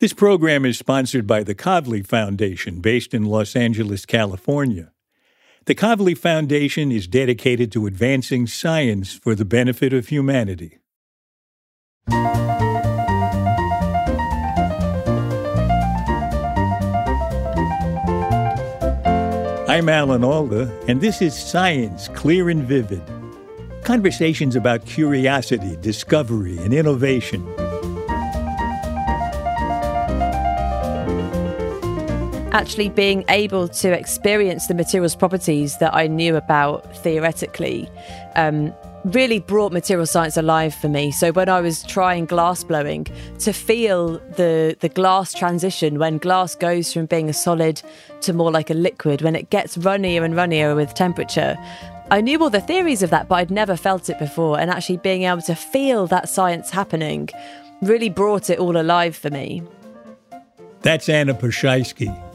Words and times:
This 0.00 0.12
program 0.12 0.64
is 0.64 0.78
sponsored 0.78 1.26
by 1.26 1.42
the 1.42 1.56
Kavli 1.56 2.06
Foundation, 2.06 2.80
based 2.80 3.12
in 3.12 3.24
Los 3.24 3.56
Angeles, 3.56 4.06
California. 4.06 4.92
The 5.64 5.74
Kavli 5.74 6.16
Foundation 6.16 6.92
is 6.92 7.08
dedicated 7.08 7.72
to 7.72 7.84
advancing 7.86 8.46
science 8.46 9.14
for 9.14 9.34
the 9.34 9.44
benefit 9.44 9.92
of 9.92 10.06
humanity. 10.06 10.78
I'm 19.66 19.88
Alan 19.88 20.22
Alda, 20.22 20.72
and 20.86 21.00
this 21.00 21.20
is 21.20 21.34
Science 21.34 22.06
Clear 22.06 22.50
and 22.50 22.62
Vivid. 22.62 23.02
Conversations 23.82 24.54
about 24.54 24.86
curiosity, 24.86 25.76
discovery, 25.80 26.56
and 26.58 26.72
innovation. 26.72 27.44
Actually 32.52 32.88
being 32.88 33.24
able 33.28 33.68
to 33.68 33.92
experience 33.92 34.66
the 34.68 34.74
materials 34.74 35.14
properties 35.14 35.76
that 35.78 35.94
I 35.94 36.06
knew 36.06 36.34
about 36.34 36.96
theoretically 36.96 37.88
um, 38.36 38.72
really 39.04 39.38
brought 39.38 39.72
material 39.72 40.06
science 40.06 40.36
alive 40.36 40.74
for 40.74 40.88
me. 40.88 41.10
So 41.10 41.30
when 41.30 41.48
I 41.48 41.60
was 41.60 41.82
trying 41.82 42.24
glass 42.24 42.64
blowing, 42.64 43.06
to 43.40 43.52
feel 43.52 44.18
the 44.36 44.76
the 44.80 44.88
glass 44.88 45.34
transition 45.34 45.98
when 45.98 46.18
glass 46.18 46.54
goes 46.54 46.92
from 46.92 47.06
being 47.06 47.28
a 47.28 47.32
solid 47.34 47.82
to 48.22 48.32
more 48.32 48.50
like 48.50 48.70
a 48.70 48.74
liquid, 48.74 49.20
when 49.20 49.36
it 49.36 49.50
gets 49.50 49.76
runnier 49.76 50.24
and 50.24 50.34
runnier 50.34 50.74
with 50.74 50.94
temperature. 50.94 51.56
I 52.10 52.22
knew 52.22 52.42
all 52.42 52.48
the 52.48 52.62
theories 52.62 53.02
of 53.02 53.10
that, 53.10 53.28
but 53.28 53.34
I'd 53.34 53.50
never 53.50 53.76
felt 53.76 54.08
it 54.08 54.18
before. 54.18 54.58
And 54.58 54.70
actually 54.70 54.96
being 54.96 55.24
able 55.24 55.42
to 55.42 55.54
feel 55.54 56.06
that 56.06 56.30
science 56.30 56.70
happening 56.70 57.28
really 57.82 58.08
brought 58.08 58.48
it 58.48 58.58
all 58.58 58.78
alive 58.78 59.14
for 59.14 59.28
me. 59.28 59.62
That's 60.80 61.10
Anna 61.10 61.34
Ploszajski. 61.34 62.27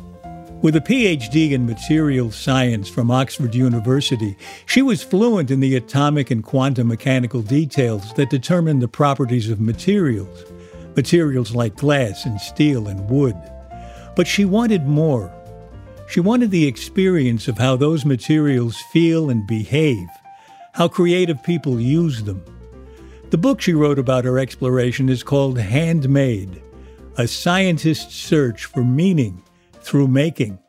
With 0.63 0.77
a 0.77 0.79
PhD 0.79 1.51
in 1.51 1.65
materials 1.65 2.37
science 2.37 2.87
from 2.87 3.11
Oxford 3.11 3.53
University, 3.53 4.37
she 4.65 4.81
was 4.81 5.03
fluent 5.03 5.51
in 5.51 5.59
the 5.59 5.75
atomic 5.75 6.31
and 6.31 6.41
quantum 6.41 6.87
mechanical 6.87 7.41
details 7.41 8.13
that 8.13 8.29
determine 8.29 8.79
the 8.79 8.87
properties 8.87 9.49
of 9.49 9.59
materials, 9.59 10.45
materials 10.95 11.53
like 11.53 11.75
glass 11.75 12.25
and 12.25 12.39
steel 12.39 12.87
and 12.87 13.09
wood. 13.09 13.35
But 14.15 14.25
she 14.25 14.45
wanted 14.45 14.87
more. 14.87 15.29
She 16.07 16.21
wanted 16.21 16.49
the 16.49 16.65
experience 16.65 17.49
of 17.49 17.57
how 17.57 17.75
those 17.75 18.05
materials 18.05 18.77
feel 18.93 19.29
and 19.29 19.45
behave, 19.45 20.07
how 20.71 20.87
creative 20.87 21.43
people 21.43 21.77
use 21.77 22.23
them. 22.23 22.41
The 23.31 23.37
book 23.37 23.59
she 23.59 23.73
wrote 23.73 23.99
about 23.99 24.23
her 24.23 24.39
exploration 24.39 25.09
is 25.09 25.23
called 25.23 25.59
Handmade 25.59 26.63
A 27.17 27.27
Scientist's 27.27 28.15
Search 28.15 28.63
for 28.63 28.85
Meaning 28.85 29.43
through 29.83 30.07
making. 30.07 30.59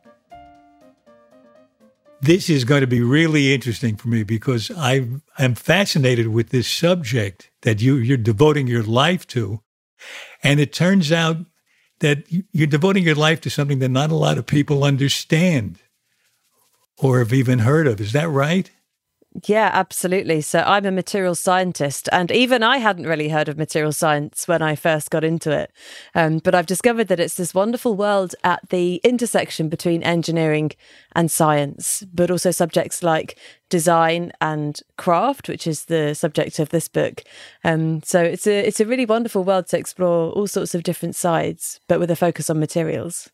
This 2.21 2.49
is 2.49 2.63
going 2.63 2.81
to 2.81 2.87
be 2.87 3.01
really 3.01 3.53
interesting 3.53 3.97
for 3.97 4.07
me 4.07 4.23
because 4.23 4.71
I 4.75 5.07
am 5.37 5.55
fascinated 5.55 6.29
with 6.29 6.49
this 6.49 6.67
subject 6.67 7.51
that 7.61 7.81
you, 7.81 7.95
you're 7.95 8.17
devoting 8.17 8.67
your 8.67 8.83
life 8.83 9.27
to. 9.27 9.61
And 10.41 10.59
it 10.59 10.73
turns 10.73 11.11
out 11.11 11.37
that 11.99 12.23
you're 12.51 12.67
devoting 12.67 13.03
your 13.03 13.15
life 13.15 13.41
to 13.41 13.49
something 13.49 13.79
that 13.79 13.89
not 13.89 14.11
a 14.11 14.15
lot 14.15 14.37
of 14.37 14.45
people 14.45 14.83
understand 14.83 15.79
or 16.97 17.19
have 17.19 17.33
even 17.33 17.59
heard 17.59 17.87
of. 17.87 18.01
Is 18.01 18.13
that 18.13 18.29
right? 18.29 18.71
Yeah, 19.43 19.69
absolutely. 19.73 20.39
So 20.39 20.59
I'm 20.59 20.85
a 20.85 20.91
material 20.91 21.35
scientist, 21.35 22.07
and 22.13 22.31
even 22.31 22.63
I 22.63 22.77
hadn't 22.77 23.05
really 23.05 23.27
heard 23.27 23.49
of 23.49 23.57
material 23.57 23.91
science 23.91 24.47
when 24.47 24.61
I 24.61 24.75
first 24.75 25.09
got 25.09 25.25
into 25.25 25.51
it. 25.51 25.73
Um, 26.13 26.37
but 26.37 26.55
I've 26.55 26.65
discovered 26.65 27.09
that 27.09 27.19
it's 27.19 27.35
this 27.35 27.53
wonderful 27.53 27.95
world 27.95 28.33
at 28.45 28.61
the 28.69 29.01
intersection 29.03 29.67
between 29.67 30.03
engineering 30.03 30.71
and 31.15 31.29
science, 31.29 32.03
but 32.13 32.31
also 32.31 32.49
subjects 32.51 33.03
like 33.03 33.37
design 33.69 34.31
and 34.39 34.79
craft, 34.97 35.49
which 35.49 35.67
is 35.67 35.85
the 35.85 36.13
subject 36.13 36.57
of 36.59 36.69
this 36.69 36.87
book. 36.87 37.21
Um, 37.65 38.01
so 38.03 38.23
it's 38.23 38.47
a 38.47 38.65
it's 38.65 38.79
a 38.79 38.85
really 38.85 39.05
wonderful 39.05 39.43
world 39.43 39.67
to 39.67 39.77
explore 39.77 40.31
all 40.31 40.47
sorts 40.47 40.73
of 40.73 40.83
different 40.83 41.15
sides, 41.17 41.81
but 41.89 41.99
with 41.99 42.09
a 42.09 42.15
focus 42.15 42.49
on 42.49 42.59
materials. 42.59 43.29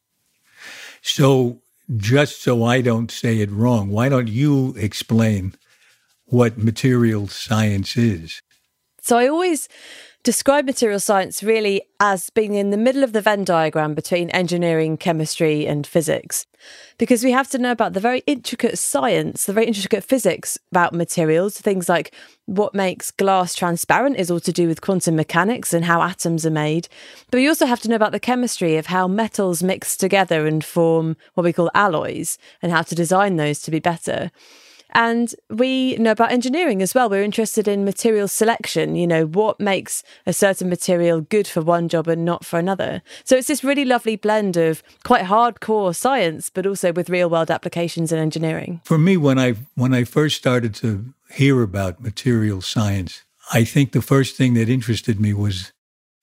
So, 1.04 1.62
just 1.96 2.42
so 2.42 2.64
I 2.64 2.82
don't 2.82 3.12
say 3.12 3.40
it 3.40 3.52
wrong, 3.52 3.90
why 3.90 4.10
don't 4.10 4.30
you 4.30 4.74
explain? 4.78 5.54
What 6.32 6.58
material 6.58 7.28
science 7.28 7.98
is. 7.98 8.42
So 9.02 9.18
I 9.18 9.28
always 9.28 9.68
describe 10.24 10.66
material 10.66 11.00
science 11.00 11.44
really 11.44 11.82
as 12.00 12.30
being 12.30 12.54
in 12.54 12.70
the 12.70 12.78
middle 12.78 13.04
of 13.04 13.12
the 13.12 13.22
Venn 13.22 13.44
diagram 13.44 13.96
between 13.96 14.30
engineering, 14.30 14.96
chemistry, 14.96 15.66
and 15.66 15.86
physics. 15.86 16.46
Because 16.98 17.24
we 17.24 17.32
have 17.32 17.50
to 17.50 17.58
know 17.58 17.72
about 17.72 17.94
the 17.94 18.00
very 18.00 18.20
intricate 18.28 18.78
science, 18.78 19.46
the 19.46 19.54
very 19.54 19.66
intricate 19.66 20.04
physics 20.04 20.58
about 20.72 20.94
materials. 20.94 21.60
Things 21.60 21.90
like 21.90 22.14
what 22.46 22.74
makes 22.74 23.12
glass 23.12 23.56
transparent 23.56 24.18
is 24.18 24.32
all 24.32 24.40
to 24.42 24.54
do 24.54 24.68
with 24.68 24.82
quantum 24.82 25.16
mechanics 25.16 25.74
and 25.74 25.84
how 25.84 26.02
atoms 26.02 26.46
are 26.46 26.52
made. 26.52 26.88
But 27.30 27.40
we 27.40 27.48
also 27.48 27.66
have 27.66 27.82
to 27.82 27.90
know 27.90 27.96
about 27.96 28.12
the 28.14 28.20
chemistry 28.20 28.78
of 28.78 28.86
how 28.86 29.08
metals 29.08 29.64
mix 29.64 29.98
together 29.98 30.46
and 30.48 30.64
form 30.64 31.18
what 31.34 31.44
we 31.44 31.52
call 31.52 31.72
alloys 31.74 32.38
and 32.62 32.72
how 32.72 32.84
to 32.84 32.96
design 32.96 33.36
those 33.36 33.60
to 33.62 33.72
be 33.72 33.80
better. 33.80 34.32
And 34.94 35.34
we 35.50 35.96
know 35.96 36.12
about 36.12 36.32
engineering 36.32 36.82
as 36.82 36.94
well. 36.94 37.10
We're 37.10 37.24
interested 37.24 37.68
in 37.68 37.86
material 37.86 38.28
selection, 38.28 38.96
you 38.96 39.08
know, 39.08 39.26
what 39.26 39.60
makes 39.60 40.04
a 40.26 40.34
certain 40.34 40.70
material 40.70 41.22
good 41.22 41.48
for 41.48 41.62
one 41.62 41.88
job 41.88 42.08
and 42.08 42.26
not 42.26 42.46
for 42.46 42.60
another. 42.60 43.02
So 43.24 43.36
it's 43.36 43.48
this 43.48 43.64
really 43.64 43.86
lovely 43.86 44.16
blend 44.16 44.58
of 44.58 44.84
quite 45.04 45.26
hardcore 45.26 45.96
science, 45.96 46.50
but 46.50 46.66
also 46.66 46.92
with 46.92 47.10
real 47.10 47.30
world 47.30 47.52
applications 47.52 48.12
in 48.12 48.20
engineering. 48.20 48.82
For 48.84 48.98
me, 48.98 49.18
when 49.18 49.40
I 49.40 49.56
when 49.76 49.94
I 49.94 50.04
first 50.04 50.38
started 50.38 50.76
to 50.76 51.14
hear 51.32 51.62
about 51.62 52.02
material 52.02 52.62
science, 52.62 53.24
I 53.54 53.64
think 53.64 53.92
the 53.92 54.02
first 54.02 54.36
thing 54.36 54.54
that 54.56 54.70
interested 54.70 55.20
me 55.20 55.34
was 55.34 55.72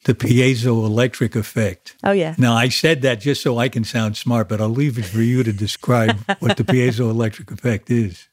the 0.05 0.15
piezoelectric 0.15 1.35
effect. 1.35 1.97
Oh, 2.05 2.13
yeah. 2.13 2.35
Now, 2.39 2.55
I 2.55 2.69
said 2.69 3.03
that 3.03 3.21
just 3.21 3.43
so 3.43 3.59
I 3.59 3.69
can 3.69 3.85
sound 3.85 4.17
smart, 4.17 4.49
but 4.49 4.61
I'll 4.61 4.69
leave 4.69 4.99
it 4.99 5.05
for 5.05 5.21
you 5.21 5.43
to 5.43 5.53
describe 5.53 6.19
what 6.39 6.57
the 6.57 6.65
piezoelectric 6.65 7.51
effect 7.51 7.91
is. 7.91 8.28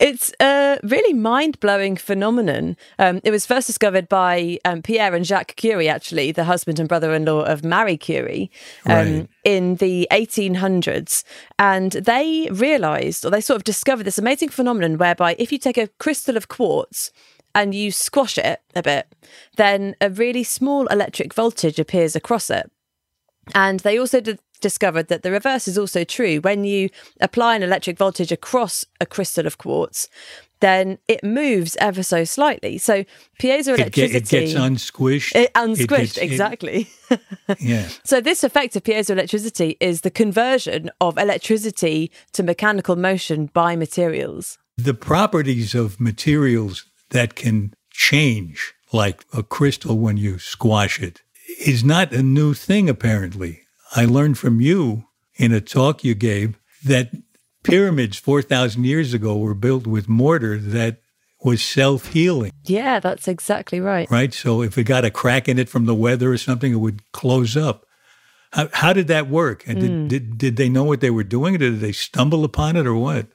It's 0.00 0.32
a 0.40 0.78
really 0.82 1.12
mind 1.12 1.60
blowing 1.60 1.96
phenomenon. 1.96 2.76
Um, 2.98 3.20
it 3.24 3.30
was 3.30 3.46
first 3.46 3.66
discovered 3.66 4.08
by 4.08 4.58
um, 4.64 4.82
Pierre 4.82 5.14
and 5.14 5.26
Jacques 5.26 5.56
Curie, 5.56 5.88
actually, 5.88 6.32
the 6.32 6.44
husband 6.44 6.78
and 6.78 6.88
brother 6.88 7.14
in 7.14 7.24
law 7.24 7.42
of 7.42 7.64
Marie 7.64 7.96
Curie, 7.96 8.50
um, 8.86 8.94
right. 8.94 9.28
in 9.44 9.76
the 9.76 10.08
1800s. 10.10 11.24
And 11.58 11.92
they 11.92 12.48
realized, 12.50 13.24
or 13.24 13.30
they 13.30 13.40
sort 13.40 13.56
of 13.56 13.64
discovered 13.64 14.04
this 14.04 14.18
amazing 14.18 14.48
phenomenon 14.48 14.98
whereby 14.98 15.36
if 15.38 15.52
you 15.52 15.58
take 15.58 15.78
a 15.78 15.88
crystal 15.98 16.36
of 16.36 16.48
quartz, 16.48 17.10
and 17.54 17.74
you 17.74 17.92
squash 17.92 18.36
it 18.36 18.60
a 18.74 18.82
bit, 18.82 19.14
then 19.56 19.94
a 20.00 20.10
really 20.10 20.42
small 20.42 20.86
electric 20.88 21.32
voltage 21.32 21.78
appears 21.78 22.16
across 22.16 22.50
it. 22.50 22.70
And 23.54 23.80
they 23.80 23.98
also 23.98 24.20
did, 24.20 24.40
discovered 24.64 25.08
that 25.08 25.22
the 25.22 25.30
reverse 25.30 25.68
is 25.68 25.76
also 25.76 26.04
true. 26.04 26.38
When 26.38 26.64
you 26.64 26.88
apply 27.20 27.54
an 27.54 27.62
electric 27.62 27.98
voltage 27.98 28.32
across 28.32 28.86
a 28.98 29.04
crystal 29.04 29.46
of 29.46 29.58
quartz, 29.58 30.08
then 30.60 30.96
it 31.06 31.22
moves 31.22 31.76
ever 31.80 32.02
so 32.02 32.24
slightly. 32.24 32.78
So 32.78 33.04
piezoelectricity. 33.38 33.86
It, 33.86 33.92
get, 33.92 34.14
it 34.14 34.28
gets 34.28 34.54
unsquished. 34.54 35.36
It 35.36 35.52
unsquished, 35.52 35.86
it 35.86 35.88
gets, 35.88 36.16
exactly. 36.16 36.88
It, 37.10 37.20
yeah. 37.60 37.88
So 38.04 38.22
this 38.22 38.42
effect 38.42 38.74
of 38.74 38.84
piezoelectricity 38.84 39.76
is 39.80 40.00
the 40.00 40.10
conversion 40.10 40.90
of 40.98 41.18
electricity 41.18 42.10
to 42.32 42.42
mechanical 42.42 42.96
motion 42.96 43.50
by 43.52 43.76
materials. 43.76 44.56
The 44.78 44.94
properties 44.94 45.74
of 45.74 46.00
materials 46.00 46.86
that 47.10 47.34
can 47.34 47.74
change, 47.90 48.72
like 48.94 49.26
a 49.34 49.42
crystal 49.42 49.98
when 49.98 50.16
you 50.16 50.38
squash 50.38 51.02
it, 51.02 51.20
is 51.60 51.84
not 51.84 52.14
a 52.14 52.22
new 52.22 52.54
thing, 52.54 52.88
apparently. 52.88 53.63
I 53.94 54.04
learned 54.04 54.38
from 54.38 54.60
you 54.60 55.04
in 55.36 55.52
a 55.52 55.60
talk 55.60 56.04
you 56.04 56.14
gave 56.14 56.58
that 56.84 57.10
pyramids 57.62 58.18
4,000 58.18 58.84
years 58.84 59.14
ago 59.14 59.36
were 59.38 59.54
built 59.54 59.86
with 59.86 60.08
mortar 60.08 60.58
that 60.58 61.00
was 61.42 61.62
self 61.62 62.12
healing. 62.12 62.52
Yeah, 62.64 63.00
that's 63.00 63.28
exactly 63.28 63.80
right. 63.80 64.10
Right. 64.10 64.32
So 64.32 64.62
if 64.62 64.78
it 64.78 64.84
got 64.84 65.04
a 65.04 65.10
crack 65.10 65.48
in 65.48 65.58
it 65.58 65.68
from 65.68 65.86
the 65.86 65.94
weather 65.94 66.32
or 66.32 66.38
something, 66.38 66.72
it 66.72 66.76
would 66.76 67.10
close 67.12 67.56
up. 67.56 67.86
How, 68.52 68.68
how 68.72 68.92
did 68.92 69.08
that 69.08 69.28
work? 69.28 69.66
And 69.66 69.78
mm. 69.78 69.80
did, 69.80 70.08
did, 70.08 70.38
did 70.38 70.56
they 70.56 70.68
know 70.68 70.84
what 70.84 71.00
they 71.00 71.10
were 71.10 71.24
doing? 71.24 71.54
Or 71.56 71.58
Did 71.58 71.80
they 71.80 71.92
stumble 71.92 72.44
upon 72.44 72.76
it 72.76 72.86
or 72.86 72.94
what? 72.94 73.28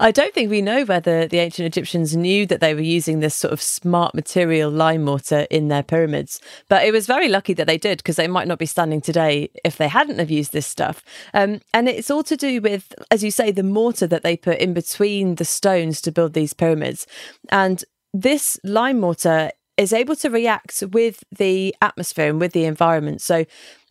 I 0.00 0.10
don't 0.10 0.34
think 0.34 0.50
we 0.50 0.62
know 0.62 0.84
whether 0.84 1.26
the 1.26 1.38
ancient 1.38 1.66
Egyptians 1.66 2.16
knew 2.16 2.46
that 2.46 2.60
they 2.60 2.74
were 2.74 2.80
using 2.80 3.20
this 3.20 3.34
sort 3.34 3.52
of 3.52 3.62
smart 3.62 4.14
material 4.14 4.70
lime 4.70 5.04
mortar 5.04 5.46
in 5.50 5.68
their 5.68 5.82
pyramids, 5.82 6.40
but 6.68 6.84
it 6.84 6.92
was 6.92 7.06
very 7.06 7.28
lucky 7.28 7.54
that 7.54 7.66
they 7.66 7.78
did 7.78 7.98
because 7.98 8.16
they 8.16 8.28
might 8.28 8.48
not 8.48 8.58
be 8.58 8.66
standing 8.66 9.00
today 9.00 9.50
if 9.64 9.76
they 9.76 9.88
hadn't 9.88 10.18
have 10.18 10.30
used 10.30 10.52
this 10.52 10.66
stuff. 10.66 11.02
Um, 11.34 11.60
and 11.72 11.88
it's 11.88 12.10
all 12.10 12.22
to 12.24 12.36
do 12.36 12.60
with, 12.60 12.94
as 13.10 13.22
you 13.24 13.30
say, 13.30 13.50
the 13.50 13.62
mortar 13.62 14.06
that 14.06 14.22
they 14.22 14.36
put 14.36 14.58
in 14.58 14.74
between 14.74 15.36
the 15.36 15.44
stones 15.44 16.00
to 16.02 16.12
build 16.12 16.32
these 16.32 16.52
pyramids. 16.52 17.06
And 17.50 17.84
this 18.12 18.58
lime 18.64 19.00
mortar 19.00 19.50
is 19.76 19.92
able 19.92 20.16
to 20.16 20.30
react 20.30 20.82
with 20.92 21.22
the 21.36 21.74
atmosphere 21.82 22.30
and 22.30 22.40
with 22.40 22.52
the 22.52 22.64
environment. 22.64 23.20
So, 23.20 23.44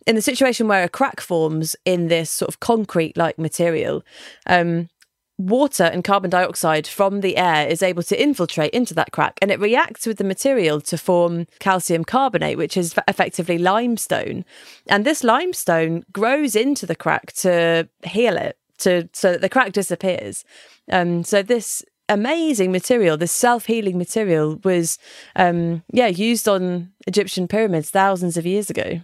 in 0.06 0.14
the 0.14 0.22
situation 0.22 0.68
where 0.68 0.84
a 0.84 0.88
crack 0.88 1.20
forms 1.20 1.74
in 1.84 2.06
this 2.06 2.30
sort 2.30 2.48
of 2.48 2.60
concrete 2.60 3.16
like 3.16 3.38
material, 3.38 4.04
um, 4.46 4.88
water 5.38 5.84
and 5.84 6.02
carbon 6.02 6.30
dioxide 6.30 6.86
from 6.86 7.20
the 7.20 7.36
air 7.36 7.68
is 7.68 7.82
able 7.82 8.02
to 8.02 8.20
infiltrate 8.20 8.72
into 8.72 8.94
that 8.94 9.12
crack 9.12 9.38
and 9.42 9.50
it 9.50 9.60
reacts 9.60 10.06
with 10.06 10.16
the 10.16 10.24
material 10.24 10.80
to 10.80 10.96
form 10.96 11.46
calcium 11.58 12.04
carbonate, 12.04 12.56
which 12.56 12.76
is 12.76 12.94
effectively 13.06 13.58
limestone. 13.58 14.44
And 14.88 15.04
this 15.04 15.22
limestone 15.22 16.04
grows 16.12 16.56
into 16.56 16.86
the 16.86 16.96
crack 16.96 17.32
to 17.34 17.88
heal 18.04 18.36
it, 18.36 18.56
to 18.78 19.08
so 19.12 19.32
that 19.32 19.40
the 19.40 19.48
crack 19.48 19.72
disappears. 19.72 20.44
Um, 20.90 21.22
so 21.22 21.42
this 21.42 21.84
amazing 22.08 22.72
material, 22.72 23.16
this 23.16 23.32
self-healing 23.32 23.98
material, 23.98 24.60
was 24.64 24.98
um, 25.34 25.82
yeah 25.92 26.06
used 26.06 26.48
on 26.48 26.92
Egyptian 27.06 27.46
pyramids 27.46 27.90
thousands 27.90 28.36
of 28.36 28.46
years 28.46 28.70
ago. 28.70 29.00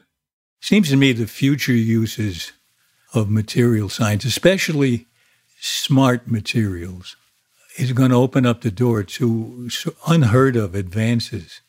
Seems 0.60 0.90
to 0.90 0.96
me 0.96 1.12
the 1.12 1.26
future 1.26 1.72
uses 1.72 2.52
of 3.12 3.28
material 3.28 3.88
science, 3.88 4.24
especially 4.24 5.08
smart 5.64 6.28
materials, 6.28 7.14
is 7.78 7.92
going 7.92 8.10
to 8.10 8.16
open 8.16 8.44
up 8.44 8.62
the 8.62 8.70
door 8.70 9.04
to 9.04 9.70
unheard 10.08 10.56
of 10.56 10.74
advances. 10.74 11.60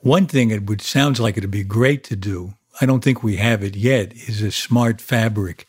One 0.00 0.26
thing 0.26 0.50
it 0.50 0.66
would 0.66 0.82
sounds 0.82 1.20
like 1.20 1.38
it'd 1.38 1.50
be 1.50 1.62
great 1.62 2.02
to 2.04 2.16
do. 2.16 2.54
I 2.80 2.86
don't 2.86 3.04
think 3.04 3.22
we 3.22 3.36
have 3.36 3.62
it 3.62 3.76
yet. 3.76 4.12
Is 4.12 4.42
a 4.42 4.50
smart 4.50 5.00
fabric 5.00 5.68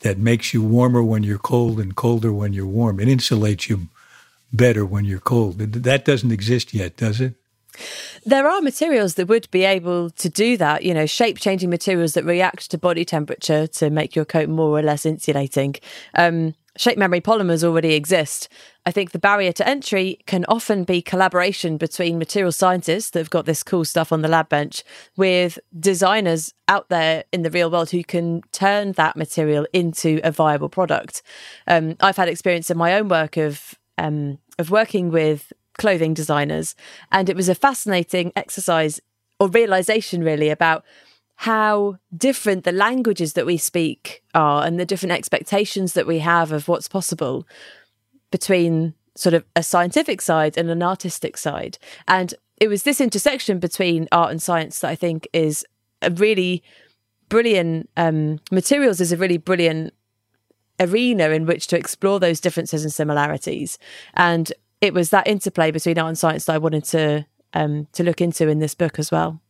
that 0.00 0.18
makes 0.18 0.54
you 0.54 0.62
warmer 0.62 1.02
when 1.02 1.24
you're 1.24 1.38
cold 1.38 1.80
and 1.80 1.96
colder 1.96 2.32
when 2.32 2.52
you're 2.52 2.64
warm. 2.64 3.00
It 3.00 3.08
insulates 3.08 3.68
you 3.68 3.88
better 4.52 4.86
when 4.86 5.04
you're 5.04 5.18
cold. 5.18 5.58
That 5.58 6.04
doesn't 6.04 6.30
exist 6.30 6.72
yet, 6.72 6.96
does 6.96 7.20
it? 7.20 7.34
There 8.24 8.48
are 8.48 8.60
materials 8.60 9.14
that 9.14 9.26
would 9.26 9.50
be 9.50 9.64
able 9.64 10.10
to 10.10 10.28
do 10.28 10.56
that, 10.56 10.84
you 10.84 10.94
know, 10.94 11.06
shape 11.06 11.38
changing 11.38 11.70
materials 11.70 12.14
that 12.14 12.24
react 12.24 12.70
to 12.70 12.78
body 12.78 13.04
temperature 13.04 13.66
to 13.66 13.90
make 13.90 14.14
your 14.14 14.24
coat 14.24 14.48
more 14.48 14.78
or 14.78 14.82
less 14.82 15.04
insulating. 15.04 15.74
Um, 16.14 16.54
shape 16.78 16.96
memory 16.96 17.20
polymers 17.20 17.64
already 17.64 17.94
exist. 17.94 18.48
I 18.86 18.90
think 18.90 19.10
the 19.10 19.18
barrier 19.18 19.52
to 19.52 19.68
entry 19.68 20.20
can 20.26 20.44
often 20.48 20.84
be 20.84 21.02
collaboration 21.02 21.76
between 21.76 22.18
material 22.18 22.52
scientists 22.52 23.10
that 23.10 23.18
have 23.18 23.30
got 23.30 23.44
this 23.44 23.62
cool 23.62 23.84
stuff 23.84 24.12
on 24.12 24.22
the 24.22 24.28
lab 24.28 24.48
bench 24.48 24.84
with 25.16 25.58
designers 25.78 26.54
out 26.68 26.88
there 26.88 27.24
in 27.32 27.42
the 27.42 27.50
real 27.50 27.70
world 27.70 27.90
who 27.90 28.04
can 28.04 28.42
turn 28.52 28.92
that 28.92 29.16
material 29.16 29.66
into 29.72 30.20
a 30.22 30.30
viable 30.30 30.68
product. 30.68 31.20
Um, 31.66 31.96
I've 32.00 32.16
had 32.16 32.28
experience 32.28 32.70
in 32.70 32.78
my 32.78 32.94
own 32.94 33.08
work 33.08 33.36
of 33.36 33.74
um, 33.98 34.38
of 34.58 34.70
working 34.70 35.10
with 35.10 35.52
clothing 35.76 36.14
designers, 36.14 36.76
and 37.10 37.28
it 37.28 37.36
was 37.36 37.48
a 37.48 37.54
fascinating 37.54 38.32
exercise 38.36 39.00
or 39.40 39.48
realization, 39.48 40.22
really, 40.22 40.48
about 40.50 40.84
how 41.42 41.96
different 42.16 42.64
the 42.64 42.72
languages 42.72 43.34
that 43.34 43.46
we 43.46 43.56
speak 43.56 44.24
are 44.34 44.66
and 44.66 44.78
the 44.78 44.84
different 44.84 45.12
expectations 45.12 45.92
that 45.92 46.04
we 46.04 46.18
have 46.18 46.50
of 46.50 46.66
what's 46.66 46.88
possible 46.88 47.46
between 48.32 48.92
sort 49.14 49.34
of 49.34 49.44
a 49.54 49.62
scientific 49.62 50.20
side 50.20 50.58
and 50.58 50.68
an 50.68 50.82
artistic 50.82 51.36
side. 51.36 51.78
And 52.08 52.34
it 52.60 52.66
was 52.66 52.82
this 52.82 53.00
intersection 53.00 53.60
between 53.60 54.08
art 54.10 54.32
and 54.32 54.42
science 54.42 54.80
that 54.80 54.90
I 54.90 54.96
think 54.96 55.28
is 55.32 55.64
a 56.02 56.10
really 56.10 56.60
brilliant 57.28 57.88
um, 57.96 58.40
materials 58.50 59.00
is 59.00 59.12
a 59.12 59.16
really 59.16 59.38
brilliant 59.38 59.94
arena 60.80 61.30
in 61.30 61.46
which 61.46 61.68
to 61.68 61.78
explore 61.78 62.18
those 62.18 62.40
differences 62.40 62.82
and 62.82 62.92
similarities. 62.92 63.78
And 64.14 64.52
it 64.80 64.92
was 64.92 65.10
that 65.10 65.28
interplay 65.28 65.70
between 65.70 66.00
art 66.00 66.08
and 66.08 66.18
science 66.18 66.46
that 66.46 66.54
I 66.54 66.58
wanted 66.58 66.82
to 66.86 67.26
um, 67.54 67.86
to 67.92 68.02
look 68.02 68.20
into 68.20 68.48
in 68.48 68.58
this 68.58 68.74
book 68.74 68.98
as 68.98 69.12
well. 69.12 69.40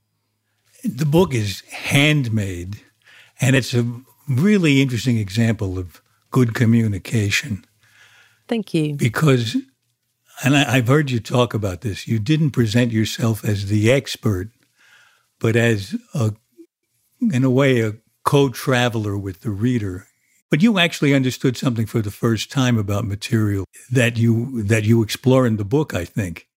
The 0.84 1.06
book 1.06 1.34
is 1.34 1.62
handmade, 1.70 2.80
and 3.40 3.56
it's 3.56 3.74
a 3.74 4.00
really 4.28 4.80
interesting 4.80 5.18
example 5.18 5.78
of 5.78 6.02
good 6.30 6.54
communication. 6.54 7.64
Thank 8.46 8.74
you. 8.74 8.94
Because, 8.94 9.56
and 10.44 10.56
I, 10.56 10.76
have 10.76 10.88
heard 10.88 11.10
you 11.10 11.20
talk 11.20 11.54
about 11.54 11.80
this, 11.80 12.06
you 12.06 12.18
didn't 12.18 12.50
present 12.50 12.92
yourself 12.92 13.44
as 13.44 13.66
the 13.66 13.90
expert, 13.90 14.50
but 15.38 15.56
as 15.56 15.96
a, 16.14 16.32
in 17.32 17.44
a 17.44 17.50
way, 17.50 17.80
a 17.80 17.94
co-traveler 18.24 19.16
with 19.16 19.40
the 19.40 19.50
reader. 19.50 20.06
But 20.50 20.62
you 20.62 20.78
actually 20.78 21.12
understood 21.12 21.56
something 21.56 21.86
for 21.86 22.00
the 22.00 22.10
first 22.10 22.50
time 22.50 22.78
about 22.78 23.04
material 23.04 23.66
that 23.90 24.16
you 24.16 24.62
that 24.62 24.84
you 24.84 25.02
explore 25.02 25.46
in 25.46 25.58
the 25.58 25.64
book, 25.64 25.92
I 25.92 26.06
think. 26.06 26.48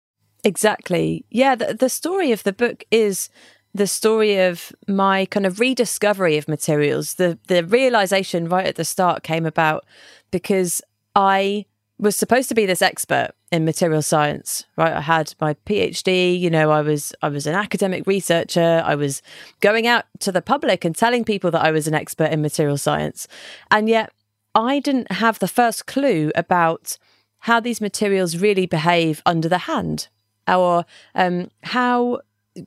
Exactly. 0.45 1.25
Yeah, 1.29 1.55
the, 1.55 1.73
the 1.73 1.89
story 1.89 2.31
of 2.31 2.43
the 2.43 2.53
book 2.53 2.85
is 2.89 3.29
the 3.73 3.87
story 3.87 4.37
of 4.37 4.71
my 4.87 5.25
kind 5.25 5.45
of 5.45 5.59
rediscovery 5.59 6.37
of 6.37 6.47
materials. 6.47 7.15
The 7.15 7.37
the 7.47 7.63
realization 7.63 8.49
right 8.49 8.65
at 8.65 8.75
the 8.75 8.85
start 8.85 9.23
came 9.23 9.45
about 9.45 9.85
because 10.31 10.81
I 11.15 11.65
was 12.01 12.15
supposed 12.15 12.49
to 12.49 12.55
be 12.55 12.65
this 12.65 12.81
expert 12.81 13.29
in 13.51 13.63
material 13.63 14.01
science, 14.01 14.65
right? 14.75 14.93
I 14.93 15.01
had 15.01 15.35
my 15.39 15.53
PhD, 15.65 16.37
you 16.37 16.49
know, 16.49 16.71
I 16.71 16.81
was 16.81 17.13
I 17.21 17.29
was 17.29 17.45
an 17.45 17.55
academic 17.55 18.07
researcher. 18.07 18.81
I 18.83 18.95
was 18.95 19.21
going 19.59 19.87
out 19.87 20.05
to 20.19 20.31
the 20.31 20.41
public 20.41 20.83
and 20.83 20.95
telling 20.95 21.23
people 21.23 21.51
that 21.51 21.63
I 21.63 21.71
was 21.71 21.87
an 21.87 21.93
expert 21.93 22.31
in 22.31 22.41
material 22.41 22.77
science. 22.77 23.27
And 23.69 23.87
yet 23.87 24.11
I 24.55 24.79
didn't 24.79 25.11
have 25.13 25.39
the 25.39 25.47
first 25.47 25.85
clue 25.85 26.31
about 26.35 26.97
how 27.39 27.59
these 27.59 27.81
materials 27.81 28.37
really 28.37 28.65
behave 28.65 29.21
under 29.25 29.47
the 29.47 29.59
hand 29.59 30.09
or 30.47 30.85
um, 31.15 31.49
how 31.63 32.21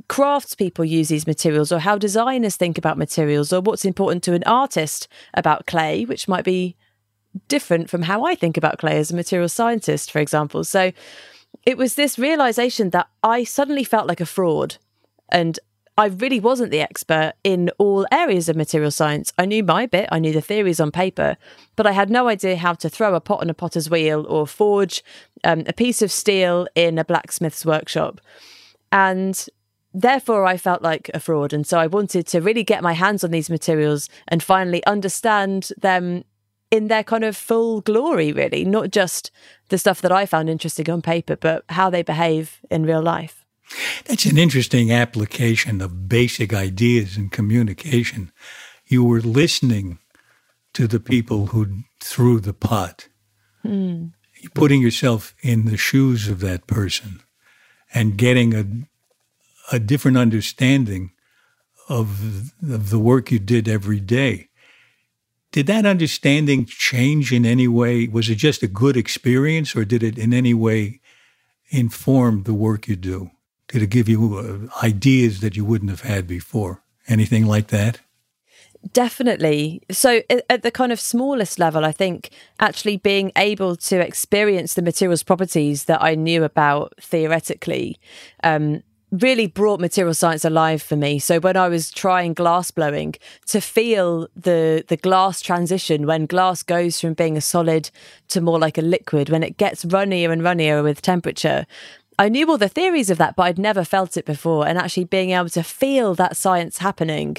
craftspeople 0.08 0.88
use 0.88 1.08
these 1.08 1.26
materials 1.26 1.70
or 1.70 1.78
how 1.78 1.98
designers 1.98 2.56
think 2.56 2.78
about 2.78 2.96
materials 2.96 3.52
or 3.52 3.60
what's 3.60 3.84
important 3.84 4.22
to 4.22 4.32
an 4.32 4.42
artist 4.44 5.08
about 5.34 5.66
clay 5.66 6.04
which 6.04 6.26
might 6.26 6.44
be 6.44 6.74
different 7.48 7.90
from 7.90 8.02
how 8.02 8.24
I 8.24 8.34
think 8.34 8.56
about 8.56 8.78
clay 8.78 8.96
as 8.98 9.10
a 9.10 9.16
material 9.16 9.48
scientist 9.48 10.10
for 10.10 10.20
example 10.20 10.64
so 10.64 10.90
it 11.64 11.76
was 11.76 11.94
this 11.94 12.18
realization 12.18 12.90
that 12.90 13.08
I 13.22 13.44
suddenly 13.44 13.84
felt 13.84 14.06
like 14.06 14.20
a 14.20 14.26
fraud 14.26 14.76
and 15.30 15.58
I 15.96 16.06
really 16.06 16.40
wasn't 16.40 16.72
the 16.72 16.80
expert 16.80 17.34
in 17.44 17.70
all 17.78 18.04
areas 18.10 18.48
of 18.48 18.56
material 18.56 18.90
science. 18.90 19.32
I 19.38 19.46
knew 19.46 19.62
my 19.62 19.86
bit, 19.86 20.08
I 20.10 20.18
knew 20.18 20.32
the 20.32 20.40
theories 20.40 20.80
on 20.80 20.90
paper, 20.90 21.36
but 21.76 21.86
I 21.86 21.92
had 21.92 22.10
no 22.10 22.26
idea 22.26 22.56
how 22.56 22.72
to 22.74 22.88
throw 22.88 23.14
a 23.14 23.20
pot 23.20 23.42
on 23.42 23.50
a 23.50 23.54
potter's 23.54 23.88
wheel 23.88 24.26
or 24.28 24.44
forge 24.44 25.04
um, 25.44 25.62
a 25.68 25.72
piece 25.72 26.02
of 26.02 26.10
steel 26.10 26.66
in 26.74 26.98
a 26.98 27.04
blacksmith's 27.04 27.64
workshop. 27.64 28.20
And 28.90 29.46
therefore 29.94 30.44
I 30.44 30.56
felt 30.56 30.82
like 30.82 31.10
a 31.14 31.20
fraud. 31.20 31.52
And 31.52 31.66
so 31.66 31.78
I 31.78 31.86
wanted 31.86 32.26
to 32.26 32.40
really 32.40 32.64
get 32.64 32.82
my 32.82 32.92
hands 32.92 33.24
on 33.24 33.30
these 33.30 33.48
materials 33.48 34.08
and 34.28 34.42
finally 34.42 34.84
understand 34.84 35.70
them 35.78 36.24
in 36.70 36.88
their 36.88 37.04
kind 37.04 37.24
of 37.24 37.36
full 37.36 37.80
glory, 37.80 38.32
really, 38.32 38.64
not 38.64 38.90
just 38.90 39.30
the 39.68 39.78
stuff 39.78 40.00
that 40.00 40.10
I 40.10 40.26
found 40.26 40.50
interesting 40.50 40.90
on 40.90 41.02
paper, 41.02 41.36
but 41.36 41.64
how 41.68 41.88
they 41.88 42.02
behave 42.02 42.58
in 42.70 42.84
real 42.84 43.02
life. 43.02 43.44
That's 44.06 44.26
an 44.26 44.36
interesting 44.36 44.92
application 44.92 45.80
of 45.80 46.08
basic 46.08 46.52
ideas 46.52 47.16
in 47.16 47.30
communication. 47.30 48.32
You 48.86 49.04
were 49.04 49.20
listening 49.20 49.98
to 50.74 50.86
the 50.86 51.00
people 51.00 51.46
who 51.46 51.84
threw 52.00 52.40
the 52.40 52.52
pot, 52.52 53.08
mm. 53.64 54.12
putting 54.52 54.82
yourself 54.82 55.34
in 55.40 55.66
the 55.66 55.76
shoes 55.76 56.28
of 56.28 56.40
that 56.40 56.66
person 56.66 57.20
and 57.94 58.18
getting 58.18 58.54
a 58.54 58.66
a 59.72 59.78
different 59.78 60.16
understanding 60.16 61.12
of, 61.88 62.52
of 62.62 62.90
the 62.90 62.98
work 62.98 63.30
you 63.30 63.38
did 63.38 63.68
every 63.68 64.00
day. 64.00 64.48
Did 65.52 65.66
that 65.68 65.86
understanding 65.86 66.66
change 66.66 67.32
in 67.32 67.46
any 67.46 67.68
way? 67.68 68.08
Was 68.08 68.28
it 68.28 68.36
just 68.36 68.62
a 68.62 68.66
good 68.66 68.96
experience, 68.96 69.76
or 69.76 69.84
did 69.84 70.02
it 70.02 70.18
in 70.18 70.34
any 70.34 70.52
way 70.52 71.00
inform 71.68 72.42
the 72.42 72.54
work 72.54 72.88
you 72.88 72.96
do? 72.96 73.30
Did 73.68 73.82
it 73.82 73.90
give 73.90 74.08
you 74.08 74.70
uh, 74.72 74.84
ideas 74.84 75.40
that 75.40 75.56
you 75.56 75.64
wouldn't 75.64 75.90
have 75.90 76.00
had 76.00 76.26
before? 76.26 76.82
Anything 77.06 77.46
like 77.46 77.68
that? 77.68 78.00
Definitely. 78.92 79.80
So, 79.90 80.22
at 80.50 80.62
the 80.62 80.70
kind 80.70 80.92
of 80.92 81.00
smallest 81.00 81.58
level, 81.58 81.84
I 81.84 81.92
think 81.92 82.30
actually 82.60 82.98
being 82.98 83.32
able 83.36 83.76
to 83.76 84.00
experience 84.00 84.74
the 84.74 84.82
materials 84.82 85.22
properties 85.22 85.84
that 85.84 86.02
I 86.02 86.14
knew 86.14 86.44
about 86.44 86.92
theoretically 87.00 87.98
um, 88.42 88.82
really 89.20 89.46
brought 89.46 89.80
material 89.80 90.14
science 90.14 90.44
alive 90.44 90.82
for 90.82 90.96
me. 90.96 91.18
So 91.18 91.38
when 91.38 91.56
I 91.56 91.68
was 91.68 91.90
trying 91.90 92.34
glass 92.34 92.70
blowing, 92.70 93.14
to 93.46 93.60
feel 93.60 94.28
the 94.34 94.84
the 94.88 94.96
glass 94.96 95.40
transition 95.40 96.06
when 96.06 96.26
glass 96.26 96.62
goes 96.62 97.00
from 97.00 97.14
being 97.14 97.36
a 97.36 97.40
solid 97.40 97.90
to 98.28 98.40
more 98.40 98.58
like 98.58 98.78
a 98.78 98.82
liquid, 98.82 99.28
when 99.28 99.42
it 99.42 99.56
gets 99.56 99.84
runnier 99.84 100.32
and 100.32 100.42
runnier 100.42 100.82
with 100.82 101.02
temperature. 101.02 101.66
I 102.16 102.28
knew 102.28 102.48
all 102.48 102.58
the 102.58 102.68
theories 102.68 103.10
of 103.10 103.18
that, 103.18 103.34
but 103.34 103.42
I'd 103.42 103.58
never 103.58 103.84
felt 103.84 104.16
it 104.16 104.24
before. 104.24 104.68
And 104.68 104.78
actually 104.78 105.04
being 105.04 105.30
able 105.30 105.48
to 105.48 105.64
feel 105.64 106.14
that 106.14 106.36
science 106.36 106.78
happening 106.78 107.38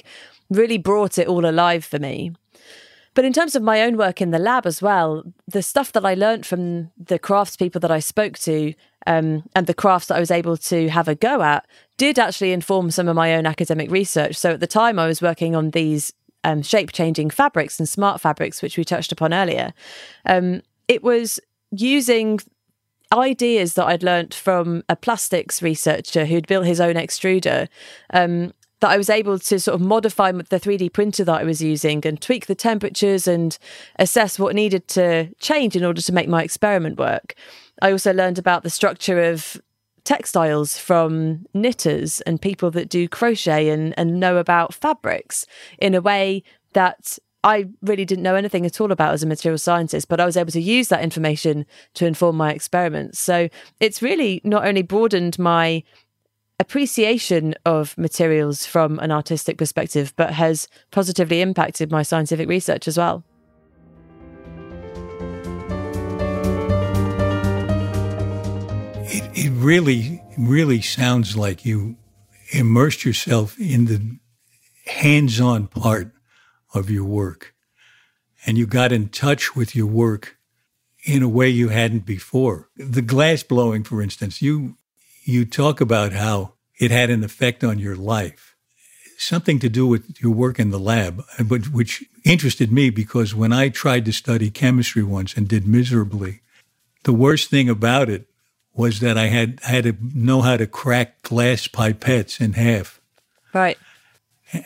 really 0.50 0.78
brought 0.78 1.18
it 1.18 1.28
all 1.28 1.46
alive 1.46 1.86
for 1.86 1.98
me. 1.98 2.34
But 3.14 3.24
in 3.24 3.32
terms 3.32 3.56
of 3.56 3.64
my 3.64 3.82
own 3.82 3.96
work 3.96 4.22
in 4.22 4.32
the 4.32 4.40
lab 4.40 4.66
as 4.66 4.82
well, 4.82 5.24
the 5.48 5.64
stuff 5.64 5.94
that 5.94 6.06
I 6.06 6.14
learned 6.14 6.46
from 6.46 6.92
the 6.98 7.18
craftspeople 7.18 7.80
that 7.80 7.92
I 7.92 8.00
spoke 8.00 8.38
to 8.40 8.74
um, 9.08 9.44
and 9.56 9.68
the 9.68 9.74
crafts 9.74 10.08
that 10.08 10.16
I 10.16 10.20
was 10.20 10.32
able 10.32 10.58
to 10.58 10.90
have 10.90 11.08
a 11.08 11.16
go 11.16 11.42
at 11.42 11.66
did 11.98 12.20
actually 12.20 12.52
inform 12.52 12.92
some 12.92 13.08
of 13.08 13.16
my 13.16 13.36
own 13.36 13.46
academic 13.46 13.90
research. 13.92 14.36
So 14.36 14.52
at 14.52 14.60
the 14.60 14.68
time, 14.68 15.00
I 15.00 15.08
was 15.08 15.22
working 15.22 15.56
on 15.56 15.72
these 15.72 16.14
um, 16.44 16.62
shape 16.62 16.92
changing 16.92 17.30
fabrics 17.30 17.80
and 17.80 17.88
smart 17.88 18.22
fabrics, 18.22 18.62
which 18.62 18.78
we 18.78 18.84
touched 18.84 19.12
upon 19.12 19.34
earlier. 19.34 19.74
Um, 20.26 20.62
it 20.88 21.04
was 21.04 21.40
using 21.72 22.40
ideas 23.12 23.76
that 23.76 23.88
I'd 23.88 24.04
learnt 24.04 24.34
from 24.34 24.84
a 24.90 24.96
plastics 24.96 25.62
researcher 25.62 26.26
who'd 26.26 26.48
built 26.48 26.66
his 26.66 26.82
own 26.82 26.96
extruder 26.96 27.68
um, 28.12 28.54
that 28.82 28.90
I 28.90 28.98
was 28.98 29.10
able 29.10 29.40
to 29.40 29.60
sort 29.60 29.76
of 29.76 29.82
modify 29.82 30.32
the 30.32 30.60
3D 30.60 30.92
printer 30.92 31.24
that 31.24 31.42
I 31.42 31.44
was 31.44 31.62
using 31.62 32.06
and 32.06 32.22
tweak 32.22 32.48
the 32.48 32.56
temperatures 32.56 33.28
and 33.28 33.58
assess 33.98 34.38
what 34.38 34.56
needed 34.56 34.88
to 34.90 35.34
change 35.40 35.76
in 35.76 35.86
order 35.86 36.02
to 36.02 36.14
make 36.14 36.28
my 36.28 36.44
experiment 36.44 36.98
work. 36.98 37.36
I 37.82 37.92
also 37.92 38.14
learned 38.14 38.40
about 38.40 38.64
the 38.64 38.70
structure 38.70 39.22
of 39.22 39.62
textiles 40.04 40.78
from 40.78 41.46
knitters 41.54 42.22
and 42.22 42.42
people 42.42 42.72
that 42.72 42.90
do 42.90 43.08
crochet 43.08 43.70
and, 43.70 43.94
and 43.98 44.20
know 44.20 44.38
about 44.38 44.74
fabrics 44.74 45.46
in 45.80 45.96
a 45.96 46.02
way 46.02 46.44
that 46.74 47.18
I 47.44 47.68
really 47.82 48.06
didn't 48.06 48.24
know 48.24 48.36
anything 48.36 48.66
at 48.66 48.82
all 48.82 48.92
about 48.92 49.14
as 49.14 49.24
a 49.24 49.28
material 49.28 49.58
scientist, 49.58 50.08
but 50.08 50.20
I 50.20 50.26
was 50.26 50.38
able 50.38 50.52
to 50.52 50.62
use 50.62 50.88
that 50.88 51.04
information 51.04 51.66
to 51.96 52.06
inform 52.06 52.38
my 52.38 52.52
experiments. 52.52 53.20
So 53.20 53.50
it's 53.80 54.02
really 54.02 54.42
not 54.44 54.66
only 54.66 54.82
broadened 54.82 55.38
my 55.38 55.84
appreciation 56.60 57.54
of 57.66 57.98
materials 57.98 58.66
from 58.66 58.98
an 59.00 59.12
artistic 59.12 59.58
perspective, 59.58 60.14
but 60.16 60.32
has 60.32 60.68
positively 60.90 61.42
impacted 61.42 61.92
my 61.92 62.02
scientific 62.02 62.48
research 62.48 62.88
as 62.88 62.98
well. 62.98 63.24
It, 69.46 69.52
really, 69.52 70.24
really 70.40 70.82
sounds 70.82 71.38
like 71.38 71.66
you 71.66 71.98
immersed 72.50 73.06
yourself 73.06 73.60
in 73.60 73.86
the 73.86 74.18
hands 74.88 75.40
on 75.40 75.68
part 75.68 76.14
of 76.74 76.90
your 76.90 77.04
work. 77.04 77.54
And 78.48 78.58
you 78.58 78.66
got 78.66 78.92
in 78.92 79.10
touch 79.10 79.56
with 79.56 79.76
your 79.76 79.86
work 79.86 80.38
in 81.04 81.22
a 81.22 81.30
way 81.30 81.48
you 81.50 81.70
hadn't 81.70 82.08
before. 82.08 82.70
The 82.76 83.04
glass 83.04 83.44
blowing, 83.44 83.84
for 83.84 84.02
instance, 84.02 84.42
you 84.42 84.78
you 85.26 85.46
talk 85.46 85.80
about 85.80 86.14
how 86.14 86.54
it 86.80 86.90
had 86.90 87.12
an 87.12 87.24
effect 87.24 87.64
on 87.64 87.78
your 87.78 87.96
life, 87.96 88.56
something 89.20 89.60
to 89.60 89.70
do 89.70 89.86
with 89.86 90.20
your 90.24 90.32
work 90.32 90.58
in 90.58 90.72
the 90.72 90.80
lab, 90.80 91.24
but 91.46 91.70
which 91.70 92.04
interested 92.24 92.72
me 92.72 92.90
because 92.90 93.36
when 93.36 93.54
I 93.54 93.70
tried 93.70 94.06
to 94.06 94.12
study 94.12 94.50
chemistry 94.50 95.04
once 95.04 95.36
and 95.36 95.48
did 95.48 95.68
miserably, 95.68 96.42
the 97.04 97.14
worst 97.14 97.52
thing 97.52 97.70
about 97.70 98.10
it 98.10 98.28
was 98.76 99.00
that 99.00 99.18
I 99.18 99.28
had 99.28 99.60
I 99.66 99.72
had 99.72 99.84
to 99.86 99.96
know 100.14 100.42
how 100.42 100.58
to 100.58 100.68
crack 100.68 101.22
glass 101.22 101.68
pipettes 101.68 102.42
in 102.42 102.54
half. 102.54 103.00
Right. 103.54 103.78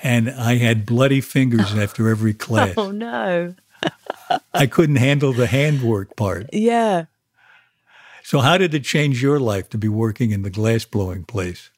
And 0.03 0.29
I 0.29 0.55
had 0.57 0.85
bloody 0.85 1.21
fingers 1.21 1.73
after 1.77 2.09
every 2.09 2.33
class. 2.33 2.73
Oh 2.77 2.91
no. 2.91 3.55
I 4.53 4.67
couldn't 4.67 4.97
handle 4.97 5.33
the 5.33 5.47
handwork 5.47 6.15
part. 6.15 6.49
Yeah. 6.53 7.05
So, 8.23 8.41
how 8.41 8.57
did 8.57 8.73
it 8.73 8.83
change 8.83 9.23
your 9.23 9.39
life 9.39 9.69
to 9.69 9.77
be 9.77 9.87
working 9.87 10.31
in 10.31 10.43
the 10.43 10.49
glass 10.51 10.85
blowing 10.85 11.23
place? 11.23 11.71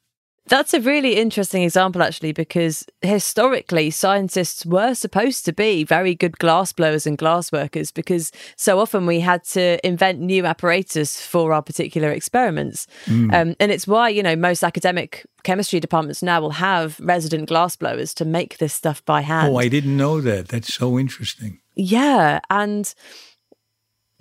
That's 0.51 0.74
a 0.74 0.81
really 0.81 1.15
interesting 1.15 1.63
example, 1.63 2.03
actually, 2.03 2.34
because 2.34 2.86
historically, 3.01 3.89
scientists 3.89 4.65
were 4.65 4.93
supposed 4.93 5.46
to 5.46 5.53
be 5.53 5.86
very 5.86 6.13
good 6.13 6.38
glass 6.39 6.74
blowers 6.74 7.08
and 7.08 7.17
glass 7.17 7.53
workers 7.53 7.89
because 7.89 8.34
so 8.58 8.77
often 8.77 9.05
we 9.05 9.22
had 9.22 9.46
to 9.46 9.79
invent 9.88 10.20
new 10.20 10.46
apparatus 10.46 11.25
for 11.25 11.53
our 11.53 11.62
particular 11.62 12.12
experiments. 12.12 12.86
Mm. 13.05 13.34
Um, 13.34 13.55
and 13.62 13.72
it's 13.72 13.88
why, 13.88 14.10
you 14.10 14.22
know, 14.22 14.36
most 14.36 14.62
academic 14.62 15.25
chemistry 15.43 15.79
departments 15.79 16.22
now 16.22 16.41
will 16.41 16.51
have 16.51 17.00
resident 17.00 17.48
glass 17.48 17.77
blowers 17.77 18.13
to 18.15 18.25
make 18.25 18.58
this 18.58 18.74
stuff 18.74 19.05
by 19.05 19.22
hand. 19.22 19.53
Oh, 19.53 19.55
I 19.55 19.70
didn't 19.70 19.96
know 19.96 20.20
that. 20.20 20.50
That's 20.50 20.74
so 20.74 21.00
interesting. 21.00 21.62
Yeah. 21.75 22.41
And 22.50 22.93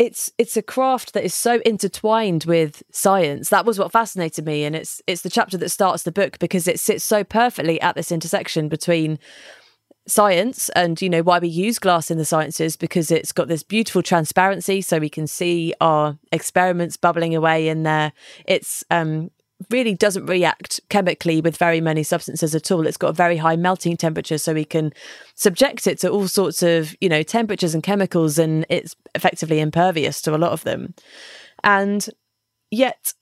it's 0.00 0.32
it's 0.38 0.56
a 0.56 0.62
craft 0.62 1.12
that 1.12 1.24
is 1.24 1.34
so 1.34 1.60
intertwined 1.66 2.44
with 2.44 2.82
science. 2.90 3.50
That 3.50 3.66
was 3.66 3.78
what 3.78 3.92
fascinated 3.92 4.46
me, 4.46 4.64
and 4.64 4.74
it's 4.74 5.02
it's 5.06 5.20
the 5.20 5.28
chapter 5.28 5.58
that 5.58 5.68
starts 5.68 6.04
the 6.04 6.10
book 6.10 6.38
because 6.38 6.66
it 6.66 6.80
sits 6.80 7.04
so 7.04 7.22
perfectly 7.22 7.78
at 7.82 7.96
this 7.96 8.10
intersection 8.10 8.70
between 8.70 9.18
science 10.06 10.70
and 10.70 11.02
you 11.02 11.10
know 11.10 11.22
why 11.22 11.38
we 11.38 11.48
use 11.48 11.78
glass 11.78 12.10
in 12.10 12.16
the 12.16 12.24
sciences 12.24 12.78
because 12.78 13.10
it's 13.10 13.30
got 13.30 13.46
this 13.48 13.62
beautiful 13.62 14.02
transparency 14.02 14.80
so 14.80 14.98
we 14.98 15.10
can 15.10 15.26
see 15.26 15.74
our 15.82 16.18
experiments 16.32 16.96
bubbling 16.96 17.36
away 17.36 17.68
in 17.68 17.82
there 17.82 18.10
it's 18.46 18.82
um 18.90 19.30
really 19.68 19.94
doesn't 19.94 20.26
react 20.26 20.80
chemically 20.88 21.40
with 21.40 21.56
very 21.56 21.80
many 21.80 22.02
substances 22.02 22.54
at 22.54 22.70
all. 22.70 22.86
It's 22.86 22.96
got 22.96 23.08
a 23.08 23.12
very 23.12 23.36
high 23.36 23.56
melting 23.56 23.96
temperature, 23.96 24.38
so 24.38 24.54
we 24.54 24.64
can 24.64 24.92
subject 25.34 25.86
it 25.86 25.98
to 26.00 26.10
all 26.10 26.28
sorts 26.28 26.62
of, 26.62 26.94
you 27.00 27.08
know, 27.08 27.22
temperatures 27.22 27.74
and 27.74 27.82
chemicals, 27.82 28.38
and 28.38 28.64
it's 28.68 28.96
effectively 29.14 29.60
impervious 29.60 30.22
to 30.22 30.34
a 30.34 30.38
lot 30.38 30.52
of 30.52 30.64
them. 30.64 30.94
And 31.62 32.08
yet, 32.70 33.12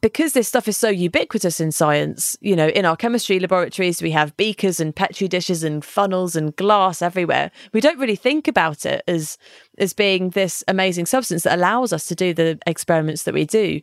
because 0.00 0.34
this 0.34 0.48
stuff 0.48 0.68
is 0.68 0.76
so 0.76 0.90
ubiquitous 0.90 1.60
in 1.60 1.72
science, 1.72 2.36
you 2.40 2.54
know, 2.54 2.68
in 2.68 2.84
our 2.84 2.96
chemistry 2.96 3.40
laboratories, 3.40 4.02
we 4.02 4.10
have 4.10 4.36
beakers 4.36 4.78
and 4.78 4.94
petri 4.94 5.28
dishes 5.28 5.64
and 5.64 5.82
funnels 5.82 6.36
and 6.36 6.54
glass 6.56 7.00
everywhere. 7.00 7.50
We 7.72 7.80
don't 7.80 7.98
really 7.98 8.16
think 8.16 8.46
about 8.46 8.84
it 8.84 9.02
as 9.08 9.38
as 9.78 9.94
being 9.94 10.30
this 10.30 10.62
amazing 10.68 11.06
substance 11.06 11.44
that 11.44 11.56
allows 11.56 11.92
us 11.92 12.06
to 12.08 12.14
do 12.14 12.34
the 12.34 12.58
experiments 12.66 13.22
that 13.22 13.32
we 13.32 13.46
do. 13.46 13.80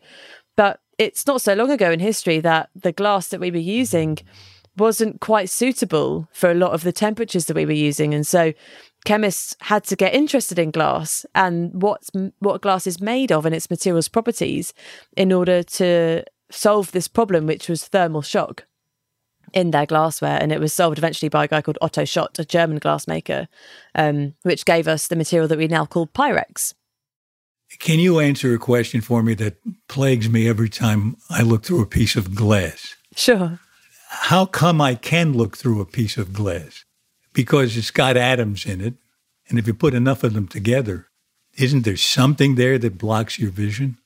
But 0.55 0.79
it's 1.01 1.25
not 1.25 1.41
so 1.41 1.55
long 1.55 1.71
ago 1.71 1.89
in 1.89 1.99
history 1.99 2.39
that 2.41 2.69
the 2.75 2.91
glass 2.91 3.29
that 3.29 3.39
we 3.39 3.49
were 3.49 3.57
using 3.57 4.19
wasn't 4.77 5.19
quite 5.19 5.49
suitable 5.49 6.27
for 6.31 6.51
a 6.51 6.53
lot 6.53 6.73
of 6.73 6.83
the 6.83 6.91
temperatures 6.91 7.45
that 7.45 7.55
we 7.55 7.65
were 7.65 7.71
using. 7.71 8.13
And 8.13 8.25
so 8.25 8.53
chemists 9.03 9.55
had 9.61 9.83
to 9.85 9.95
get 9.95 10.13
interested 10.13 10.59
in 10.59 10.69
glass 10.69 11.25
and 11.33 11.81
what's 11.81 12.11
what 12.37 12.61
glass 12.61 12.85
is 12.85 13.01
made 13.01 13.31
of 13.31 13.47
and 13.47 13.55
its 13.55 13.69
materials 13.69 14.07
properties 14.07 14.75
in 15.17 15.33
order 15.33 15.63
to 15.63 16.23
solve 16.51 16.91
this 16.91 17.07
problem, 17.07 17.47
which 17.47 17.67
was 17.67 17.87
thermal 17.87 18.21
shock 18.21 18.67
in 19.53 19.71
their 19.71 19.87
glassware. 19.87 20.37
And 20.39 20.51
it 20.51 20.59
was 20.59 20.71
solved 20.71 20.99
eventually 20.99 21.29
by 21.29 21.45
a 21.45 21.47
guy 21.47 21.63
called 21.63 21.79
Otto 21.81 22.05
Schott, 22.05 22.37
a 22.37 22.45
German 22.45 22.79
glassmaker, 22.79 23.47
um, 23.95 24.35
which 24.43 24.65
gave 24.65 24.87
us 24.87 25.07
the 25.07 25.15
material 25.15 25.47
that 25.47 25.57
we 25.57 25.67
now 25.67 25.87
call 25.87 26.05
Pyrex. 26.05 26.75
Can 27.79 27.99
you 27.99 28.19
answer 28.19 28.53
a 28.53 28.59
question 28.59 29.01
for 29.01 29.23
me 29.23 29.33
that 29.35 29.57
plagues 29.87 30.29
me 30.29 30.47
every 30.47 30.69
time 30.69 31.17
I 31.29 31.41
look 31.41 31.63
through 31.63 31.81
a 31.81 31.87
piece 31.87 32.15
of 32.15 32.35
glass? 32.35 32.95
Sure. 33.15 33.59
How 34.09 34.45
come 34.45 34.81
I 34.81 34.95
can 34.95 35.33
look 35.33 35.57
through 35.57 35.81
a 35.81 35.85
piece 35.85 36.17
of 36.17 36.33
glass? 36.33 36.83
Because 37.33 37.77
it's 37.77 37.91
got 37.91 38.17
atoms 38.17 38.65
in 38.65 38.81
it. 38.81 38.95
And 39.47 39.57
if 39.57 39.67
you 39.67 39.73
put 39.73 39.93
enough 39.93 40.23
of 40.23 40.33
them 40.33 40.47
together, 40.47 41.07
isn't 41.57 41.85
there 41.85 41.97
something 41.97 42.55
there 42.55 42.77
that 42.77 42.97
blocks 42.97 43.39
your 43.39 43.51
vision? 43.51 43.97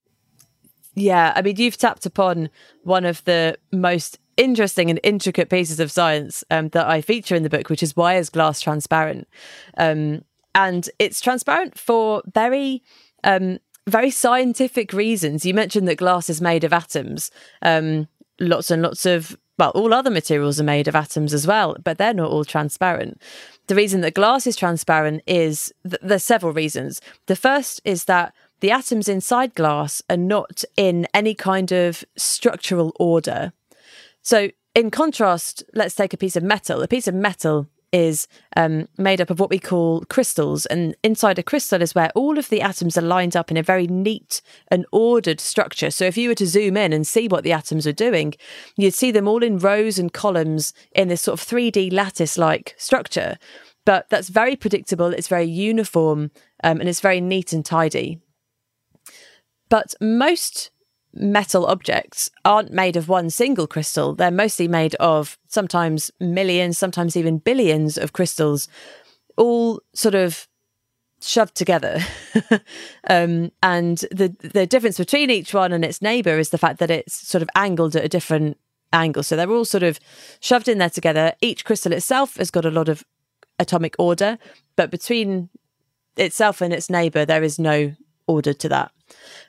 Yeah. 0.94 1.34
I 1.36 1.42
mean, 1.42 1.58
you've 1.58 1.78
tapped 1.78 2.06
upon 2.06 2.50
one 2.84 3.06
of 3.06 3.24
the 3.26 3.58
most 3.72 4.20
interesting 4.38 4.90
and 4.90 5.00
intricate 5.04 5.50
pieces 5.50 5.80
of 5.80 5.92
science 5.92 6.44
um, 6.52 6.70
that 6.70 6.88
I 6.88 7.02
feature 7.02 7.36
in 7.36 7.44
the 7.44 7.50
book, 7.50 7.70
which 7.70 7.84
is 7.84 7.96
why 7.96 8.16
is 8.16 8.30
glass 8.30 8.62
transparent? 8.62 9.28
Um, 9.78 10.24
and 10.54 10.90
it's 11.00 11.20
transparent 11.20 11.78
for 11.78 12.22
very 12.34 12.82
um, 13.26 13.60
very 13.88 14.10
scientific 14.10 14.94
reasons. 14.94 15.46
You 15.46 15.54
mentioned 15.54 15.88
that 15.88 15.98
glass 15.98 16.30
is 16.30 16.42
made 16.42 16.64
of 16.64 16.74
atoms. 16.74 17.32
Um, 17.62 18.08
lots 18.40 18.72
and 18.72 18.82
lots 18.82 19.06
of, 19.06 19.38
well, 19.60 19.72
all 19.72 19.94
other 19.94 20.10
materials 20.10 20.60
are 20.60 20.64
made 20.64 20.88
of 20.88 20.96
atoms 20.96 21.34
as 21.34 21.46
well, 21.46 21.76
but 21.84 21.98
they're 21.98 22.14
not 22.14 22.32
all 22.32 22.46
transparent. 22.46 23.22
The 23.68 23.76
reason 23.76 24.02
that 24.02 24.14
glass 24.14 24.48
is 24.48 24.56
transparent 24.56 25.22
is 25.28 25.74
th- 25.84 26.02
there's 26.02 26.24
several 26.24 26.54
reasons. 26.54 27.02
The 27.26 27.36
first 27.36 27.82
is 27.84 28.06
that 28.06 28.34
the 28.62 28.72
atoms 28.72 29.10
inside 29.10 29.54
glass 29.56 30.02
are 30.10 30.18
not 30.18 30.64
in 30.78 31.08
any 31.14 31.36
kind 31.36 31.72
of 31.72 32.04
structural 32.16 32.94
order. 33.00 33.54
So, 34.22 34.50
in 34.74 34.92
contrast, 34.92 35.64
let's 35.74 35.96
take 35.96 36.14
a 36.14 36.18
piece 36.18 36.36
of 36.36 36.44
metal. 36.44 36.82
A 36.82 36.88
piece 36.88 37.08
of 37.08 37.16
metal 37.16 37.68
is 37.92 38.28
um, 38.58 38.88
made 38.98 39.22
up 39.22 39.30
of 39.30 39.40
what 39.40 39.50
we 39.50 39.60
call 39.60 40.02
crystals. 40.10 40.66
And 40.66 40.96
inside 41.04 41.40
a 41.40 41.44
crystal 41.44 41.82
is 41.82 41.96
where 41.96 42.12
all 42.16 42.38
of 42.38 42.50
the 42.50 42.62
atoms 42.62 42.98
are 42.98 43.02
lined 43.02 43.36
up 43.36 43.52
in 43.52 43.58
a 43.58 43.64
very 43.64 43.88
neat 43.88 44.42
and 44.70 44.86
ordered 44.92 45.40
structure. 45.40 45.92
So 45.92 46.06
if 46.06 46.18
you 46.18 46.30
were 46.30 46.36
to 46.36 46.48
zoom 46.48 46.78
in 46.78 46.94
and 46.94 47.06
see 47.06 47.28
what 47.28 47.44
the 47.44 47.54
atoms 47.54 47.88
are 47.88 47.94
doing, 47.94 48.34
you'd 48.78 48.94
see 48.94 49.12
them 49.12 49.28
all 49.28 49.44
in 49.44 49.60
rows 49.60 49.98
and 50.00 50.12
columns 50.12 50.74
in 50.94 51.08
this 51.08 51.22
sort 51.22 51.40
of 51.40 51.48
3D 51.48 51.92
lattice 51.94 52.38
like 52.38 52.76
structure. 52.78 53.38
But 53.86 54.10
that's 54.10 54.30
very 54.30 54.56
predictable, 54.56 55.14
it's 55.14 55.28
very 55.28 55.46
uniform, 55.46 56.32
um, 56.64 56.80
and 56.80 56.90
it's 56.90 57.02
very 57.02 57.22
neat 57.22 57.54
and 57.54 57.64
tidy. 57.64 58.20
But 59.70 59.94
most 60.02 60.72
metal 61.16 61.66
objects 61.66 62.30
aren't 62.44 62.72
made 62.72 62.96
of 62.96 63.08
one 63.08 63.30
single 63.30 63.68
crystal. 63.68 64.14
They're 64.14 64.32
mostly 64.32 64.68
made 64.68 64.96
of 64.96 65.38
sometimes 65.48 66.12
millions, 66.20 66.78
sometimes 66.78 67.16
even 67.16 67.40
billions 67.40 67.98
of 67.98 68.14
crystals, 68.14 68.68
all 69.38 69.82
sort 69.94 70.16
of 70.16 70.48
shoved 71.22 71.56
together. 71.56 72.00
um, 73.10 73.52
and 73.64 74.00
the 74.12 74.36
the 74.54 74.68
difference 74.68 74.98
between 74.98 75.30
each 75.30 75.54
one 75.54 75.72
and 75.72 75.86
its 75.86 76.02
neighbor 76.02 76.38
is 76.38 76.50
the 76.50 76.58
fact 76.58 76.80
that 76.80 76.92
it's 76.92 77.28
sort 77.28 77.42
of 77.42 77.50
angled 77.56 77.96
at 77.96 78.06
a 78.06 78.10
different 78.10 78.58
angle. 78.94 79.24
So 79.24 79.36
they're 79.36 79.52
all 79.52 79.66
sort 79.66 79.84
of 79.84 80.00
shoved 80.40 80.68
in 80.68 80.78
there 80.78 80.90
together. 80.90 81.34
Each 81.42 81.66
crystal 81.66 81.94
itself 81.94 82.38
has 82.38 82.52
got 82.52 82.66
a 82.66 82.72
lot 82.72 82.90
of 82.90 83.04
atomic 83.60 83.96
order, 83.98 84.38
but 84.76 84.92
between 84.92 85.50
itself 86.18 86.62
and 86.62 86.74
its 86.74 86.90
neighbor, 86.90 87.26
there 87.26 87.44
is 87.44 87.58
no 87.58 87.96
order 88.28 88.54
to 88.54 88.70
that. 88.70 88.92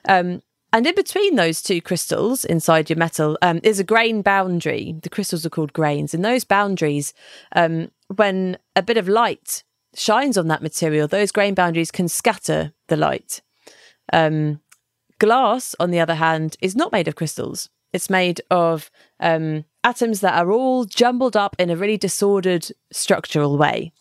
Um, 0.07 0.41
and 0.73 0.85
in 0.85 0.95
between 0.95 1.35
those 1.35 1.61
two 1.61 1.81
crystals 1.81 2.43
inside 2.43 2.89
your 2.89 2.97
metal 2.97 3.37
um, 3.41 3.59
is 3.63 3.79
a 3.79 3.85
grain 3.85 4.21
boundary. 4.21 4.95
The 5.01 5.09
crystals 5.09 5.45
are 5.45 5.49
called 5.49 5.73
grains. 5.73 6.13
And 6.13 6.25
those 6.25 6.43
boundaries, 6.43 7.13
um, 7.55 7.89
when 8.13 8.57
a 8.75 8.83
bit 8.83 8.97
of 8.97 9.07
light 9.07 9.63
shines 9.95 10.37
on 10.37 10.47
that 10.49 10.61
material, 10.61 11.07
those 11.07 11.31
grain 11.31 11.53
boundaries 11.53 11.91
can 11.91 12.09
scatter 12.09 12.73
the 12.87 12.97
light. 12.97 13.41
Um, 14.11 14.59
glass, 15.19 15.73
on 15.79 15.91
the 15.91 15.99
other 15.99 16.15
hand, 16.15 16.57
is 16.61 16.75
not 16.75 16.91
made 16.91 17.07
of 17.07 17.15
crystals. 17.15 17.69
It's 17.93 18.09
made 18.09 18.41
of 18.51 18.91
um, 19.21 19.63
atoms 19.83 20.19
that 20.19 20.37
are 20.37 20.51
all 20.51 20.83
jumbled 20.83 21.37
up 21.37 21.55
in 21.57 21.69
a 21.69 21.77
really 21.77 21.97
disordered 21.97 22.67
structural 22.91 23.57
way. 23.57 23.93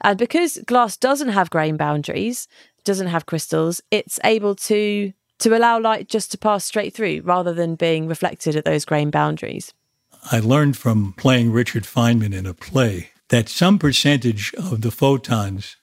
And 0.00 0.18
because 0.18 0.58
glass 0.66 0.96
doesn't 0.96 1.28
have 1.28 1.50
grain 1.50 1.76
boundaries, 1.76 2.48
doesn't 2.84 3.08
have 3.08 3.26
crystals, 3.26 3.82
it's 3.90 4.18
able 4.24 4.54
to 4.54 5.12
to 5.38 5.56
allow 5.56 5.78
light 5.78 6.08
just 6.08 6.30
to 6.32 6.38
pass 6.38 6.64
straight 6.64 6.94
through 6.94 7.22
rather 7.24 7.52
than 7.52 7.74
being 7.74 8.08
reflected 8.08 8.56
at 8.56 8.64
those 8.64 8.84
grain 8.84 9.10
boundaries. 9.10 9.72
I 10.32 10.40
learned 10.40 10.76
from 10.76 11.14
playing 11.16 11.52
Richard 11.52 11.84
Feynman 11.84 12.34
in 12.34 12.46
a 12.46 12.54
play 12.54 13.10
that 13.28 13.48
some 13.48 13.78
percentage 13.78 14.54
of 14.54 14.80
the 14.80 14.90
photons 14.90 15.76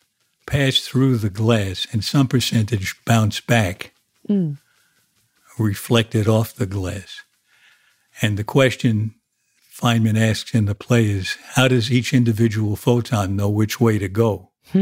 pass 0.46 0.80
through 0.80 1.18
the 1.18 1.30
glass 1.30 1.88
and 1.92 2.04
some 2.04 2.28
percentage 2.28 2.96
bounce 3.06 3.40
back, 3.40 3.94
mm. 4.28 4.58
reflected 5.58 6.28
off 6.28 6.54
the 6.54 6.66
glass. 6.66 7.22
And 8.22 8.38
the 8.38 8.44
question 8.44 9.16
Feynman 9.74 10.20
asks 10.20 10.54
in 10.54 10.66
the 10.66 10.76
play 10.76 11.06
is 11.06 11.38
how 11.56 11.68
does 11.68 11.92
each 11.92 12.14
individual 12.14 12.76
photon 12.76 13.36
know 13.36 13.50
which 13.50 13.80
way 13.80 13.98
to 14.00 14.08
go? 14.08 14.52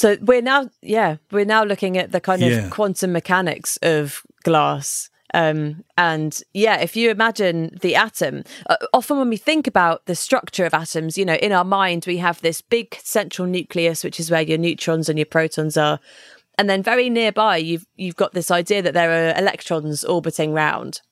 so 0.00 0.16
we're 0.22 0.40
now, 0.40 0.70
yeah, 0.80 1.16
we're 1.30 1.44
now 1.44 1.62
looking 1.62 1.98
at 1.98 2.10
the 2.10 2.22
kind 2.22 2.42
of 2.42 2.50
yeah. 2.50 2.68
quantum 2.70 3.12
mechanics 3.12 3.76
of 3.82 4.22
glass. 4.44 5.10
Um, 5.34 5.84
and 5.98 6.42
yeah, 6.54 6.80
if 6.80 6.96
you 6.96 7.10
imagine 7.10 7.76
the 7.82 7.96
atom, 7.96 8.44
uh, 8.70 8.78
often 8.94 9.18
when 9.18 9.28
we 9.28 9.36
think 9.36 9.66
about 9.66 10.06
the 10.06 10.14
structure 10.14 10.64
of 10.64 10.72
atoms, 10.72 11.18
you 11.18 11.26
know, 11.26 11.34
in 11.34 11.52
our 11.52 11.66
mind, 11.66 12.04
we 12.06 12.16
have 12.16 12.40
this 12.40 12.62
big 12.62 12.94
central 13.02 13.46
nucleus, 13.46 14.02
which 14.02 14.18
is 14.18 14.30
where 14.30 14.40
your 14.40 14.56
neutrons 14.56 15.10
and 15.10 15.18
your 15.18 15.26
protons 15.26 15.76
are. 15.76 16.00
And 16.56 16.70
then 16.70 16.82
very 16.82 17.10
nearby, 17.10 17.58
you've 17.58 17.84
you've 17.94 18.16
got 18.16 18.32
this 18.32 18.50
idea 18.50 18.80
that 18.80 18.94
there 18.94 19.10
are 19.28 19.38
electrons 19.38 20.02
orbiting 20.02 20.54
round. 20.54 21.02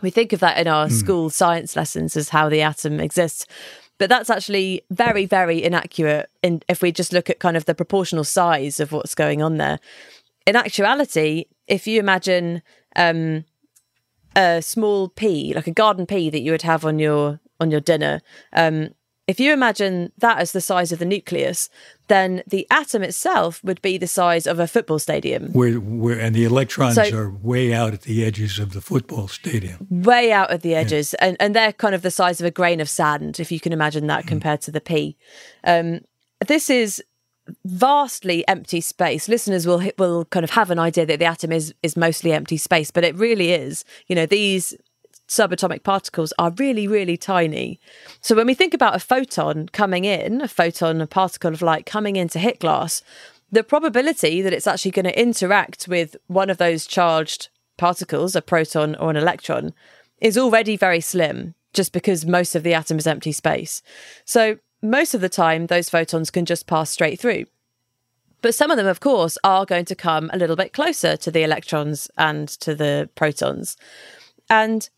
We 0.00 0.10
think 0.10 0.32
of 0.32 0.38
that 0.38 0.58
in 0.58 0.68
our 0.68 0.86
mm. 0.86 0.92
school 0.92 1.28
science 1.28 1.74
lessons 1.74 2.16
as 2.16 2.28
how 2.28 2.48
the 2.48 2.62
atom 2.62 3.00
exists. 3.00 3.46
But 4.02 4.08
that's 4.08 4.30
actually 4.30 4.82
very, 4.90 5.26
very 5.26 5.62
inaccurate 5.62 6.28
in, 6.42 6.60
if 6.68 6.82
we 6.82 6.90
just 6.90 7.12
look 7.12 7.30
at 7.30 7.38
kind 7.38 7.56
of 7.56 7.66
the 7.66 7.74
proportional 7.76 8.24
size 8.24 8.80
of 8.80 8.90
what's 8.90 9.14
going 9.14 9.42
on 9.42 9.58
there. 9.58 9.78
In 10.44 10.56
actuality, 10.56 11.44
if 11.68 11.86
you 11.86 12.00
imagine 12.00 12.62
um, 12.96 13.44
a 14.34 14.60
small 14.60 15.08
pea, 15.08 15.54
like 15.54 15.68
a 15.68 15.70
garden 15.70 16.04
pea 16.06 16.30
that 16.30 16.40
you 16.40 16.50
would 16.50 16.62
have 16.62 16.84
on 16.84 16.98
your 16.98 17.38
on 17.60 17.70
your 17.70 17.78
dinner, 17.78 18.22
um, 18.54 18.88
if 19.32 19.40
you 19.40 19.50
imagine 19.50 20.12
that 20.18 20.36
as 20.36 20.52
the 20.52 20.60
size 20.60 20.92
of 20.92 20.98
the 20.98 21.06
nucleus, 21.06 21.70
then 22.08 22.42
the 22.46 22.66
atom 22.70 23.02
itself 23.02 23.64
would 23.64 23.80
be 23.80 23.96
the 23.96 24.06
size 24.06 24.46
of 24.46 24.58
a 24.58 24.66
football 24.66 24.98
stadium. 24.98 25.50
Where, 25.54 25.80
where 25.80 26.20
and 26.20 26.34
the 26.34 26.44
electrons 26.44 26.96
so, 26.96 27.16
are 27.16 27.30
way 27.30 27.72
out 27.72 27.94
at 27.94 28.02
the 28.02 28.26
edges 28.26 28.58
of 28.58 28.74
the 28.74 28.82
football 28.82 29.28
stadium. 29.28 29.86
Way 29.88 30.32
out 30.32 30.50
at 30.50 30.60
the 30.60 30.74
edges, 30.74 31.14
yeah. 31.14 31.28
and 31.28 31.36
and 31.40 31.56
they're 31.56 31.72
kind 31.72 31.94
of 31.94 32.02
the 32.02 32.10
size 32.10 32.42
of 32.42 32.46
a 32.46 32.50
grain 32.50 32.78
of 32.78 32.90
sand, 32.90 33.40
if 33.40 33.50
you 33.50 33.58
can 33.58 33.72
imagine 33.72 34.06
that, 34.08 34.24
mm. 34.24 34.28
compared 34.28 34.60
to 34.62 34.70
the 34.70 34.82
pea. 34.82 35.16
Um, 35.64 36.00
this 36.46 36.68
is 36.68 37.02
vastly 37.64 38.46
empty 38.46 38.82
space. 38.82 39.28
Listeners 39.28 39.66
will 39.66 39.82
will 39.96 40.26
kind 40.26 40.44
of 40.44 40.50
have 40.50 40.70
an 40.70 40.78
idea 40.78 41.06
that 41.06 41.20
the 41.20 41.24
atom 41.24 41.52
is 41.52 41.72
is 41.82 41.96
mostly 41.96 42.34
empty 42.34 42.58
space, 42.58 42.90
but 42.90 43.02
it 43.02 43.16
really 43.16 43.52
is. 43.52 43.86
You 44.08 44.14
know, 44.14 44.26
these 44.26 44.76
subatomic 45.32 45.82
particles 45.82 46.34
are 46.38 46.50
really, 46.58 46.86
really 46.86 47.16
tiny. 47.16 47.80
So 48.20 48.34
when 48.36 48.46
we 48.46 48.54
think 48.54 48.74
about 48.74 48.94
a 48.94 49.00
photon 49.00 49.68
coming 49.72 50.04
in, 50.04 50.42
a 50.42 50.48
photon, 50.48 51.00
a 51.00 51.06
particle 51.06 51.52
of 51.52 51.62
light 51.62 51.86
coming 51.86 52.16
in 52.16 52.28
to 52.28 52.38
hit 52.38 52.60
glass, 52.60 53.02
the 53.50 53.64
probability 53.64 54.42
that 54.42 54.52
it's 54.52 54.66
actually 54.66 54.90
going 54.90 55.06
to 55.06 55.20
interact 55.20 55.88
with 55.88 56.16
one 56.26 56.50
of 56.50 56.58
those 56.58 56.86
charged 56.86 57.48
particles, 57.78 58.36
a 58.36 58.42
proton 58.42 58.94
or 58.96 59.08
an 59.10 59.16
electron, 59.16 59.72
is 60.20 60.36
already 60.36 60.76
very 60.76 61.00
slim, 61.00 61.54
just 61.72 61.92
because 61.92 62.26
most 62.26 62.54
of 62.54 62.62
the 62.62 62.74
atom 62.74 62.98
is 62.98 63.06
empty 63.06 63.32
space. 63.32 63.82
So 64.26 64.58
most 64.82 65.14
of 65.14 65.22
the 65.22 65.28
time, 65.28 65.66
those 65.66 65.88
photons 65.88 66.30
can 66.30 66.44
just 66.44 66.66
pass 66.66 66.90
straight 66.90 67.18
through. 67.18 67.46
But 68.42 68.54
some 68.54 68.70
of 68.70 68.76
them, 68.76 68.86
of 68.86 69.00
course, 69.00 69.38
are 69.44 69.64
going 69.64 69.86
to 69.86 69.94
come 69.94 70.28
a 70.32 70.36
little 70.36 70.56
bit 70.56 70.72
closer 70.72 71.16
to 71.16 71.30
the 71.30 71.42
electrons 71.42 72.10
and 72.18 72.48
to 72.48 72.74
the 72.74 73.08
protons. 73.14 73.76
And 74.50 74.90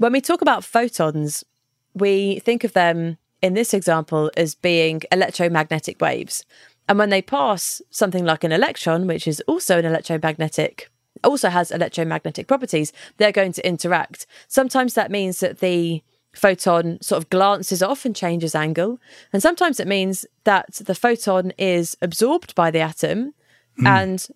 when 0.00 0.12
we 0.12 0.20
talk 0.22 0.40
about 0.40 0.64
photons, 0.64 1.44
we 1.92 2.38
think 2.38 2.64
of 2.64 2.72
them 2.72 3.18
in 3.42 3.52
this 3.52 3.74
example 3.74 4.30
as 4.34 4.54
being 4.54 5.02
electromagnetic 5.12 6.00
waves. 6.00 6.46
And 6.88 6.98
when 6.98 7.10
they 7.10 7.20
pass 7.20 7.82
something 7.90 8.24
like 8.24 8.42
an 8.42 8.50
electron, 8.50 9.06
which 9.06 9.28
is 9.28 9.42
also 9.46 9.78
an 9.78 9.84
electromagnetic, 9.84 10.90
also 11.22 11.50
has 11.50 11.70
electromagnetic 11.70 12.46
properties, 12.46 12.94
they're 13.18 13.30
going 13.30 13.52
to 13.52 13.66
interact. 13.68 14.26
Sometimes 14.48 14.94
that 14.94 15.10
means 15.10 15.40
that 15.40 15.58
the 15.58 16.02
photon 16.32 16.98
sort 17.02 17.22
of 17.22 17.28
glances 17.28 17.82
off 17.82 18.06
and 18.06 18.16
changes 18.16 18.54
angle. 18.54 18.98
And 19.34 19.42
sometimes 19.42 19.80
it 19.80 19.86
means 19.86 20.24
that 20.44 20.76
the 20.76 20.94
photon 20.94 21.52
is 21.58 21.94
absorbed 22.00 22.54
by 22.54 22.70
the 22.70 22.80
atom 22.80 23.34
mm. 23.78 23.86
and 23.86 24.26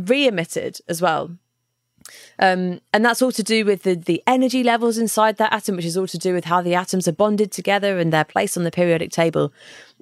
re 0.00 0.26
emitted 0.26 0.80
as 0.88 1.00
well. 1.00 1.38
Um, 2.38 2.80
and 2.92 3.04
that's 3.04 3.22
all 3.22 3.32
to 3.32 3.42
do 3.42 3.64
with 3.64 3.82
the, 3.82 3.94
the 3.94 4.22
energy 4.26 4.62
levels 4.62 4.98
inside 4.98 5.36
that 5.36 5.52
atom, 5.52 5.76
which 5.76 5.84
is 5.84 5.96
all 5.96 6.06
to 6.06 6.18
do 6.18 6.34
with 6.34 6.44
how 6.44 6.62
the 6.62 6.74
atoms 6.74 7.06
are 7.08 7.12
bonded 7.12 7.52
together 7.52 7.98
and 7.98 8.12
their 8.12 8.24
place 8.24 8.56
on 8.56 8.64
the 8.64 8.70
periodic 8.70 9.10
table. 9.10 9.52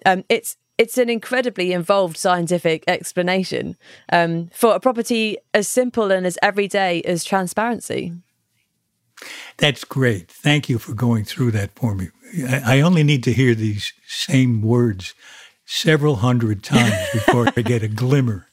Um, 0.07 0.25
it's 0.29 0.57
it's 0.79 0.97
an 0.97 1.11
incredibly 1.11 1.75
involved 1.75 2.17
scientific 2.17 2.85
explanation 2.89 3.77
um, 4.11 4.49
for 4.55 4.75
a 4.75 4.81
property 4.81 5.37
as 5.53 5.69
simple 5.69 6.11
and 6.11 6.27
as 6.27 6.39
everyday 6.43 7.03
as 7.03 7.23
transparency. 7.23 8.15
That's 9.59 9.85
great. 9.85 10.31
Thank 10.31 10.71
you 10.71 10.79
for 10.79 10.95
going 10.95 11.27
through 11.27 11.51
that 11.51 11.73
for 11.75 11.95
me. 11.95 12.09
I, 12.49 12.79
I 12.79 12.81
only 12.81 13.03
need 13.03 13.23
to 13.25 13.33
hear 13.35 13.55
these 13.55 13.93
same 14.07 14.63
words 14.63 15.15
several 15.67 16.17
hundred 16.17 16.63
times 16.63 16.95
before 17.13 17.53
I 17.55 17.61
get 17.61 17.83
a 17.83 17.89
glimmer. 17.89 18.47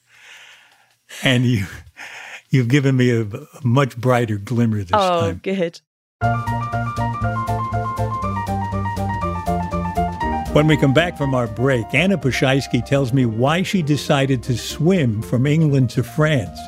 And 1.22 1.46
you 1.46 1.66
You've 2.50 2.68
given 2.68 2.96
me 2.96 3.10
a, 3.10 3.22
a 3.22 3.46
much 3.62 3.96
brighter 3.98 4.38
glimmer 4.38 4.78
this 4.78 4.90
oh, 4.94 5.20
time. 5.20 5.34
Oh, 5.34 5.40
good. 5.42 5.80
When 10.54 10.66
we 10.66 10.76
come 10.78 10.94
back 10.94 11.18
from 11.18 11.34
our 11.34 11.46
break, 11.46 11.86
Anna 11.92 12.16
Ploszajski 12.16 12.84
tells 12.84 13.12
me 13.12 13.26
why 13.26 13.62
she 13.62 13.82
decided 13.82 14.42
to 14.44 14.56
swim 14.56 15.20
from 15.22 15.46
England 15.46 15.90
to 15.90 16.02
France 16.02 16.58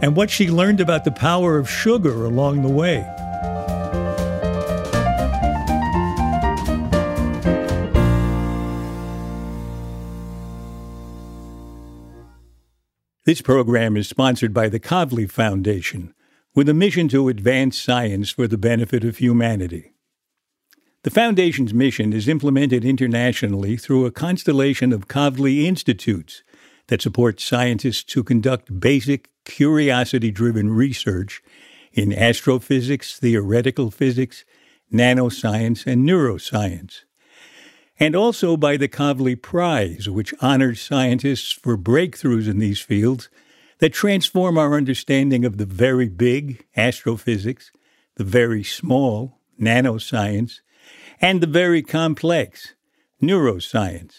and 0.00 0.16
what 0.16 0.30
she 0.30 0.48
learned 0.48 0.80
about 0.80 1.04
the 1.04 1.12
power 1.12 1.58
of 1.58 1.68
sugar 1.68 2.24
along 2.24 2.62
the 2.62 2.68
way. 2.68 3.06
This 13.30 13.42
program 13.42 13.96
is 13.96 14.08
sponsored 14.08 14.52
by 14.52 14.68
the 14.68 14.80
Kavli 14.80 15.30
Foundation, 15.30 16.14
with 16.56 16.68
a 16.68 16.74
mission 16.74 17.06
to 17.10 17.28
advance 17.28 17.80
science 17.80 18.30
for 18.30 18.48
the 18.48 18.58
benefit 18.58 19.04
of 19.04 19.18
humanity. 19.18 19.92
The 21.04 21.12
Foundation's 21.12 21.72
mission 21.72 22.12
is 22.12 22.26
implemented 22.26 22.84
internationally 22.84 23.76
through 23.76 24.04
a 24.04 24.10
constellation 24.10 24.92
of 24.92 25.06
Kavli 25.06 25.62
Institutes 25.62 26.42
that 26.88 27.02
support 27.02 27.38
scientists 27.38 28.12
who 28.14 28.24
conduct 28.24 28.80
basic, 28.80 29.28
curiosity 29.44 30.32
driven 30.32 30.68
research 30.70 31.40
in 31.92 32.12
astrophysics, 32.12 33.16
theoretical 33.16 33.92
physics, 33.92 34.44
nanoscience, 34.92 35.86
and 35.86 36.04
neuroscience 36.04 37.02
and 38.00 38.16
also 38.16 38.56
by 38.56 38.78
the 38.78 38.88
Kavli 38.88 39.40
Prize, 39.40 40.08
which 40.08 40.32
honors 40.40 40.80
scientists 40.80 41.52
for 41.52 41.76
breakthroughs 41.76 42.48
in 42.48 42.58
these 42.58 42.80
fields 42.80 43.28
that 43.78 43.92
transform 43.92 44.56
our 44.56 44.74
understanding 44.74 45.44
of 45.44 45.58
the 45.58 45.66
very 45.66 46.08
big, 46.08 46.64
astrophysics, 46.76 47.70
the 48.16 48.24
very 48.24 48.64
small, 48.64 49.38
nanoscience, 49.60 50.60
and 51.20 51.42
the 51.42 51.46
very 51.46 51.82
complex, 51.82 52.74
neuroscience. 53.22 54.14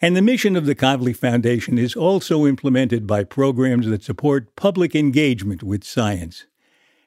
And 0.00 0.16
the 0.16 0.22
mission 0.22 0.56
of 0.56 0.64
the 0.64 0.74
Kavli 0.74 1.14
Foundation 1.14 1.76
is 1.76 1.94
also 1.94 2.46
implemented 2.46 3.06
by 3.06 3.24
programs 3.24 3.86
that 3.88 4.02
support 4.02 4.56
public 4.56 4.94
engagement 4.94 5.62
with 5.62 5.84
science, 5.84 6.46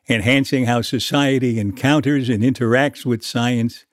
enhancing 0.08 0.66
how 0.66 0.82
society 0.82 1.60
encounters 1.60 2.30
and 2.30 2.44
interacts 2.44 3.04
with 3.04 3.24
science 3.24 3.86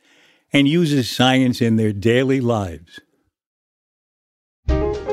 and 0.53 0.69
uses 0.69 1.11
science 1.11 1.61
in 1.61 1.77
their 1.77 1.93
daily 1.93 2.41
lives. 2.41 3.01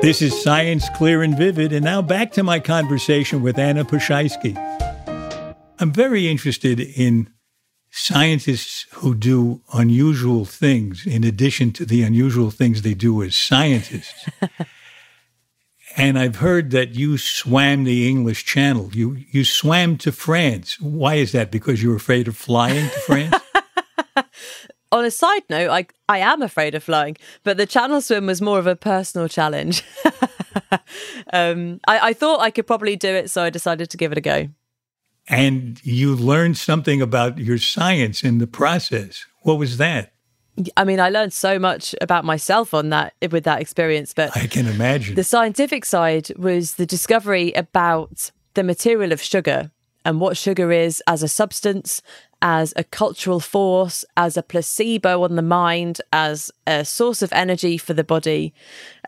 This 0.02 0.21
is 0.21 0.39
Science 0.43 0.88
Clear 0.89 1.24
and 1.24 1.38
Vivid, 1.38 1.74
and 1.74 1.84
now 1.84 2.02
back 2.02 2.32
to 2.34 2.43
my 2.43 2.60
conversation 2.60 3.41
with 3.41 3.58
Anna 3.58 3.84
Ploszajski. 3.84 4.56
I'm 5.80 5.91
very 5.91 6.28
interested 6.30 6.80
in 6.80 7.30
scientists 7.89 8.86
who 8.95 9.15
do 9.15 9.62
unusual 9.74 10.45
things 10.45 11.06
in 11.08 11.24
addition 11.24 11.71
to 11.71 11.86
the 11.86 12.04
unusual 12.04 12.52
things 12.52 12.82
they 12.82 12.93
do 12.93 13.24
as 13.24 13.36
scientists. 13.36 14.30
and 15.98 16.19
I've 16.19 16.38
heard 16.38 16.71
that 16.71 16.95
you 16.95 17.17
swam 17.17 17.84
the 17.84 18.08
English 18.08 18.45
Channel. 18.45 18.91
You 18.93 19.17
you 19.32 19.43
swam 19.43 19.98
to 20.00 20.12
France. 20.12 20.80
Why 20.80 21.15
is 21.15 21.32
that? 21.32 21.52
Because 21.52 21.82
you 21.82 21.89
were 21.89 21.95
afraid 21.95 22.28
of 22.28 22.36
flying 22.36 22.89
to 22.89 23.00
France? 23.00 23.36
On 24.91 25.04
a 25.04 25.12
side 25.12 25.43
note, 25.50 25.69
I 25.69 25.88
I 26.08 26.19
am 26.19 26.41
afraid 26.41 26.76
of 26.76 26.84
flying, 26.84 27.17
but 27.43 27.58
the 27.58 27.65
channel 27.65 28.02
swim 28.02 28.28
was 28.28 28.41
more 28.41 28.60
of 28.60 28.67
a 28.67 28.76
personal 28.76 29.28
challenge. 29.28 29.84
um, 31.34 31.80
I, 31.88 32.10
I 32.10 32.13
thought 32.13 32.39
I 32.39 32.52
could 32.52 32.67
probably 32.67 32.95
do 32.95 33.10
it, 33.10 33.30
so 33.30 33.43
I 33.43 33.50
decided 33.50 33.89
to 33.89 33.98
give 33.98 34.12
it 34.12 34.17
a 34.17 34.21
go 34.21 34.50
and 35.28 35.84
you 35.84 36.15
learned 36.15 36.58
something 36.58 37.02
about 37.02 37.38
your 37.38 37.58
science 37.58 38.24
in 38.24 38.38
the 38.38 38.48
process. 38.48 39.26
What 39.41 39.58
was 39.58 39.78
that? 39.78 40.13
I 40.78 40.86
mean, 40.86 41.00
I 41.00 41.10
learned 41.10 41.34
so 41.34 41.60
much 41.60 41.95
about 42.00 42.24
myself 42.24 42.74
on 42.74 42.89
that 42.89 43.13
with 43.30 43.43
that 43.43 43.60
experience, 43.60 44.13
but 44.13 44.36
I 44.38 44.48
can 44.48 44.67
imagine. 44.67 45.15
The 45.15 45.24
scientific 45.24 45.84
side 45.84 46.32
was 46.38 46.76
the 46.76 46.86
discovery 46.86 47.52
about 47.54 48.32
the 48.54 48.63
material 48.63 49.12
of 49.12 49.21
sugar 49.21 49.71
and 50.06 50.21
what 50.21 50.38
sugar 50.38 50.71
is 50.71 51.04
as 51.08 51.24
a 51.24 51.28
substance, 51.28 52.02
as 52.45 52.75
a 52.75 52.84
cultural 52.84 53.39
force, 53.39 54.05
as 54.15 54.38
a 54.38 54.43
placebo 54.43 55.23
on 55.23 55.36
the 55.36 55.41
mind, 55.41 55.99
as 56.13 56.51
a 56.67 56.86
source 56.86 57.23
of 57.23 57.34
energy 57.34 57.75
for 57.75 57.95
the 57.95 58.03
body. 58.03 58.53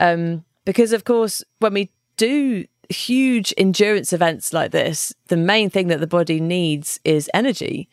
Um, 0.02 0.44
because, 0.66 0.92
of 0.92 1.04
course, 1.04 1.44
when 1.60 1.76
we 1.76 1.92
do 2.18 2.66
huge 2.90 3.54
endurance 3.56 4.12
events 4.12 4.54
like 4.54 4.72
this, 4.72 5.14
the 5.28 5.38
main 5.38 5.70
thing 5.70 5.88
that 5.90 6.00
the 6.00 6.08
body 6.08 6.40
needs 6.40 7.00
is 7.04 7.30
energy. 7.32 7.88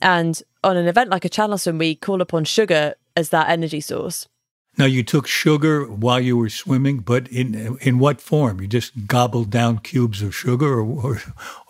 And 0.00 0.40
on 0.62 0.76
an 0.76 0.86
event 0.86 1.10
like 1.10 1.24
a 1.24 1.28
channel 1.28 1.58
swim, 1.58 1.78
we 1.78 1.96
call 1.96 2.22
upon 2.22 2.44
sugar 2.44 2.94
as 3.16 3.30
that 3.30 3.48
energy 3.48 3.80
source. 3.80 4.28
Now 4.76 4.86
you 4.86 5.02
took 5.04 5.26
sugar 5.26 5.84
while 5.84 6.20
you 6.20 6.36
were 6.36 6.48
swimming, 6.48 6.98
but 6.98 7.28
in 7.28 7.78
in 7.80 7.98
what 7.98 8.20
form? 8.20 8.60
You 8.60 8.66
just 8.66 9.06
gobbled 9.06 9.50
down 9.50 9.78
cubes 9.78 10.22
of 10.22 10.34
sugar, 10.34 10.80
or 10.80 10.84
or, 10.84 11.22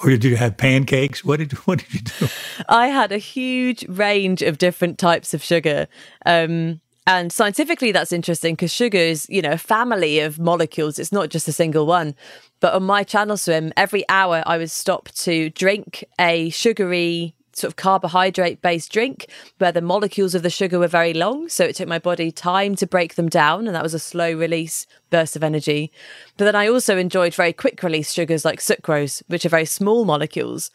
or 0.03 0.11
did 0.11 0.25
you 0.25 0.37
have 0.37 0.57
pancakes? 0.57 1.25
What 1.25 1.39
did 1.39 1.53
what 1.67 1.81
did 1.81 1.95
you 1.95 2.01
do? 2.01 2.29
I 2.69 2.89
had 2.89 3.13
a 3.13 3.19
huge 3.19 3.87
range 3.89 4.43
of 4.43 4.59
different 4.59 4.99
types 4.99 5.35
of 5.35 5.43
sugar. 5.43 5.87
Um, 6.25 6.81
and 7.07 7.31
scientifically, 7.31 7.93
that's 7.93 8.13
interesting 8.13 8.55
because 8.55 8.73
sugar 8.73 8.97
is, 8.97 9.27
you 9.29 9.43
know, 9.43 9.53
a 9.53 9.59
family 9.59 10.21
of 10.21 10.39
molecules. 10.39 10.99
It's 10.99 11.13
not 11.13 11.29
just 11.29 11.47
a 11.49 11.53
single 11.53 11.85
one. 11.85 12.15
But 12.61 12.73
on 12.73 12.85
my 12.85 13.03
channel 13.03 13.37
swim, 13.37 13.75
every 13.77 14.09
hour 14.09 14.43
I 14.47 14.57
was 14.57 14.73
stopped 14.73 15.23
to 15.25 15.51
drink 15.51 16.05
a 16.19 16.49
sugary 16.49 17.35
sort 17.55 17.71
of 17.71 17.77
carbohydrate 17.77 18.61
based 18.63 18.93
drink 18.93 19.27
where 19.59 19.73
the 19.73 19.81
molecules 19.81 20.35
of 20.35 20.43
the 20.43 20.51
sugar 20.51 20.79
were 20.79 20.89
very 20.89 21.15
long. 21.15 21.49
So 21.49 21.65
it 21.65 21.77
took 21.77 21.89
my 21.89 21.99
body 21.99 22.31
time 22.31 22.75
to 22.77 22.87
break 22.87 23.15
them 23.15 23.29
down. 23.29 23.67
And 23.67 23.75
that 23.75 23.83
was 23.83 23.95
a 23.95 23.99
slow 23.99 24.33
release 24.33 24.87
burst 25.11 25.37
of 25.37 25.45
energy. 25.45 25.93
But 26.37 26.47
then 26.47 26.57
I 26.57 26.69
also 26.69 26.97
enjoyed 26.97 27.35
very 27.35 27.53
quick 27.53 27.83
release 27.83 28.13
sugars 28.13 28.45
like 28.45 28.61
sucrose, 28.61 29.23
which 29.29 29.47
are 29.47 29.51
very 29.51 29.67
small 29.67 30.05
molecules 30.05 30.71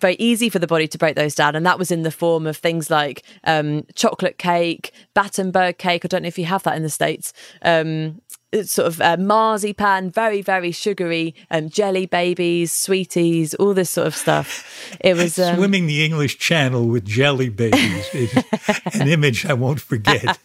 very 0.00 0.16
easy 0.18 0.48
for 0.48 0.58
the 0.58 0.66
body 0.66 0.88
to 0.88 0.98
break 0.98 1.16
those 1.16 1.34
down. 1.34 1.54
And 1.54 1.64
that 1.64 1.78
was 1.78 1.90
in 1.90 2.02
the 2.02 2.10
form 2.10 2.46
of 2.46 2.56
things 2.56 2.90
like 2.90 3.22
um, 3.44 3.86
chocolate 3.94 4.38
cake, 4.38 4.92
Battenberg 5.14 5.78
cake. 5.78 6.04
I 6.04 6.08
don't 6.08 6.22
know 6.22 6.28
if 6.28 6.38
you 6.38 6.44
have 6.46 6.62
that 6.64 6.76
in 6.76 6.82
the 6.82 6.90
States. 6.90 7.32
Um, 7.62 8.20
sort 8.62 8.86
of 8.86 9.00
uh, 9.00 9.16
marzipan, 9.16 10.10
very, 10.10 10.42
very 10.42 10.70
sugary, 10.70 11.34
um, 11.50 11.68
jelly 11.68 12.06
babies, 12.06 12.72
sweeties, 12.72 13.54
all 13.54 13.74
this 13.74 13.90
sort 13.90 14.06
of 14.06 14.14
stuff. 14.14 14.64
It 15.00 15.16
was 15.16 15.38
um, 15.38 15.56
swimming 15.56 15.86
the 15.86 16.04
English 16.04 16.38
Channel 16.38 16.86
with 16.86 17.04
jelly 17.04 17.48
babies. 17.48 18.08
is 18.14 18.44
an 18.94 19.08
image 19.08 19.46
I 19.46 19.54
won't 19.54 19.80
forget. 19.80 20.38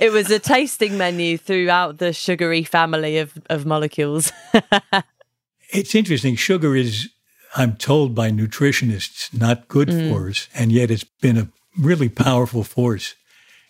it 0.00 0.12
was 0.12 0.30
a 0.30 0.38
tasting 0.38 0.98
menu 0.98 1.38
throughout 1.38 1.98
the 1.98 2.12
sugary 2.12 2.64
family 2.64 3.18
of, 3.18 3.38
of 3.48 3.66
molecules. 3.66 4.32
it's 5.72 5.94
interesting. 5.94 6.36
Sugar 6.36 6.74
is 6.74 7.10
I'm 7.56 7.76
told 7.76 8.14
by 8.14 8.30
nutritionists, 8.30 9.32
not 9.38 9.68
good 9.68 9.88
mm. 9.88 10.10
for 10.10 10.28
us. 10.28 10.48
And 10.54 10.72
yet 10.72 10.90
it's 10.90 11.04
been 11.04 11.38
a 11.38 11.48
really 11.78 12.08
powerful 12.08 12.64
force 12.64 13.14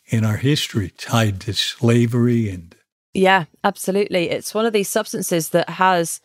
in 0.06 0.24
our 0.24 0.36
history 0.36 0.90
tied 0.90 1.40
to 1.42 1.54
slavery 1.54 2.48
and. 2.48 2.74
Yeah, 3.12 3.44
absolutely. 3.62 4.30
It's 4.30 4.54
one 4.54 4.66
of 4.66 4.72
these 4.72 4.88
substances 4.88 5.50
that 5.50 5.68
has 5.68 6.20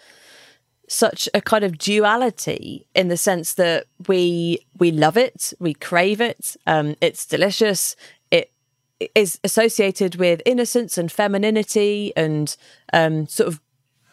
such 0.87 1.29
a 1.35 1.41
kind 1.41 1.63
of 1.63 1.77
duality 1.77 2.87
in 2.95 3.09
the 3.09 3.17
sense 3.17 3.53
that 3.53 3.85
we 4.07 4.65
we 4.79 4.91
love 4.91 5.17
it, 5.17 5.53
we 5.59 5.73
crave 5.75 6.19
it, 6.19 6.57
um, 6.65 6.95
it's 6.99 7.27
delicious. 7.27 7.95
It 8.31 8.51
is 9.13 9.39
associated 9.43 10.15
with 10.15 10.41
innocence 10.45 10.97
and 10.97 11.11
femininity 11.11 12.11
and 12.17 12.55
um, 12.91 13.27
sort 13.27 13.49
of 13.49 13.61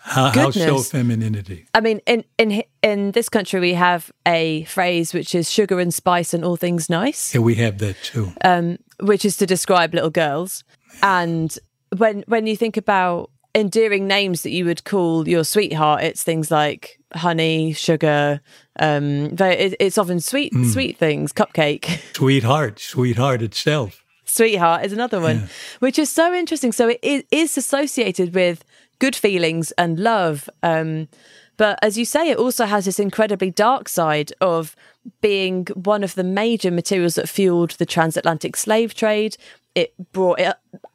how, 0.07 0.31
how, 0.31 0.51
so 0.53 0.79
femininity? 0.79 1.67
I 1.75 1.81
mean, 1.81 2.01
in 2.07 2.25
in 2.39 2.63
in 2.81 3.11
this 3.11 3.29
country, 3.29 3.59
we 3.59 3.75
have 3.75 4.13
a 4.25 4.63
phrase 4.65 5.13
which 5.13 5.35
is 5.35 5.51
"sugar 5.51 5.81
and 5.81 5.93
spice 5.93 6.33
and 6.33 6.45
all 6.45 6.57
things 6.57 6.89
nice." 6.89 7.35
Yeah, 7.35 7.41
we 7.41 7.57
have 7.57 7.79
that 7.79 7.97
too. 8.05 8.33
Um, 8.45 8.79
which 9.01 9.25
is 9.25 9.37
to 9.39 9.47
describe 9.47 9.95
little 9.95 10.11
girls. 10.11 10.65
And 11.03 11.57
when 11.97 12.25
when 12.27 12.47
you 12.47 12.57
think 12.57 12.77
about 12.77 13.31
endearing 13.55 14.07
names 14.07 14.43
that 14.43 14.51
you 14.51 14.65
would 14.65 14.85
call 14.85 15.27
your 15.27 15.45
sweetheart, 15.45 16.03
it's 16.03 16.23
things 16.23 16.51
like 16.51 16.99
honey, 17.15 17.73
sugar. 17.73 18.41
Um, 18.79 19.35
it's 19.39 19.99
often 19.99 20.21
sweet 20.21 20.53
mm. 20.53 20.71
sweet 20.71 20.99
things, 20.99 21.33
cupcake, 21.33 22.01
sweetheart, 22.15 22.79
sweetheart 22.79 23.43
itself. 23.43 24.03
Sweetheart 24.25 24.85
is 24.85 24.93
another 24.93 25.21
one, 25.21 25.37
yeah. 25.37 25.47
which 25.79 25.99
is 25.99 26.11
so 26.11 26.35
interesting. 26.35 26.73
So 26.73 26.97
it 27.01 27.27
is 27.31 27.57
associated 27.57 28.35
with 28.35 28.65
good 28.99 29.15
feelings 29.15 29.73
and 29.73 29.99
love. 30.01 30.51
Um, 30.63 31.09
but 31.57 31.79
as 31.83 31.97
you 31.97 32.05
say, 32.05 32.31
it 32.31 32.39
also 32.39 32.67
has 32.67 32.85
this 32.85 32.99
incredibly 32.99 33.51
dark 33.51 33.89
side 33.89 34.33
of 34.41 34.77
being 35.21 35.67
one 35.75 36.05
of 36.05 36.15
the 36.15 36.25
major 36.25 36.71
materials 36.71 37.15
that 37.15 37.29
fueled 37.29 37.71
the 37.73 37.87
transatlantic 37.87 38.57
slave 38.57 38.95
trade. 38.95 39.37
It 39.75 39.95
brought 40.13 40.41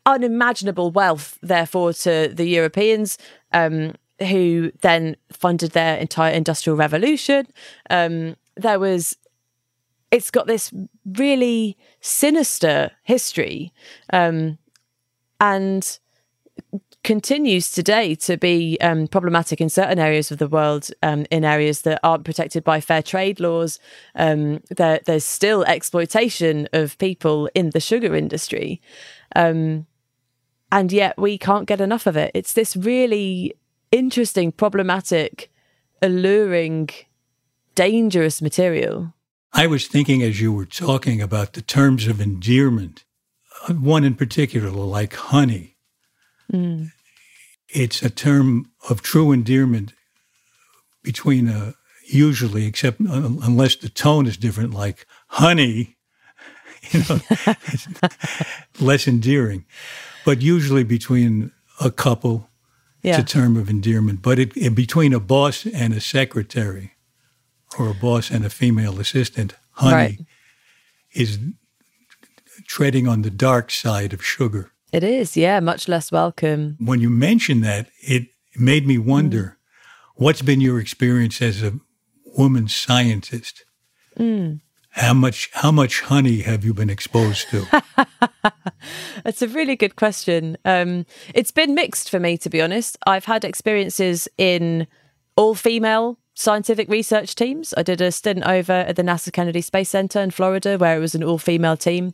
unimaginable 0.06 0.92
wealth, 0.92 1.38
therefore, 1.42 1.94
to 1.94 2.32
the 2.34 2.46
Europeans, 2.46 3.18
um, 3.54 3.94
who 4.20 4.72
then 4.82 5.16
funded 5.32 5.72
their 5.72 5.98
entire 5.98 6.34
industrial 6.34 6.78
revolution. 6.78 7.48
Um, 7.90 8.36
there 8.56 8.80
was, 8.80 9.18
it's 10.12 10.32
got 10.32 10.48
this 10.48 10.74
really 11.06 11.78
sinister 12.02 12.92
history. 13.04 13.72
Um, 14.12 14.58
and 15.40 16.00
continues 17.04 17.72
today 17.72 18.16
to 18.16 18.38
be 18.38 18.78
um, 18.82 19.08
problematic 19.08 19.60
in 19.60 19.70
certain 19.70 20.00
areas 20.00 20.32
of 20.32 20.38
the 20.38 20.48
world, 20.48 20.90
um, 21.02 21.26
in 21.32 21.44
areas 21.44 21.82
that 21.82 22.00
aren't 22.04 22.26
protected 22.26 22.64
by 22.64 22.80
fair 22.80 23.02
trade 23.02 23.40
laws. 23.40 23.80
Um, 24.16 24.62
there, 24.70 25.00
there's 25.06 25.26
still 25.26 25.64
exploitation 25.64 26.68
of 26.74 26.98
people 26.98 27.50
in 27.56 27.72
the 27.72 27.80
sugar 27.80 28.16
industry. 28.16 28.82
Um, 29.36 29.88
and 30.72 30.92
yet 30.92 31.18
we 31.18 31.38
can't 31.38 31.68
get 31.68 31.82
enough 31.82 32.08
of 32.08 32.16
it. 32.16 32.32
It's 32.34 32.54
this 32.54 32.76
really 32.76 33.56
interesting, 33.92 34.52
problematic, 34.52 35.52
alluring, 36.02 36.90
dangerous 37.76 38.42
material. 38.42 39.14
I 39.54 39.68
was 39.68 39.88
thinking 39.88 40.24
as 40.24 40.40
you 40.40 40.54
were 40.54 40.66
talking 40.66 41.22
about 41.22 41.54
the 41.54 41.62
terms 41.62 42.08
of 42.08 42.22
endearment, 42.22 43.04
uh, 43.68 43.74
one 43.74 44.06
in 44.06 44.16
particular, 44.16 44.70
like 44.70 45.14
honey 45.14 45.71
Mm. 46.52 46.92
It's 47.70 48.02
a 48.02 48.10
term 48.10 48.72
of 48.90 49.02
true 49.02 49.32
endearment 49.32 49.94
between 51.04 51.48
a 51.48 51.76
usually, 52.06 52.66
except 52.66 53.00
unless 53.00 53.76
the 53.76 53.90
tone 53.90 54.28
is 54.28 54.38
different, 54.38 54.74
like 54.74 55.06
honey, 55.28 55.96
you 56.92 57.04
know, 57.08 57.20
less 58.80 59.08
endearing. 59.08 59.66
But 60.26 60.42
usually 60.42 60.84
between 60.84 61.52
a 61.80 61.92
couple, 61.92 62.50
yeah. 63.02 63.20
it's 63.20 63.32
a 63.32 63.38
term 63.38 63.58
of 63.58 63.70
endearment. 63.70 64.22
But 64.22 64.40
it, 64.40 64.56
it, 64.56 64.76
between 64.76 65.14
a 65.14 65.20
boss 65.20 65.66
and 65.66 65.94
a 65.94 66.02
secretary, 66.02 66.94
or 67.80 67.90
a 67.90 67.94
boss 67.94 68.30
and 68.30 68.46
a 68.46 68.50
female 68.50 69.00
assistant, 69.00 69.56
honey 69.72 69.96
right. 69.96 70.20
is 71.14 71.40
treading 72.68 73.08
on 73.08 73.22
the 73.22 73.32
dark 73.32 73.72
side 73.72 74.14
of 74.14 74.24
sugar. 74.24 74.72
It 74.92 75.04
is, 75.04 75.38
yeah, 75.38 75.60
much 75.60 75.88
less 75.88 76.12
welcome. 76.12 76.78
When 76.80 77.00
you 77.00 77.10
mentioned 77.10 77.64
that, 77.64 77.90
it 78.02 78.28
made 78.56 78.86
me 78.86 78.98
wonder 78.98 79.42
mm. 79.42 79.56
what's 80.16 80.42
been 80.42 80.62
your 80.62 80.80
experience 80.80 81.42
as 81.42 81.64
a 81.64 81.80
woman 82.38 82.68
scientist? 82.68 83.66
Mm. 84.18 84.62
How 84.92 85.14
much 85.14 85.50
how 85.54 85.72
much 85.72 86.02
honey 86.02 86.42
have 86.42 86.66
you 86.66 86.74
been 86.74 86.90
exposed 86.90 87.50
to? 87.50 87.66
That's 89.24 89.42
a 89.42 89.48
really 89.48 89.78
good 89.78 89.96
question. 89.96 90.58
Um, 90.66 91.06
it's 91.34 91.52
been 91.52 91.74
mixed 91.74 92.10
for 92.10 92.20
me, 92.20 92.38
to 92.40 92.50
be 92.50 92.62
honest. 92.62 92.98
I've 93.08 93.26
had 93.26 93.46
experiences 93.46 94.28
in 94.38 94.88
all 95.38 95.56
female 95.56 96.18
scientific 96.34 96.90
research 96.90 97.36
teams. 97.36 97.74
I 97.78 97.84
did 97.84 98.02
a 98.02 98.12
stint 98.12 98.44
over 98.44 98.74
at 98.74 98.98
the 98.98 99.04
NASA 99.04 99.32
Kennedy 99.32 99.62
Space 99.62 99.90
Center 99.90 100.20
in 100.20 100.32
Florida, 100.32 100.78
where 100.78 100.98
it 100.98 101.00
was 101.00 101.16
an 101.16 101.24
all 101.24 101.38
female 101.38 101.78
team. 101.78 102.14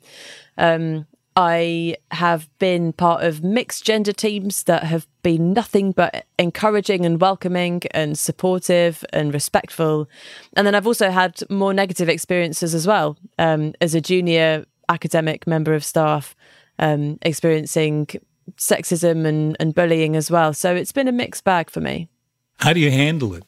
Um, 0.57 1.07
I 1.39 1.97
have 2.09 2.49
been 2.57 2.93
part 2.93 3.23
of 3.23 3.43
mixed 3.43 3.85
gender 3.85 4.11
teams 4.11 4.63
that 4.63 4.85
have 4.85 5.05
been 5.21 5.53
nothing 5.53 5.91
but 5.91 6.25
encouraging 6.39 7.05
and 7.05 7.21
welcoming 7.21 7.83
and 7.91 8.17
supportive 8.17 9.05
and 9.13 9.31
respectful. 9.31 10.09
And 10.55 10.65
then 10.65 10.73
I've 10.73 10.87
also 10.87 11.11
had 11.11 11.39
more 11.51 11.75
negative 11.75 12.09
experiences 12.09 12.73
as 12.73 12.87
well 12.87 13.17
um, 13.37 13.75
as 13.81 13.93
a 13.93 14.01
junior 14.01 14.65
academic 14.89 15.45
member 15.45 15.75
of 15.75 15.85
staff, 15.85 16.35
um, 16.79 17.19
experiencing 17.21 18.07
sexism 18.55 19.27
and, 19.27 19.55
and 19.59 19.75
bullying 19.75 20.15
as 20.15 20.31
well. 20.31 20.53
So 20.53 20.73
it's 20.73 20.91
been 20.91 21.07
a 21.07 21.11
mixed 21.11 21.43
bag 21.43 21.69
for 21.69 21.81
me. 21.81 22.09
How 22.57 22.73
do 22.73 22.79
you 22.79 22.89
handle 22.89 23.35
it? 23.35 23.43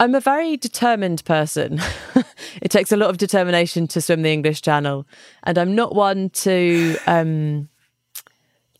I'm 0.00 0.14
a 0.14 0.20
very 0.20 0.56
determined 0.56 1.22
person. 1.26 1.78
it 2.62 2.70
takes 2.70 2.90
a 2.90 2.96
lot 2.96 3.10
of 3.10 3.18
determination 3.18 3.86
to 3.88 4.00
swim 4.00 4.22
the 4.22 4.32
English 4.32 4.62
Channel, 4.62 5.06
and 5.42 5.58
I'm 5.58 5.74
not 5.74 5.94
one 5.94 6.30
to 6.30 6.96
um, 7.06 7.68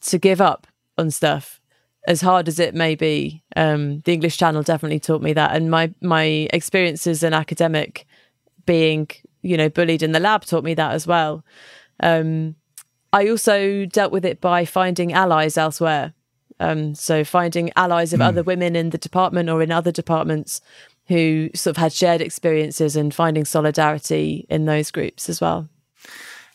to 0.00 0.18
give 0.18 0.40
up 0.40 0.66
on 0.96 1.10
stuff 1.10 1.60
as 2.08 2.22
hard 2.22 2.48
as 2.48 2.58
it 2.58 2.74
may 2.74 2.94
be. 2.94 3.42
Um, 3.54 4.00
the 4.00 4.14
English 4.14 4.38
Channel 4.38 4.62
definitely 4.62 4.98
taught 4.98 5.20
me 5.20 5.34
that, 5.34 5.54
and 5.54 5.70
my 5.70 5.92
my 6.00 6.48
experience 6.54 7.06
as 7.06 7.22
an 7.22 7.34
academic, 7.34 8.06
being 8.64 9.06
you 9.42 9.58
know 9.58 9.68
bullied 9.68 10.02
in 10.02 10.12
the 10.12 10.20
lab, 10.20 10.46
taught 10.46 10.64
me 10.64 10.72
that 10.72 10.92
as 10.92 11.06
well. 11.06 11.44
Um, 12.02 12.56
I 13.12 13.28
also 13.28 13.84
dealt 13.84 14.10
with 14.10 14.24
it 14.24 14.40
by 14.40 14.64
finding 14.64 15.12
allies 15.12 15.58
elsewhere. 15.58 16.14
Um, 16.60 16.94
so 16.94 17.24
finding 17.24 17.70
allies 17.74 18.12
of 18.12 18.20
mm. 18.20 18.26
other 18.26 18.42
women 18.42 18.76
in 18.76 18.90
the 18.90 18.98
department 18.98 19.48
or 19.48 19.62
in 19.62 19.72
other 19.72 19.90
departments 19.90 20.60
who 21.10 21.50
sort 21.56 21.76
of 21.76 21.80
had 21.80 21.92
shared 21.92 22.20
experiences 22.20 22.94
and 22.94 23.12
finding 23.12 23.44
solidarity 23.44 24.46
in 24.48 24.64
those 24.64 24.92
groups 24.92 25.28
as 25.28 25.40
well. 25.40 25.68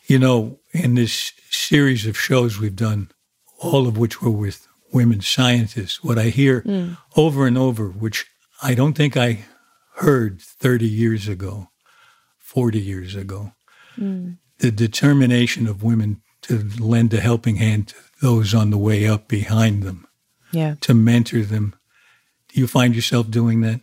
You 0.06 0.18
know, 0.18 0.58
in 0.72 0.94
this 0.94 1.32
series 1.50 2.06
of 2.06 2.18
shows 2.18 2.58
we've 2.58 2.74
done, 2.74 3.10
all 3.58 3.86
of 3.86 3.98
which 3.98 4.22
were 4.22 4.30
with 4.30 4.66
women 4.94 5.20
scientists, 5.20 6.02
what 6.02 6.18
I 6.18 6.30
hear 6.30 6.62
mm. 6.62 6.96
over 7.18 7.46
and 7.46 7.58
over, 7.58 7.88
which 7.88 8.24
I 8.62 8.74
don't 8.74 8.94
think 8.94 9.14
I 9.14 9.44
heard 9.96 10.40
30 10.40 10.86
years 10.86 11.28
ago, 11.28 11.68
40 12.38 12.80
years 12.80 13.14
ago, 13.14 13.52
mm. 13.98 14.38
the 14.60 14.70
determination 14.70 15.66
of 15.66 15.82
women 15.82 16.22
to 16.42 16.66
lend 16.78 17.12
a 17.12 17.20
helping 17.20 17.56
hand 17.56 17.88
to 17.88 17.96
those 18.22 18.54
on 18.54 18.70
the 18.70 18.78
way 18.78 19.06
up 19.06 19.28
behind 19.28 19.82
them, 19.82 20.06
yeah. 20.50 20.76
to 20.80 20.94
mentor 20.94 21.42
them. 21.42 21.74
Do 22.48 22.58
you 22.58 22.66
find 22.66 22.94
yourself 22.94 23.30
doing 23.30 23.60
that? 23.60 23.82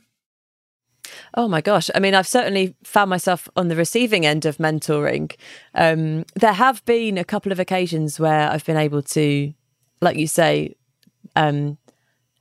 Oh 1.35 1.47
my 1.47 1.61
gosh. 1.61 1.89
I 1.93 1.99
mean, 1.99 2.15
I've 2.15 2.27
certainly 2.27 2.75
found 2.83 3.09
myself 3.09 3.49
on 3.55 3.67
the 3.67 3.75
receiving 3.75 4.25
end 4.25 4.45
of 4.45 4.57
mentoring. 4.57 5.35
Um, 5.75 6.25
there 6.35 6.53
have 6.53 6.83
been 6.85 7.17
a 7.17 7.23
couple 7.23 7.51
of 7.51 7.59
occasions 7.59 8.19
where 8.19 8.49
I've 8.49 8.65
been 8.65 8.77
able 8.77 9.01
to, 9.01 9.53
like 10.01 10.17
you 10.17 10.27
say, 10.27 10.75
um, 11.35 11.77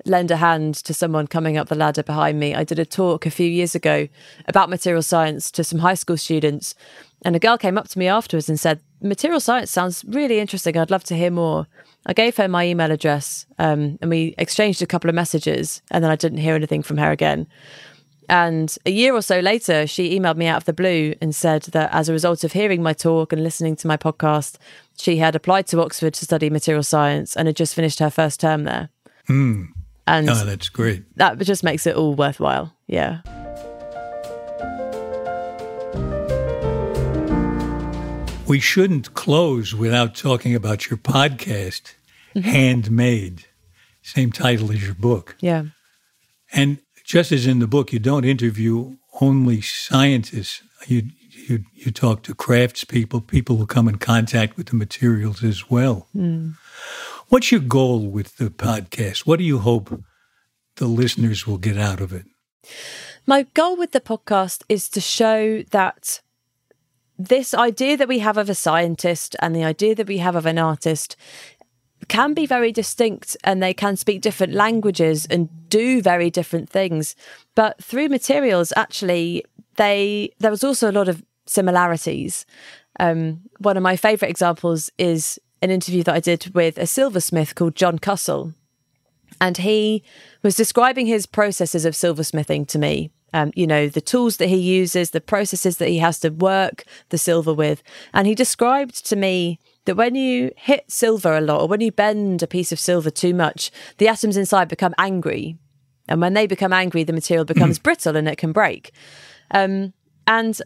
lend 0.05 0.31
a 0.31 0.37
hand 0.37 0.75
to 0.75 0.95
someone 0.95 1.27
coming 1.27 1.57
up 1.57 1.69
the 1.69 1.75
ladder 1.75 2.03
behind 2.03 2.39
me. 2.39 2.55
I 2.55 2.65
did 2.65 2.79
a 2.79 2.85
talk 2.85 3.27
a 3.27 3.31
few 3.31 3.47
years 3.47 3.75
ago 3.75 4.09
about 4.49 4.71
material 4.71 5.03
science 5.03 5.51
to 5.53 5.65
some 5.65 5.79
high 5.79 5.95
school 5.95 6.17
students, 6.17 6.75
and 7.25 7.37
a 7.37 7.39
girl 7.39 7.57
came 7.57 7.79
up 7.79 7.89
to 7.89 7.99
me 7.99 8.09
afterwards 8.09 8.49
and 8.49 8.59
said, 8.59 8.81
Material 9.01 9.41
science 9.41 9.71
sounds 9.71 10.05
really 10.07 10.39
interesting. 10.39 10.77
I'd 10.77 10.91
love 10.91 11.05
to 11.05 11.17
hear 11.17 11.31
more. 11.31 11.67
I 12.07 12.13
gave 12.13 12.37
her 12.37 12.49
my 12.49 12.67
email 12.67 12.91
address 12.91 13.47
um, 13.59 13.99
and 14.01 14.11
we 14.11 14.35
exchanged 14.39 14.83
a 14.83 14.87
couple 14.87 15.09
of 15.09 15.15
messages, 15.15 15.83
and 15.91 16.03
then 16.03 16.11
I 16.11 16.17
didn't 16.17 16.39
hear 16.39 16.55
anything 16.55 16.83
from 16.83 16.99
her 16.99 17.11
again. 17.11 17.47
And 18.33 18.75
a 18.87 18.91
year 18.91 19.15
or 19.15 19.21
so 19.21 19.41
later, 19.41 19.87
she 19.87 20.19
emailed 20.19 20.39
me 20.39 20.47
out 20.47 20.57
of 20.57 20.65
the 20.65 20.73
blue 20.73 21.15
and 21.21 21.35
said 21.35 21.65
that 21.65 21.93
as 21.93 22.09
a 22.09 22.15
result 22.15 22.45
of 22.45 22.53
hearing 22.53 22.83
my 22.83 22.95
talk 22.95 23.31
and 23.31 23.45
listening 23.45 23.77
to 23.77 23.87
my 23.87 23.99
podcast, 23.99 24.57
she 24.97 25.19
had 25.19 25.37
applied 25.37 25.67
to 25.67 25.83
Oxford 25.83 26.15
to 26.15 26.25
study 26.25 26.49
material 26.49 26.83
science 26.83 27.37
and 27.37 27.47
had 27.47 27.57
just 27.57 27.75
finished 27.75 27.99
her 27.99 28.09
first 28.09 28.41
term 28.41 28.65
there. 28.65 28.89
Mm. 29.29 29.69
And 30.07 30.31
oh, 30.31 30.47
that's 30.47 30.71
great. 30.71 31.05
That 31.19 31.39
just 31.41 31.63
makes 31.63 31.87
it 31.87 31.95
all 31.95 32.15
worthwhile. 32.15 32.75
Yeah. 32.87 33.21
We 38.47 38.61
shouldn't 38.61 39.13
close 39.13 39.75
without 39.75 40.15
talking 40.15 40.55
about 40.55 40.89
your 40.89 40.97
podcast, 40.97 41.93
mm-hmm. 42.35 42.41
Handmade, 42.41 43.45
same 44.01 44.33
title 44.33 44.73
as 44.73 44.83
your 44.83 44.95
book. 44.95 45.37
Yeah. 45.41 45.65
And 46.51 46.79
just 47.13 47.31
as 47.31 47.47
in 47.47 47.59
the 47.59 47.67
book, 47.67 47.93
you 47.93 47.99
don't 47.99 48.25
interview 48.25 48.97
only 49.21 49.61
scientists. 49.61 50.63
You 50.87 51.11
you 51.31 51.63
you 51.75 51.91
talk 51.93 52.23
to 52.23 52.35
craftspeople, 52.35 53.27
people 53.27 53.59
who 53.59 53.67
come 53.67 53.87
in 53.87 53.99
contact 53.99 54.57
with 54.57 54.69
the 54.69 54.77
materials 54.77 55.45
as 55.45 55.71
well. 55.71 56.09
Mm. 56.17 56.55
What's 57.29 57.53
your 57.53 57.61
goal 57.61 58.07
with 58.07 58.39
the 58.39 58.49
podcast? 58.49 59.27
What 59.27 59.39
do 59.39 59.45
you 59.45 59.59
hope 59.59 60.03
the 60.77 60.87
listeners 60.87 61.47
will 61.47 61.59
get 61.59 61.77
out 61.77 62.01
of 62.01 62.15
it? 62.15 62.25
My 63.27 63.43
goal 63.53 63.77
with 63.77 63.93
the 63.93 64.01
podcast 64.01 64.63
is 64.71 64.89
to 64.89 65.01
show 65.03 65.65
that 65.65 66.23
this 67.19 67.53
idea 67.53 67.99
that 67.99 68.09
we 68.09 68.21
have 68.21 68.39
of 68.39 68.49
a 68.49 68.55
scientist 68.55 69.37
and 69.39 69.55
the 69.55 69.65
idea 69.65 69.95
that 69.97 70.09
we 70.09 70.17
have 70.17 70.35
of 70.35 70.47
an 70.47 70.59
artist 70.59 71.17
can 72.09 72.35
be 72.35 72.47
very 72.47 72.73
distinct 72.73 73.37
and 73.45 73.63
they 73.63 73.75
can 73.75 73.97
speak 73.97 74.21
different 74.21 74.53
languages 74.53 75.27
and 75.27 75.49
do 75.69 76.03
very 76.03 76.31
different 76.31 76.69
things. 76.69 77.15
But 77.55 77.83
through 77.83 78.09
materials, 78.09 78.73
actually, 78.77 79.45
they 79.77 80.33
there 80.39 80.51
was 80.51 80.65
also 80.65 80.91
a 80.91 80.93
lot 80.93 81.09
of 81.09 81.23
similarities. 81.47 82.47
Um, 83.01 83.43
one 83.59 83.77
of 83.77 83.83
my 83.83 83.97
favourite 83.97 84.31
examples 84.31 84.91
is 84.99 85.39
an 85.61 85.71
interview 85.71 86.03
that 86.03 86.15
I 86.15 86.21
did 86.21 86.55
with 86.55 86.77
a 86.77 86.87
silversmith 86.87 87.55
called 87.55 87.77
John 87.77 87.99
Cussell. 87.99 88.55
And 89.41 89.59
he 89.59 90.03
was 90.43 90.55
describing 90.55 91.07
his 91.07 91.27
processes 91.27 91.85
of 91.85 91.95
silversmithing 91.95 92.69
to 92.69 92.79
me. 92.79 93.11
Um, 93.35 93.51
you 93.55 93.67
know, 93.67 93.89
the 93.89 94.03
tools 94.03 94.37
that 94.37 94.49
he 94.49 94.57
uses, 94.57 95.11
the 95.11 95.21
processes 95.21 95.79
that 95.79 95.89
he 95.89 95.99
has 95.99 96.21
to 96.21 96.29
work 96.29 96.85
the 97.09 97.17
silver 97.17 97.55
with. 97.55 97.83
And 98.13 98.27
he 98.27 98.35
described 98.35 99.07
to 99.07 99.17
me 99.17 99.59
that 99.85 99.97
when 99.97 100.15
you 100.15 100.53
hit 100.57 100.91
silver 100.91 101.37
a 101.37 101.41
lot 101.41 101.63
or 101.63 101.69
when 101.69 101.81
you 101.81 101.93
bend 101.93 102.43
a 102.43 102.47
piece 102.47 102.73
of 102.73 102.81
silver 102.81 103.11
too 103.11 103.35
much, 103.35 103.71
the 103.99 104.09
atoms 104.09 104.37
inside 104.37 104.69
become 104.69 104.95
angry. 104.99 105.57
And 106.09 106.21
when 106.21 106.35
they 106.35 106.47
become 106.47 106.73
angry, 106.73 107.05
the 107.05 107.13
material 107.13 107.45
becomes 107.45 107.79
brittle 107.79 108.17
and 108.17 108.29
it 108.29 108.39
can 108.39 108.53
break. 108.53 108.93
Um, 109.51 109.93
and 110.27 110.61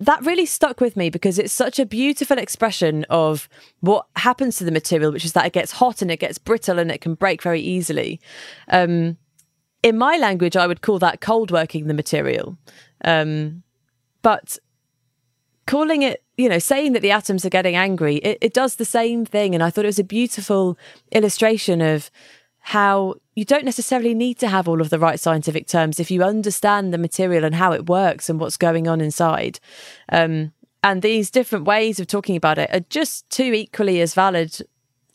that 0.00 0.24
really 0.24 0.46
stuck 0.46 0.80
with 0.80 0.96
me 0.96 1.10
because 1.10 1.38
it's 1.38 1.52
such 1.52 1.78
a 1.78 1.86
beautiful 1.86 2.38
expression 2.38 3.04
of 3.10 3.48
what 3.80 4.06
happens 4.16 4.56
to 4.56 4.64
the 4.64 4.72
material, 4.72 5.12
which 5.12 5.24
is 5.24 5.32
that 5.32 5.46
it 5.46 5.52
gets 5.52 5.72
hot 5.72 6.02
and 6.02 6.10
it 6.10 6.20
gets 6.20 6.38
brittle 6.38 6.78
and 6.78 6.90
it 6.90 7.00
can 7.00 7.14
break 7.14 7.42
very 7.42 7.60
easily. 7.60 8.20
Um, 8.68 9.16
in 9.82 9.98
my 9.98 10.16
language, 10.16 10.56
I 10.56 10.66
would 10.66 10.82
call 10.82 10.98
that 11.00 11.20
cold 11.20 11.50
working 11.50 11.86
the 11.86 11.94
material. 11.94 12.56
Um, 13.04 13.62
but 14.22 14.58
calling 15.66 16.02
it, 16.02 16.23
you 16.36 16.48
know, 16.48 16.58
saying 16.58 16.92
that 16.92 17.02
the 17.02 17.10
atoms 17.10 17.44
are 17.44 17.50
getting 17.50 17.76
angry, 17.76 18.16
it, 18.16 18.38
it 18.40 18.54
does 18.54 18.76
the 18.76 18.84
same 18.84 19.24
thing. 19.24 19.54
And 19.54 19.62
I 19.62 19.70
thought 19.70 19.84
it 19.84 19.88
was 19.88 19.98
a 19.98 20.04
beautiful 20.04 20.78
illustration 21.12 21.80
of 21.80 22.10
how 22.66 23.14
you 23.34 23.44
don't 23.44 23.64
necessarily 23.64 24.14
need 24.14 24.38
to 24.38 24.48
have 24.48 24.68
all 24.68 24.80
of 24.80 24.90
the 24.90 24.98
right 24.98 25.20
scientific 25.20 25.66
terms 25.66 26.00
if 26.00 26.10
you 26.10 26.22
understand 26.22 26.92
the 26.92 26.98
material 26.98 27.44
and 27.44 27.54
how 27.54 27.72
it 27.72 27.88
works 27.88 28.30
and 28.30 28.40
what's 28.40 28.56
going 28.56 28.88
on 28.88 29.00
inside. 29.00 29.60
Um, 30.08 30.52
and 30.82 31.02
these 31.02 31.30
different 31.30 31.66
ways 31.66 32.00
of 32.00 32.06
talking 32.06 32.36
about 32.36 32.58
it 32.58 32.70
are 32.72 32.84
just 32.88 33.28
two 33.28 33.52
equally 33.52 34.00
as 34.00 34.14
valid 34.14 34.58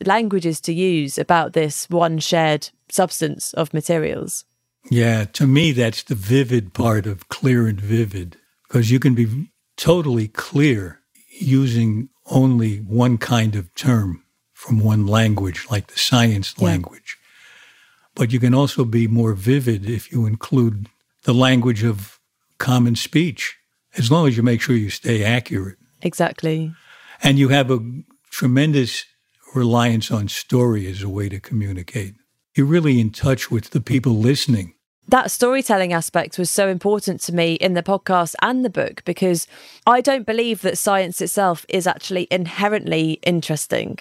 languages 0.04 0.60
to 0.62 0.72
use 0.72 1.18
about 1.18 1.52
this 1.52 1.90
one 1.90 2.18
shared 2.18 2.70
substance 2.88 3.52
of 3.54 3.74
materials. 3.74 4.44
Yeah, 4.88 5.24
to 5.24 5.46
me, 5.46 5.72
that's 5.72 6.02
the 6.04 6.14
vivid 6.14 6.72
part 6.72 7.06
of 7.06 7.28
clear 7.28 7.66
and 7.66 7.80
vivid 7.80 8.36
because 8.66 8.90
you 8.90 8.98
can 9.00 9.14
be 9.14 9.50
totally 9.76 10.28
clear 10.28 10.99
using 11.40 12.08
only 12.26 12.78
one 12.78 13.18
kind 13.18 13.56
of 13.56 13.74
term 13.74 14.24
from 14.52 14.78
one 14.78 15.06
language, 15.06 15.66
like 15.70 15.88
the 15.88 15.98
science 15.98 16.54
yeah. 16.58 16.66
language. 16.66 17.16
But 18.14 18.32
you 18.32 18.40
can 18.40 18.54
also 18.54 18.84
be 18.84 19.06
more 19.06 19.32
vivid 19.32 19.88
if 19.88 20.12
you 20.12 20.26
include 20.26 20.88
the 21.24 21.32
language 21.32 21.82
of 21.82 22.18
common 22.58 22.96
speech, 22.96 23.56
as 23.96 24.10
long 24.10 24.28
as 24.28 24.36
you 24.36 24.42
make 24.42 24.60
sure 24.60 24.76
you 24.76 24.90
stay 24.90 25.24
accurate. 25.24 25.78
Exactly. 26.02 26.72
And 27.22 27.38
you 27.38 27.48
have 27.48 27.70
a 27.70 27.80
tremendous 28.30 29.04
reliance 29.54 30.10
on 30.10 30.28
story 30.28 30.86
as 30.86 31.02
a 31.02 31.08
way 31.08 31.28
to 31.28 31.40
communicate. 31.40 32.14
You're 32.54 32.66
really 32.66 33.00
in 33.00 33.10
touch 33.10 33.50
with 33.50 33.70
the 33.70 33.80
people 33.80 34.14
listening 34.14 34.74
that 35.10 35.30
storytelling 35.30 35.92
aspect 35.92 36.38
was 36.38 36.50
so 36.50 36.68
important 36.68 37.20
to 37.22 37.34
me 37.34 37.54
in 37.54 37.74
the 37.74 37.82
podcast 37.82 38.34
and 38.42 38.64
the 38.64 38.70
book 38.70 39.02
because 39.04 39.48
I 39.86 40.00
don't 40.00 40.24
believe 40.24 40.62
that 40.62 40.78
science 40.78 41.20
itself 41.20 41.66
is 41.68 41.86
actually 41.86 42.28
inherently 42.30 43.18
interesting, 43.22 43.98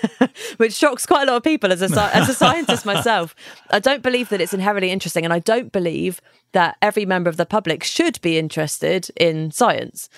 which 0.58 0.74
shocks 0.74 1.06
quite 1.06 1.22
a 1.22 1.30
lot 1.30 1.38
of 1.38 1.42
people 1.42 1.72
as 1.72 1.80
a, 1.80 2.14
as 2.14 2.28
a 2.28 2.34
scientist 2.34 2.84
myself. 2.84 3.34
I 3.70 3.78
don't 3.78 4.02
believe 4.02 4.28
that 4.28 4.40
it's 4.42 4.52
inherently 4.52 4.90
interesting, 4.90 5.24
and 5.24 5.32
I 5.32 5.38
don't 5.38 5.72
believe 5.72 6.20
that 6.52 6.76
every 6.82 7.06
member 7.06 7.30
of 7.30 7.38
the 7.38 7.46
public 7.46 7.82
should 7.82 8.20
be 8.20 8.38
interested 8.38 9.10
in 9.16 9.50
science. 9.52 10.10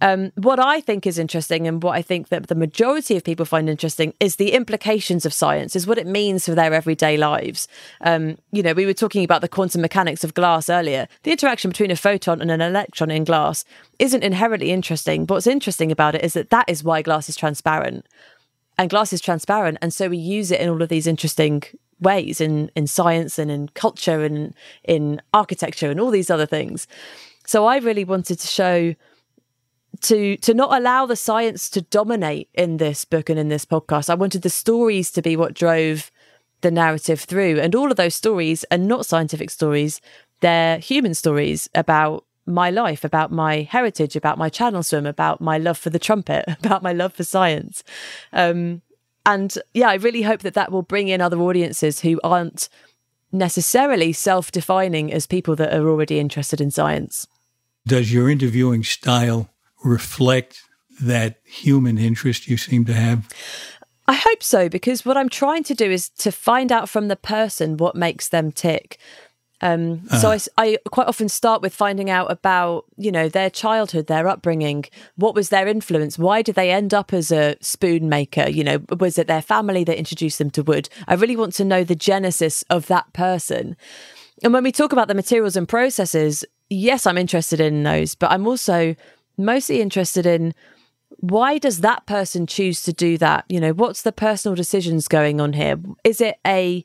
Um, 0.00 0.32
what 0.36 0.58
I 0.58 0.80
think 0.80 1.06
is 1.06 1.18
interesting 1.18 1.66
and 1.66 1.82
what 1.82 1.94
I 1.94 2.02
think 2.02 2.28
that 2.28 2.46
the 2.46 2.54
majority 2.54 3.16
of 3.16 3.24
people 3.24 3.44
find 3.44 3.68
interesting 3.68 4.14
is 4.18 4.36
the 4.36 4.52
implications 4.52 5.26
of 5.26 5.34
science, 5.34 5.76
is 5.76 5.86
what 5.86 5.98
it 5.98 6.06
means 6.06 6.46
for 6.46 6.54
their 6.54 6.72
everyday 6.72 7.16
lives. 7.16 7.68
Um, 8.00 8.38
you 8.50 8.62
know, 8.62 8.72
we 8.72 8.86
were 8.86 8.94
talking 8.94 9.24
about 9.24 9.42
the 9.42 9.48
quantum 9.48 9.82
mechanics 9.82 10.24
of 10.24 10.34
glass 10.34 10.70
earlier. 10.70 11.06
The 11.24 11.32
interaction 11.32 11.70
between 11.70 11.90
a 11.90 11.96
photon 11.96 12.40
and 12.40 12.50
an 12.50 12.60
electron 12.60 13.10
in 13.10 13.24
glass 13.24 13.64
isn't 13.98 14.24
inherently 14.24 14.70
interesting. 14.70 15.26
But 15.26 15.34
what's 15.34 15.46
interesting 15.46 15.92
about 15.92 16.14
it 16.14 16.24
is 16.24 16.32
that 16.32 16.50
that 16.50 16.68
is 16.68 16.82
why 16.82 17.02
glass 17.02 17.28
is 17.28 17.36
transparent. 17.36 18.06
And 18.78 18.88
glass 18.88 19.12
is 19.12 19.20
transparent. 19.20 19.76
And 19.82 19.92
so 19.92 20.08
we 20.08 20.16
use 20.16 20.50
it 20.50 20.60
in 20.60 20.70
all 20.70 20.80
of 20.80 20.88
these 20.88 21.06
interesting 21.06 21.62
ways 22.00 22.40
in, 22.40 22.70
in 22.74 22.86
science 22.86 23.38
and 23.38 23.50
in 23.50 23.68
culture 23.68 24.24
and 24.24 24.54
in 24.84 25.20
architecture 25.34 25.90
and 25.90 26.00
all 26.00 26.10
these 26.10 26.30
other 26.30 26.46
things. 26.46 26.88
So 27.44 27.66
I 27.66 27.78
really 27.78 28.04
wanted 28.04 28.38
to 28.38 28.46
show 28.46 28.94
to 30.02 30.36
to 30.38 30.54
not 30.54 30.76
allow 30.76 31.06
the 31.06 31.16
science 31.16 31.68
to 31.70 31.82
dominate 31.82 32.48
in 32.54 32.78
this 32.78 33.04
book 33.04 33.28
and 33.28 33.38
in 33.38 33.48
this 33.48 33.64
podcast. 33.64 34.10
I 34.10 34.14
wanted 34.14 34.42
the 34.42 34.50
stories 34.50 35.10
to 35.12 35.22
be 35.22 35.36
what 35.36 35.54
drove 35.54 36.10
the 36.60 36.70
narrative 36.70 37.20
through, 37.20 37.60
and 37.60 37.74
all 37.74 37.90
of 37.90 37.96
those 37.96 38.14
stories 38.14 38.64
are 38.70 38.78
not 38.78 39.06
scientific 39.06 39.50
stories; 39.50 40.00
they're 40.40 40.78
human 40.78 41.14
stories 41.14 41.68
about 41.74 42.24
my 42.46 42.70
life, 42.70 43.04
about 43.04 43.30
my 43.30 43.62
heritage, 43.62 44.16
about 44.16 44.38
my 44.38 44.48
channel 44.48 44.82
swim, 44.82 45.06
about 45.06 45.40
my 45.40 45.58
love 45.58 45.78
for 45.78 45.90
the 45.90 45.98
trumpet, 45.98 46.44
about 46.64 46.82
my 46.82 46.92
love 46.92 47.12
for 47.12 47.24
science. 47.24 47.84
Um, 48.32 48.82
and 49.26 49.56
yeah, 49.74 49.88
I 49.90 49.94
really 49.94 50.22
hope 50.22 50.40
that 50.40 50.54
that 50.54 50.72
will 50.72 50.82
bring 50.82 51.08
in 51.08 51.20
other 51.20 51.38
audiences 51.38 52.00
who 52.00 52.18
aren't 52.24 52.68
necessarily 53.32 54.12
self-defining 54.12 55.12
as 55.12 55.26
people 55.26 55.54
that 55.56 55.72
are 55.72 55.88
already 55.88 56.18
interested 56.18 56.60
in 56.60 56.70
science. 56.70 57.28
Does 57.86 58.12
your 58.12 58.28
interviewing 58.28 58.82
style 58.82 59.48
reflect 59.84 60.62
that 61.00 61.40
human 61.44 61.98
interest 61.98 62.48
you 62.48 62.56
seem 62.56 62.84
to 62.86 62.94
have? 62.94 63.28
I 64.06 64.14
hope 64.14 64.42
so, 64.42 64.68
because 64.68 65.04
what 65.04 65.16
I'm 65.16 65.28
trying 65.28 65.62
to 65.64 65.74
do 65.74 65.90
is 65.90 66.08
to 66.18 66.32
find 66.32 66.72
out 66.72 66.88
from 66.88 67.08
the 67.08 67.16
person 67.16 67.76
what 67.76 67.94
makes 67.94 68.28
them 68.28 68.50
tick. 68.50 68.98
Um, 69.60 70.02
uh 70.10 70.18
So 70.18 70.30
uh-huh. 70.30 70.48
I, 70.58 70.64
I, 70.64 70.78
quite 70.90 71.06
often 71.06 71.28
start 71.28 71.62
with 71.62 71.74
finding 71.74 72.08
out 72.10 72.30
about 72.30 72.86
you 72.96 73.12
know 73.12 73.28
their 73.28 73.50
childhood, 73.50 74.06
their 74.06 74.26
upbringing, 74.26 74.86
what 75.16 75.34
was 75.34 75.50
their 75.50 75.68
influence, 75.68 76.18
why 76.18 76.42
did 76.42 76.54
they 76.54 76.70
end 76.70 76.94
up 76.94 77.12
as 77.12 77.30
a 77.30 77.56
spoon 77.60 78.08
maker? 78.08 78.48
You 78.48 78.64
know, 78.64 78.82
was 78.98 79.18
it 79.18 79.26
their 79.26 79.42
family 79.42 79.84
that 79.84 79.98
introduced 79.98 80.38
them 80.38 80.50
to 80.52 80.62
wood? 80.62 80.88
I 81.06 81.14
really 81.14 81.36
want 81.36 81.52
to 81.54 81.64
know 81.64 81.84
the 81.84 81.94
genesis 81.94 82.64
of 82.70 82.86
that 82.86 83.12
person. 83.12 83.76
And 84.42 84.52
when 84.52 84.64
we 84.64 84.72
talk 84.72 84.92
about 84.92 85.08
the 85.08 85.14
materials 85.14 85.56
and 85.56 85.68
processes, 85.68 86.44
yes, 86.70 87.06
I'm 87.06 87.18
interested 87.18 87.60
in 87.60 87.82
those, 87.82 88.14
but 88.14 88.30
I'm 88.30 88.46
also 88.46 88.96
mostly 89.40 89.80
interested 89.80 90.26
in 90.26 90.54
why 91.18 91.58
does 91.58 91.80
that 91.80 92.06
person 92.06 92.46
choose 92.46 92.82
to 92.82 92.92
do 92.92 93.18
that? 93.18 93.44
You 93.48 93.60
know, 93.60 93.72
what's 93.72 94.02
the 94.02 94.12
personal 94.12 94.54
decisions 94.54 95.08
going 95.08 95.40
on 95.40 95.52
here? 95.52 95.78
Is 96.04 96.20
it 96.20 96.38
a 96.46 96.84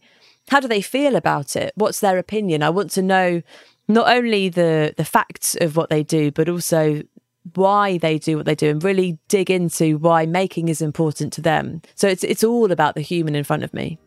how 0.50 0.60
do 0.60 0.68
they 0.68 0.82
feel 0.82 1.16
about 1.16 1.56
it? 1.56 1.74
What's 1.76 2.02
their 2.02 2.18
opinion? 2.18 2.62
I 2.62 2.70
want 2.70 2.92
to 2.92 3.02
know 3.02 3.42
not 3.88 4.08
only 4.08 4.50
the 4.50 4.94
the 4.98 5.06
facts 5.06 5.56
of 5.62 5.76
what 5.76 5.90
they 5.90 6.04
do, 6.04 6.32
but 6.32 6.50
also 6.50 7.04
why 7.54 7.98
they 8.00 8.18
do 8.18 8.38
what 8.38 8.46
they 8.46 8.56
do 8.56 8.72
and 8.72 8.84
really 8.84 9.20
dig 9.28 9.52
into 9.52 9.98
why 10.00 10.26
making 10.26 10.68
is 10.68 10.82
important 10.82 11.32
to 11.34 11.42
them. 11.42 11.82
So 11.94 12.08
it's 12.08 12.24
it's 12.24 12.44
all 12.44 12.72
about 12.72 12.96
the 12.96 13.02
human 13.02 13.36
in 13.36 13.44
front 13.44 13.64
of 13.64 13.74
me. 13.74 14.00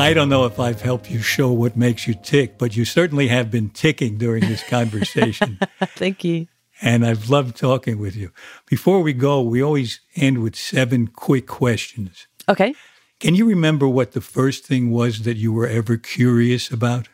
I 0.00 0.14
don't 0.14 0.30
know 0.30 0.46
if 0.46 0.58
I've 0.58 0.80
helped 0.80 1.10
you 1.10 1.20
show 1.20 1.52
what 1.52 1.76
makes 1.76 2.08
you 2.08 2.14
tick, 2.14 2.56
but 2.56 2.74
you 2.74 2.86
certainly 2.86 3.28
have 3.28 3.50
been 3.50 3.68
ticking 3.68 4.16
during 4.16 4.40
this 4.48 4.62
conversation. 4.62 5.58
Thank 5.82 6.24
you. 6.24 6.46
And 6.80 7.04
I've 7.04 7.28
loved 7.28 7.54
talking 7.54 7.98
with 7.98 8.16
you. 8.16 8.32
Before 8.64 9.02
we 9.02 9.12
go, 9.12 9.42
we 9.42 9.62
always 9.62 10.00
end 10.16 10.42
with 10.42 10.56
seven 10.56 11.08
quick 11.08 11.46
questions. 11.46 12.26
Okay. 12.48 12.74
Can 13.20 13.34
you 13.34 13.44
remember 13.44 13.86
what 13.86 14.12
the 14.12 14.22
first 14.22 14.64
thing 14.64 14.90
was 14.90 15.24
that 15.24 15.36
you 15.36 15.52
were 15.52 15.66
ever 15.66 15.98
curious 15.98 16.70
about? 16.70 17.10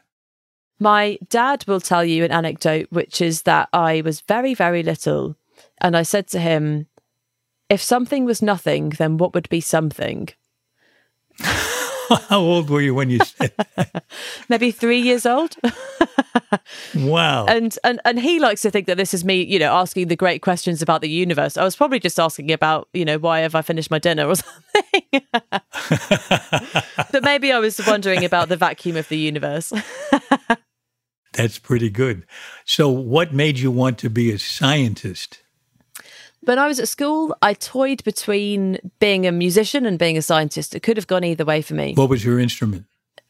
My 0.79 1.19
dad 1.29 1.65
will 1.67 1.81
tell 1.81 2.05
you 2.05 2.23
an 2.23 2.31
anecdote, 2.31 2.87
which 2.91 3.21
is 3.21 3.43
that 3.43 3.69
I 3.73 4.03
was 4.03 4.21
very, 4.21 4.55
very 4.55 4.85
little. 4.85 5.35
And 5.81 5.97
I 5.97 6.05
said 6.05 6.29
to 6.29 6.39
him, 6.39 6.87
if 7.69 7.83
something 7.83 8.25
was 8.25 8.43
nothing, 8.43 8.91
then 8.91 9.17
what 9.17 9.35
would 9.35 9.49
be 9.49 9.61
something? 9.61 10.29
How 12.29 12.41
old 12.41 12.71
were 12.71 12.81
you 12.81 12.95
when 12.95 13.11
you 13.11 13.19
said 13.21 13.53
that? 13.77 14.05
Maybe 14.49 14.71
three 14.71 15.01
years 15.01 15.27
old. 15.27 15.57
wow. 16.95 17.47
And, 17.47 17.77
and 17.83 18.01
and 18.05 18.21
he 18.21 18.39
likes 18.39 18.63
to 18.63 18.71
think 18.71 18.87
that 18.87 18.97
this 18.97 19.15
is 19.15 19.25
me, 19.25 19.43
you 19.43 19.59
know, 19.59 19.73
asking 19.73 20.09
the 20.09 20.17
great 20.17 20.43
questions 20.43 20.83
about 20.83 21.01
the 21.01 21.09
universe. 21.09 21.57
I 21.57 21.65
was 21.65 21.77
probably 21.77 21.99
just 21.99 22.21
asking 22.21 22.53
about, 22.53 22.89
you 22.93 23.05
know, 23.05 23.19
why 23.19 23.41
have 23.41 23.55
I 23.55 23.63
finished 23.63 23.91
my 23.91 23.99
dinner 23.99 24.27
or 24.29 24.37
something. 24.37 25.23
but 27.13 27.23
maybe 27.23 27.53
I 27.53 27.59
was 27.59 27.81
wondering 27.87 28.25
about 28.25 28.49
the 28.49 28.57
vacuum 28.57 28.97
of 28.97 29.09
the 29.09 29.19
universe. 29.19 29.73
That's 31.33 31.59
pretty 31.59 31.91
good. 31.91 32.27
So, 32.65 32.89
what 32.89 33.35
made 33.35 33.59
you 33.59 33.71
want 33.71 33.99
to 33.99 34.11
be 34.11 34.33
a 34.33 34.39
scientist? 34.39 35.43
When 36.47 36.61
I 36.61 36.69
was 36.69 36.79
at 36.79 36.87
school, 36.89 37.37
I 37.43 37.55
toyed 37.55 38.05
between 38.05 38.79
being 39.01 39.27
a 39.27 39.33
musician 39.33 39.85
and 39.85 39.99
being 39.99 40.17
a 40.17 40.23
scientist. 40.23 40.77
It 40.77 40.81
could 40.81 40.97
have 40.97 41.09
gone 41.09 41.25
either 41.25 41.45
way 41.45 41.61
for 41.61 41.75
me. 41.75 41.95
What 41.95 42.09
was 42.09 42.25
your 42.25 42.39
instrument? 42.39 42.85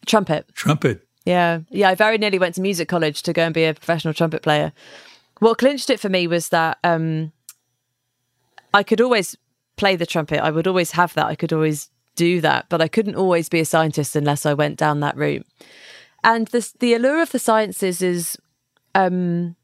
Trumpet. 0.04 0.46
Trumpet. 0.52 1.00
Yeah. 1.24 1.60
Yeah. 1.70 1.88
I 1.88 1.94
very 1.94 2.18
nearly 2.18 2.38
went 2.38 2.56
to 2.56 2.60
music 2.60 2.88
college 2.88 3.22
to 3.22 3.32
go 3.32 3.42
and 3.42 3.54
be 3.54 3.64
a 3.64 3.72
professional 3.72 4.12
trumpet 4.12 4.42
player. 4.42 4.70
What 5.38 5.56
clinched 5.56 5.88
it 5.88 5.98
for 5.98 6.10
me 6.10 6.26
was 6.26 6.50
that 6.50 6.76
um, 6.84 7.32
I 8.74 8.82
could 8.82 9.00
always 9.00 9.34
play 9.76 9.96
the 9.96 10.06
trumpet. 10.06 10.40
I 10.40 10.50
would 10.50 10.66
always 10.66 10.90
have 10.90 11.14
that. 11.14 11.26
I 11.26 11.36
could 11.36 11.54
always 11.54 11.88
do 12.16 12.42
that, 12.42 12.66
but 12.68 12.82
I 12.82 12.88
couldn't 12.88 13.16
always 13.16 13.48
be 13.48 13.60
a 13.60 13.64
scientist 13.64 14.14
unless 14.14 14.44
I 14.44 14.52
went 14.52 14.78
down 14.78 15.00
that 15.00 15.16
route. 15.16 15.46
And 16.22 16.48
this, 16.48 16.72
the 16.72 16.92
allure 16.92 17.22
of 17.22 17.32
the 17.32 17.38
sciences 17.38 18.02
is 18.02 18.36
um, 18.94 19.56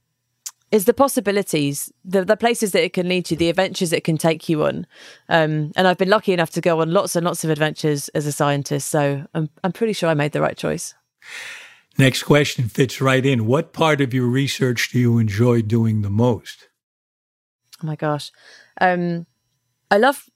is 0.73 0.87
the 0.87 0.95
possibilities, 0.95 1.93
the 2.05 2.25
the 2.25 2.37
places 2.37 2.73
that 2.73 2.83
it 2.83 2.95
can 2.95 3.09
lead 3.09 3.27
to, 3.27 3.37
the 3.37 3.51
adventures 3.51 3.93
it 3.93 4.05
can 4.05 4.17
take 4.17 4.49
you 4.49 4.65
on. 4.65 4.87
Um, 5.29 5.71
and 5.77 5.87
I've 5.87 5.99
been 5.99 6.09
lucky 6.09 6.33
enough 6.33 6.51
to 6.51 6.61
go 6.61 6.81
on 6.81 6.91
lots 6.91 7.15
and 7.15 7.25
lots 7.25 7.45
of 7.45 7.51
adventures 7.51 8.09
as 8.11 8.27
a 8.27 8.33
scientist, 8.33 8.89
so 8.89 9.25
I'm 9.35 9.51
I'm 9.63 9.73
pretty 9.73 9.93
sure 9.93 10.09
I 10.09 10.15
made 10.15 10.33
the 10.33 10.41
right 10.41 10.57
choice. 10.57 10.95
Next 11.99 12.23
question 12.23 12.69
fits 12.69 13.03
right 13.03 13.25
in. 13.25 13.47
What 13.47 13.75
part 13.75 14.01
of 14.01 14.15
your 14.15 14.27
research 14.27 14.91
do 14.91 14.99
you 14.99 15.19
enjoy 15.19 15.61
doing 15.61 16.01
the 16.01 16.11
most? 16.11 16.69
Oh 17.83 17.87
my 17.87 17.97
gosh, 17.97 18.33
um, 18.81 19.27
I 19.91 19.99
love 19.99 20.31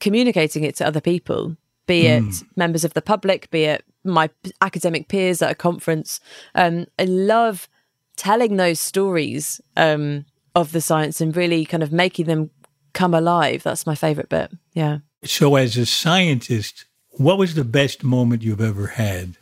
communicating 0.00 0.64
it 0.64 0.74
to 0.76 0.86
other 0.86 1.02
people, 1.02 1.56
be 1.86 2.06
it 2.06 2.24
mm. 2.24 2.44
members 2.56 2.84
of 2.84 2.94
the 2.94 3.02
public, 3.02 3.50
be 3.50 3.64
it 3.64 3.84
my 4.04 4.30
academic 4.60 5.08
peers 5.08 5.42
at 5.42 5.50
a 5.50 5.54
conference. 5.54 6.18
Um, 6.54 6.86
I 6.98 7.04
love 7.04 7.68
telling 8.16 8.56
those 8.56 8.80
stories 8.80 9.60
um, 9.76 10.24
of 10.54 10.72
the 10.72 10.80
science 10.80 11.20
and 11.20 11.36
really 11.36 11.64
kind 11.64 11.82
of 11.82 11.92
making 11.92 12.26
them 12.26 12.50
come 12.92 13.14
alive. 13.14 13.62
That's 13.62 13.86
my 13.86 13.94
favorite 13.94 14.28
bit. 14.28 14.52
Yeah. 14.74 14.98
So, 15.24 15.56
as 15.56 15.76
a 15.76 15.86
scientist, 15.86 16.84
what 17.10 17.38
was 17.38 17.54
the 17.54 17.64
best 17.64 18.02
moment 18.02 18.42
you've 18.42 18.60
ever 18.60 18.88
had? 18.88 19.36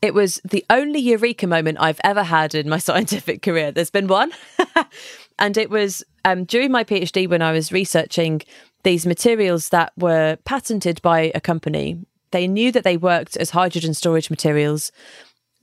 It 0.00 0.14
was 0.14 0.40
the 0.44 0.64
only 0.68 0.98
eureka 0.98 1.46
moment 1.46 1.78
I've 1.80 2.00
ever 2.02 2.24
had 2.24 2.54
in 2.54 2.68
my 2.68 2.78
scientific 2.88 3.42
career. 3.42 3.70
There's 3.70 3.90
been 3.90 4.08
one. 4.08 4.32
and 5.38 5.56
it 5.56 5.70
was 5.70 6.02
um, 6.24 6.44
during 6.44 6.72
my 6.72 6.84
PhD 6.84 7.28
when 7.28 7.42
I 7.42 7.52
was 7.52 7.72
researching 7.72 8.42
these 8.82 9.06
materials 9.06 9.68
that 9.68 9.92
were 9.96 10.38
patented 10.44 11.00
by 11.02 11.30
a 11.34 11.40
company. 11.40 12.04
They 12.32 12.48
knew 12.48 12.72
that 12.72 12.82
they 12.82 12.96
worked 12.96 13.36
as 13.36 13.50
hydrogen 13.50 13.94
storage 13.94 14.30
materials 14.30 14.90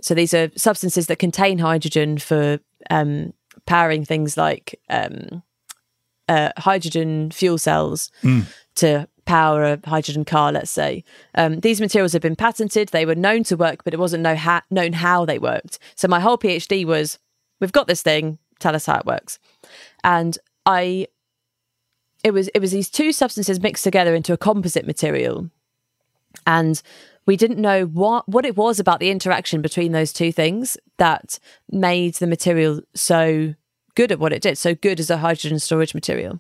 so 0.02 0.14
these 0.14 0.34
are 0.34 0.50
substances 0.56 1.08
that 1.08 1.20
contain 1.20 1.60
hydrogen 1.60 2.18
for 2.18 2.60
um, 2.89 3.34
powering 3.66 4.06
things 4.06 4.38
like 4.38 4.80
um, 4.89 5.43
uh, 6.28 6.52
hydrogen 6.58 7.32
fuel 7.32 7.58
cells 7.58 8.12
mm. 8.24 8.45
to 8.76 9.08
power 9.26 9.64
a 9.64 9.80
hydrogen 9.88 10.26
car, 10.26 10.52
let's 10.52 10.72
say. 10.72 11.04
Um, 11.36 11.60
these 11.60 11.80
materials 11.80 12.14
have 12.14 12.22
been 12.22 12.36
patented. 12.36 12.89
They 12.89 13.06
were 13.06 13.16
known 13.16 13.43
to 13.45 13.58
work, 13.58 13.84
but 13.84 13.93
it 13.93 14.00
wasn't 14.00 14.24
know 14.24 14.36
ha- 14.36 14.64
known 14.72 14.93
how 14.93 15.26
they 15.26 15.38
worked. 15.38 15.80
So 15.95 16.08
my 16.08 16.20
whole 16.20 16.38
PhD 16.38 16.86
was 16.86 17.20
we've 17.60 17.72
got 17.72 17.88
this 17.88 18.02
thing, 18.02 18.39
tell 18.60 18.76
us 18.76 18.86
how 18.86 18.97
it 18.97 19.06
works. 19.06 19.38
And 20.04 20.38
I 20.66 21.08
it 22.24 22.32
was 22.32 22.47
it 22.50 22.60
was 22.60 22.72
these 22.72 22.89
two 22.89 23.12
substances 23.12 23.60
mixed 23.60 23.84
together 23.84 24.16
into 24.16 24.34
a 24.34 24.38
composite 24.38 24.88
material, 24.88 25.50
and 26.47 26.82
we 27.30 27.38
didn't 27.38 27.62
know 27.62 27.84
what 27.86 28.28
what 28.28 28.44
it 28.44 28.58
was 28.58 28.80
about 28.80 29.00
the 29.00 29.12
interaction 29.12 29.62
between 29.62 29.92
those 29.92 30.12
two 30.12 30.32
things 30.32 30.78
that 30.98 31.38
made 31.70 32.16
the 32.16 32.26
material 32.26 32.82
so 32.96 33.54
good 33.94 34.12
at 34.12 34.18
what 34.18 34.34
it 34.34 34.42
did, 34.42 34.58
so 34.58 34.74
good 34.74 35.00
as 35.00 35.12
a 35.12 35.18
hydrogen 35.18 35.60
storage 35.60 35.94
material. 35.94 36.40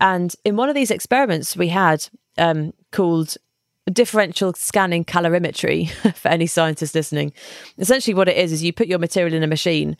And 0.00 0.34
in 0.44 0.56
one 0.56 0.68
of 0.68 0.74
these 0.74 0.90
experiments 0.90 1.56
we 1.56 1.68
had 1.68 2.08
um, 2.36 2.74
called 2.90 3.36
differential 3.92 4.52
scanning 4.54 5.04
calorimetry 5.04 5.88
for 6.16 6.26
any 6.26 6.48
scientist 6.48 6.96
listening. 6.96 7.32
Essentially, 7.78 8.12
what 8.12 8.28
it 8.28 8.36
is 8.36 8.50
is 8.50 8.64
you 8.64 8.72
put 8.72 8.88
your 8.88 8.98
material 8.98 9.34
in 9.34 9.44
a 9.44 9.46
machine, 9.46 9.96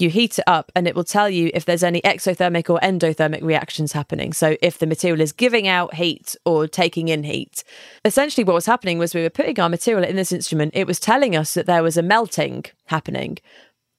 you 0.00 0.10
heat 0.10 0.38
it 0.38 0.44
up, 0.46 0.70
and 0.74 0.86
it 0.86 0.94
will 0.94 1.04
tell 1.04 1.28
you 1.28 1.50
if 1.54 1.64
there's 1.64 1.82
any 1.82 2.00
exothermic 2.02 2.70
or 2.70 2.78
endothermic 2.80 3.42
reactions 3.42 3.92
happening. 3.92 4.32
So, 4.32 4.56
if 4.62 4.78
the 4.78 4.86
material 4.86 5.20
is 5.20 5.32
giving 5.32 5.68
out 5.68 5.94
heat 5.94 6.36
or 6.44 6.66
taking 6.66 7.08
in 7.08 7.24
heat. 7.24 7.64
Essentially, 8.04 8.44
what 8.44 8.54
was 8.54 8.66
happening 8.66 8.98
was 8.98 9.14
we 9.14 9.22
were 9.22 9.30
putting 9.30 9.58
our 9.60 9.68
material 9.68 10.04
in 10.04 10.16
this 10.16 10.32
instrument, 10.32 10.72
it 10.74 10.86
was 10.86 11.00
telling 11.00 11.36
us 11.36 11.54
that 11.54 11.66
there 11.66 11.82
was 11.82 11.96
a 11.96 12.02
melting 12.02 12.64
happening. 12.86 13.38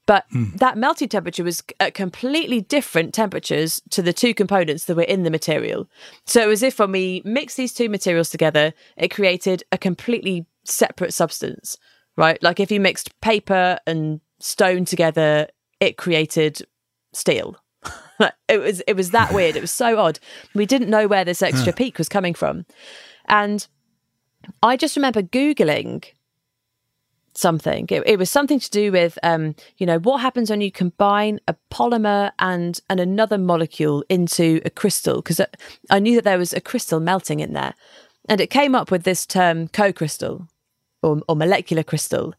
But 0.10 0.26
mm. 0.34 0.58
that 0.58 0.76
melting 0.76 1.10
temperature 1.10 1.44
was 1.44 1.62
at 1.80 1.94
completely 1.94 2.62
different 2.62 3.14
temperatures 3.14 3.80
to 3.92 4.02
the 4.02 4.12
two 4.12 4.34
components 4.34 4.86
that 4.86 4.96
were 4.96 5.04
in 5.04 5.22
the 5.22 5.30
material. 5.30 5.88
So 6.26 6.42
it 6.42 6.48
was 6.48 6.64
if 6.64 6.80
when 6.80 6.92
we 6.92 7.22
mixed 7.26 7.58
these 7.58 7.76
two 7.76 7.90
materials 7.90 8.32
together, 8.32 8.74
it 8.98 9.10
created 9.10 9.64
a 9.72 9.78
completely 9.78 10.48
separate 10.64 11.14
substance, 11.14 11.78
right? 12.18 12.42
Like 12.42 12.60
if 12.60 12.72
you 12.72 12.80
mixed 12.80 13.22
paper 13.22 13.78
and 13.86 14.20
stone 14.40 14.84
together, 14.84 15.48
it 15.80 15.98
created 15.98 16.62
steel. 17.14 17.58
it 18.48 18.60
was 18.60 18.82
it 18.88 18.96
was 18.96 19.12
that 19.12 19.34
weird. 19.34 19.56
It 19.56 19.62
was 19.62 19.72
so 19.72 19.98
odd. 19.98 20.20
We 20.54 20.66
didn't 20.66 20.90
know 20.90 21.08
where 21.08 21.26
this 21.26 21.42
extra 21.42 21.74
peak 21.74 21.98
was 21.98 22.10
coming 22.10 22.34
from. 22.34 22.66
And 23.26 23.66
I 24.64 24.76
just 24.76 24.96
remember 24.96 25.22
Googling 25.22 26.06
something. 27.34 27.86
It, 27.90 28.04
it, 28.06 28.20
was 28.20 28.30
something 28.30 28.60
to 28.60 28.70
do 28.70 28.92
with, 28.92 29.18
um, 29.24 29.56
you 29.78 29.86
know, 29.86 30.00
what 30.00 30.20
happens 30.22 30.50
when 30.50 30.62
you 30.62 30.72
combine 30.72 31.40
a 31.48 31.56
polymer 31.72 32.32
and 32.40 32.80
and 32.90 33.00
another 33.00 33.38
molecule 33.38 34.04
into 34.10 34.62
a 34.66 34.70
crystal? 34.70 35.22
Because 35.22 35.42
I 35.90 36.00
knew 36.00 36.16
that 36.16 36.24
there 36.24 36.38
was 36.38 36.54
a 36.54 36.62
crystal 36.62 37.00
melting 37.00 37.40
in 37.40 37.54
there, 37.54 37.74
and 38.28 38.42
it 38.42 38.50
came 38.50 38.76
up 38.76 38.92
with 38.92 39.04
this 39.04 39.26
term 39.26 39.68
co-crystal 39.70 40.48
or, 41.02 41.22
or 41.28 41.36
molecular 41.36 41.84
crystal. 41.84 42.34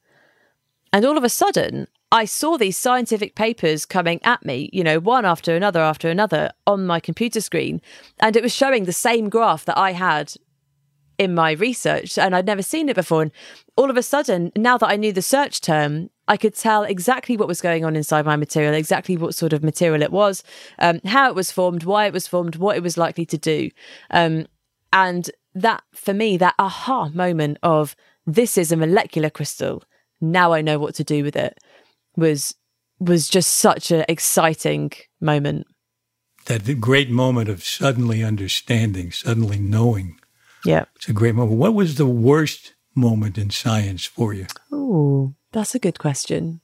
And 0.92 1.04
all 1.04 1.16
of 1.16 1.24
a 1.24 1.28
sudden, 1.28 1.86
I 2.12 2.24
saw 2.24 2.56
these 2.56 2.76
scientific 2.76 3.36
papers 3.36 3.86
coming 3.86 4.20
at 4.24 4.44
me, 4.44 4.68
you 4.72 4.82
know, 4.82 4.98
one 4.98 5.24
after 5.24 5.54
another 5.54 5.80
after 5.80 6.08
another 6.08 6.50
on 6.66 6.84
my 6.84 6.98
computer 6.98 7.40
screen, 7.40 7.80
and 8.18 8.36
it 8.36 8.42
was 8.42 8.54
showing 8.54 8.84
the 8.84 8.92
same 8.92 9.28
graph 9.28 9.64
that 9.66 9.78
I 9.78 9.92
had 9.92 10.34
in 11.18 11.34
my 11.34 11.52
research 11.52 12.16
and 12.16 12.34
I'd 12.34 12.46
never 12.46 12.62
seen 12.62 12.88
it 12.88 12.96
before. 12.96 13.20
And 13.20 13.30
all 13.76 13.90
of 13.90 13.98
a 13.98 14.02
sudden, 14.02 14.50
now 14.56 14.78
that 14.78 14.88
I 14.88 14.96
knew 14.96 15.12
the 15.12 15.20
search 15.20 15.60
term, 15.60 16.08
I 16.26 16.38
could 16.38 16.54
tell 16.54 16.82
exactly 16.82 17.36
what 17.36 17.46
was 17.46 17.60
going 17.60 17.84
on 17.84 17.94
inside 17.94 18.24
my 18.24 18.36
material, 18.36 18.72
exactly 18.72 19.18
what 19.18 19.34
sort 19.34 19.52
of 19.52 19.62
material 19.62 20.02
it 20.02 20.12
was, 20.12 20.42
um, 20.78 21.00
how 21.04 21.28
it 21.28 21.34
was 21.34 21.52
formed, 21.52 21.84
why 21.84 22.06
it 22.06 22.14
was 22.14 22.26
formed, 22.26 22.56
what 22.56 22.76
it 22.76 22.82
was 22.82 22.96
likely 22.96 23.26
to 23.26 23.36
do. 23.36 23.70
Um, 24.10 24.46
and 24.94 25.30
that, 25.54 25.82
for 25.92 26.14
me, 26.14 26.38
that 26.38 26.54
aha 26.58 27.10
moment 27.10 27.58
of 27.62 27.94
this 28.26 28.56
is 28.56 28.72
a 28.72 28.76
molecular 28.76 29.28
crystal. 29.28 29.84
Now 30.22 30.54
I 30.54 30.62
know 30.62 30.78
what 30.78 30.94
to 30.94 31.04
do 31.04 31.22
with 31.22 31.36
it 31.36 31.58
was 32.20 32.54
was 33.00 33.28
just 33.28 33.54
such 33.54 33.90
an 33.90 34.04
exciting 34.08 34.92
moment. 35.20 35.66
That 36.46 36.80
great 36.80 37.10
moment 37.10 37.48
of 37.48 37.64
suddenly 37.64 38.22
understanding, 38.22 39.10
suddenly 39.10 39.58
knowing 39.58 40.20
yeah. 40.64 40.84
It's 40.96 41.08
a 41.08 41.12
great 41.12 41.34
moment. 41.34 41.58
What 41.58 41.74
was 41.74 41.96
the 41.96 42.06
worst 42.06 42.74
moment 42.94 43.38
in 43.38 43.50
science 43.50 44.04
for 44.04 44.32
you? 44.32 44.46
Oh, 44.72 45.34
that's 45.52 45.74
a 45.74 45.78
good 45.78 45.98
question. 45.98 46.60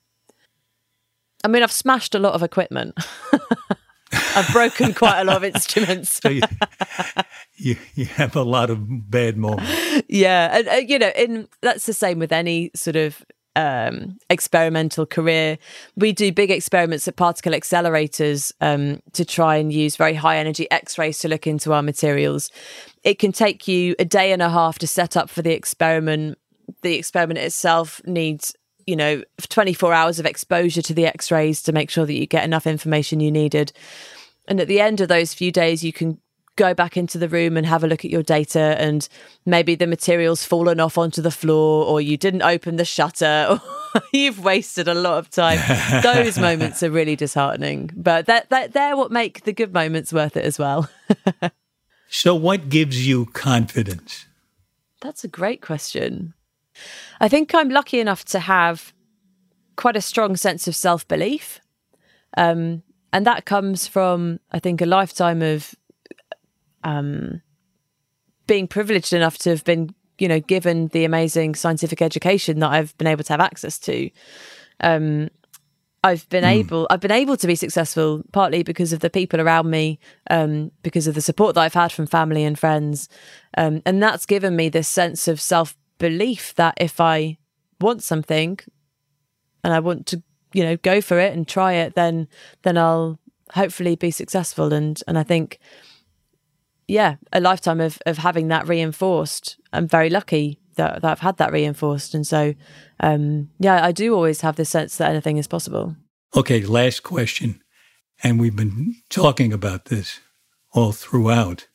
I 1.45 1.49
mean, 1.49 1.63
I've 1.63 1.73
smashed 1.73 2.15
a 2.15 2.19
lot 2.19 2.35
of 2.35 2.43
equipment. 2.43 2.95
I've 4.13 4.49
broken 4.53 4.95
quite 4.95 5.21
a 5.21 5.25
lot 5.25 5.39
of 5.39 5.45
instruments. 5.55 6.21
so 6.23 6.29
you, 6.29 6.43
you, 7.55 7.77
you, 7.95 8.05
have 8.07 8.37
a 8.37 8.43
lot 8.43 8.71
of 8.71 9.11
bad 9.11 9.37
moments. 9.37 9.71
Yeah, 10.09 10.59
and 10.59 10.69
uh, 10.69 10.73
you 10.75 10.99
know, 10.99 11.11
in 11.17 11.49
that's 11.63 11.87
the 11.87 11.95
same 11.95 12.19
with 12.19 12.33
any 12.33 12.71
sort 12.75 12.97
of 12.97 13.25
um, 13.57 14.19
experimental 14.31 15.07
career. 15.07 15.59
We 15.97 16.13
do 16.13 16.31
big 16.31 16.51
experiments 16.51 17.09
at 17.09 17.17
particle 17.17 17.53
accelerators 17.53 18.53
um, 18.61 19.01
to 19.15 19.25
try 19.25 19.57
and 19.57 19.73
use 19.73 19.97
very 19.97 20.15
high 20.15 20.37
energy 20.37 20.71
X 20.71 20.99
rays 20.99 21.19
to 21.21 21.29
look 21.29 21.47
into 21.47 21.73
our 21.73 21.83
materials. 21.83 22.51
It 23.03 23.19
can 23.19 23.33
take 23.33 23.67
you 23.67 23.97
a 23.99 24.05
day 24.05 24.31
and 24.31 24.43
a 24.43 24.51
half 24.51 24.79
to 24.81 24.87
set 24.87 25.17
up 25.17 25.31
for 25.31 25.43
the 25.43 25.53
experiment. 25.53 26.39
The 26.83 26.95
experiment 26.95 27.39
itself 27.39 28.01
needs 28.05 28.55
you 28.87 28.95
know 28.95 29.23
24 29.49 29.93
hours 29.93 30.21
of 30.21 30.27
exposure 30.27 30.83
to 30.83 30.95
the 30.95 31.07
x-rays 31.07 31.61
to 31.63 31.73
make 31.73 31.91
sure 31.91 32.07
that 32.07 32.15
you 32.15 32.25
get 32.25 32.45
enough 32.45 32.69
information 32.69 33.19
you 33.19 33.33
needed 33.33 33.73
and 34.47 34.61
at 34.61 34.69
the 34.69 34.81
end 34.81 35.01
of 35.01 35.09
those 35.09 35.35
few 35.35 35.51
days 35.51 35.83
you 35.83 35.93
can 35.93 36.21
go 36.57 36.75
back 36.75 36.97
into 36.97 37.19
the 37.19 37.29
room 37.29 37.57
and 37.57 37.67
have 37.67 37.85
a 37.85 37.87
look 37.87 38.05
at 38.05 38.11
your 38.11 38.23
data 38.23 38.77
and 38.79 39.09
maybe 39.45 39.75
the 39.75 39.87
material's 39.87 40.45
fallen 40.45 40.81
off 40.81 40.99
onto 40.99 41.23
the 41.23 41.31
floor 41.31 41.87
or 41.87 42.01
you 42.01 42.17
didn't 42.17 42.43
open 42.43 42.77
the 42.77 42.85
shutter 42.85 43.47
or 43.95 44.03
you've 44.13 44.43
wasted 44.43 44.89
a 44.89 44.95
lot 44.95 45.19
of 45.19 45.31
time. 45.31 45.59
Those 46.03 46.39
moments 46.39 46.83
are 46.83 46.91
really 46.91 47.17
disheartening 47.17 47.91
but 47.95 48.27
that, 48.27 48.51
that 48.51 48.73
they're 48.73 48.97
what 48.97 49.13
make 49.13 49.45
the 49.45 49.53
good 49.53 49.73
moments 49.73 50.13
worth 50.13 50.37
it 50.37 50.45
as 50.45 50.59
well. 50.59 50.89
So 52.09 52.37
what 52.37 52.69
gives 52.69 53.05
you 53.07 53.27
confidence? 53.27 54.27
That's 55.01 55.25
a 55.25 55.29
great 55.29 55.61
question. 55.61 56.35
I 57.21 57.29
think 57.29 57.53
i'm 57.53 57.69
lucky 57.69 57.99
enough 57.99 58.25
to 58.27 58.39
have 58.39 58.93
quite 59.75 59.97
a 59.97 60.01
strong 60.01 60.37
sense 60.37 60.69
of 60.69 60.77
self-belief. 60.77 61.61
Um, 62.37 62.85
and 63.13 63.27
that 63.27 63.45
comes 63.45 63.87
from 63.87 64.41
i 64.53 64.59
think 64.59 64.81
a 64.81 64.87
lifetime 64.87 65.43
of 65.43 65.75
um, 66.87 67.43
being 68.47 68.69
privileged 68.69 69.13
enough 69.13 69.37
to 69.39 69.51
have 69.51 69.65
been, 69.65 69.95
you 70.19 70.29
know, 70.29 70.41
given 70.41 70.87
the 70.89 71.05
amazing 71.05 71.57
scientific 71.57 72.01
education 72.01 72.61
that 72.61 72.71
I've 72.71 72.97
been 72.97 73.09
able 73.09 73.25
to 73.25 73.33
have 73.33 73.41
access 73.41 73.79
to. 73.81 74.09
Um, 74.81 75.29
I've 76.05 76.29
been 76.29 76.45
mm. 76.45 76.59
able 76.59 76.87
I've 76.89 77.01
been 77.01 77.11
able 77.11 77.37
to 77.37 77.47
be 77.49 77.57
successful 77.57 78.23
partly 78.33 78.63
because 78.63 78.93
of 78.93 79.01
the 79.01 79.11
people 79.11 79.41
around 79.41 79.69
me, 79.69 79.99
um, 80.31 80.71
because 80.83 81.09
of 81.09 81.17
the 81.17 81.21
support 81.21 81.57
that 81.57 81.63
I've 81.63 81.75
had 81.75 81.91
from 81.91 82.07
family 82.07 82.45
and 82.45 82.57
friends, 82.57 83.09
um, 83.59 83.83
and 83.85 84.01
that's 84.01 84.25
given 84.25 84.55
me 84.55 84.69
this 84.69 84.87
sense 84.87 85.27
of 85.27 85.41
self 85.41 85.77
belief 85.99 86.55
that 86.55 86.75
if 86.77 87.01
I 87.01 87.39
want 87.81 88.05
something, 88.05 88.61
and 89.65 89.75
I 89.75 89.81
want 89.81 90.07
to 90.09 90.23
you 90.53 90.63
know 90.63 90.77
go 90.77 91.01
for 91.01 91.19
it 91.19 91.33
and 91.33 91.49
try 91.49 91.73
it, 91.73 91.97
then 91.97 92.29
then 92.63 92.79
I'll 92.79 93.19
hopefully 93.55 93.97
be 93.97 94.13
successful. 94.13 94.73
And 94.73 95.03
and 95.09 95.19
I 95.19 95.25
think 95.25 95.59
yeah, 96.89 97.17
a 97.33 97.41
lifetime 97.41 97.81
of 97.81 97.99
of 98.07 98.19
having 98.19 98.49
that 98.49 98.69
reinforced. 98.69 99.59
I'm 99.73 99.89
very 99.89 100.11
lucky 100.11 100.61
that, 100.77 101.03
that 101.03 101.11
I've 101.11 101.21
had 101.21 101.37
that 101.39 101.53
reinforced, 101.53 102.15
and 102.15 102.27
so 102.27 102.55
um, 103.01 103.51
yeah, 103.59 103.85
I 103.85 103.93
do 103.93 104.15
always 104.15 104.41
have 104.43 104.57
this 104.57 104.71
sense 104.71 104.97
that 104.97 105.11
anything 105.11 105.37
is 105.37 105.47
possible. 105.47 105.97
Okay, 106.37 106.61
last 106.63 107.03
question, 107.03 107.63
and 108.23 108.39
we've 108.41 108.57
been 108.57 108.97
talking 109.09 109.53
about 109.53 109.87
this 109.87 110.21
all 110.73 110.93
throughout. 110.93 111.69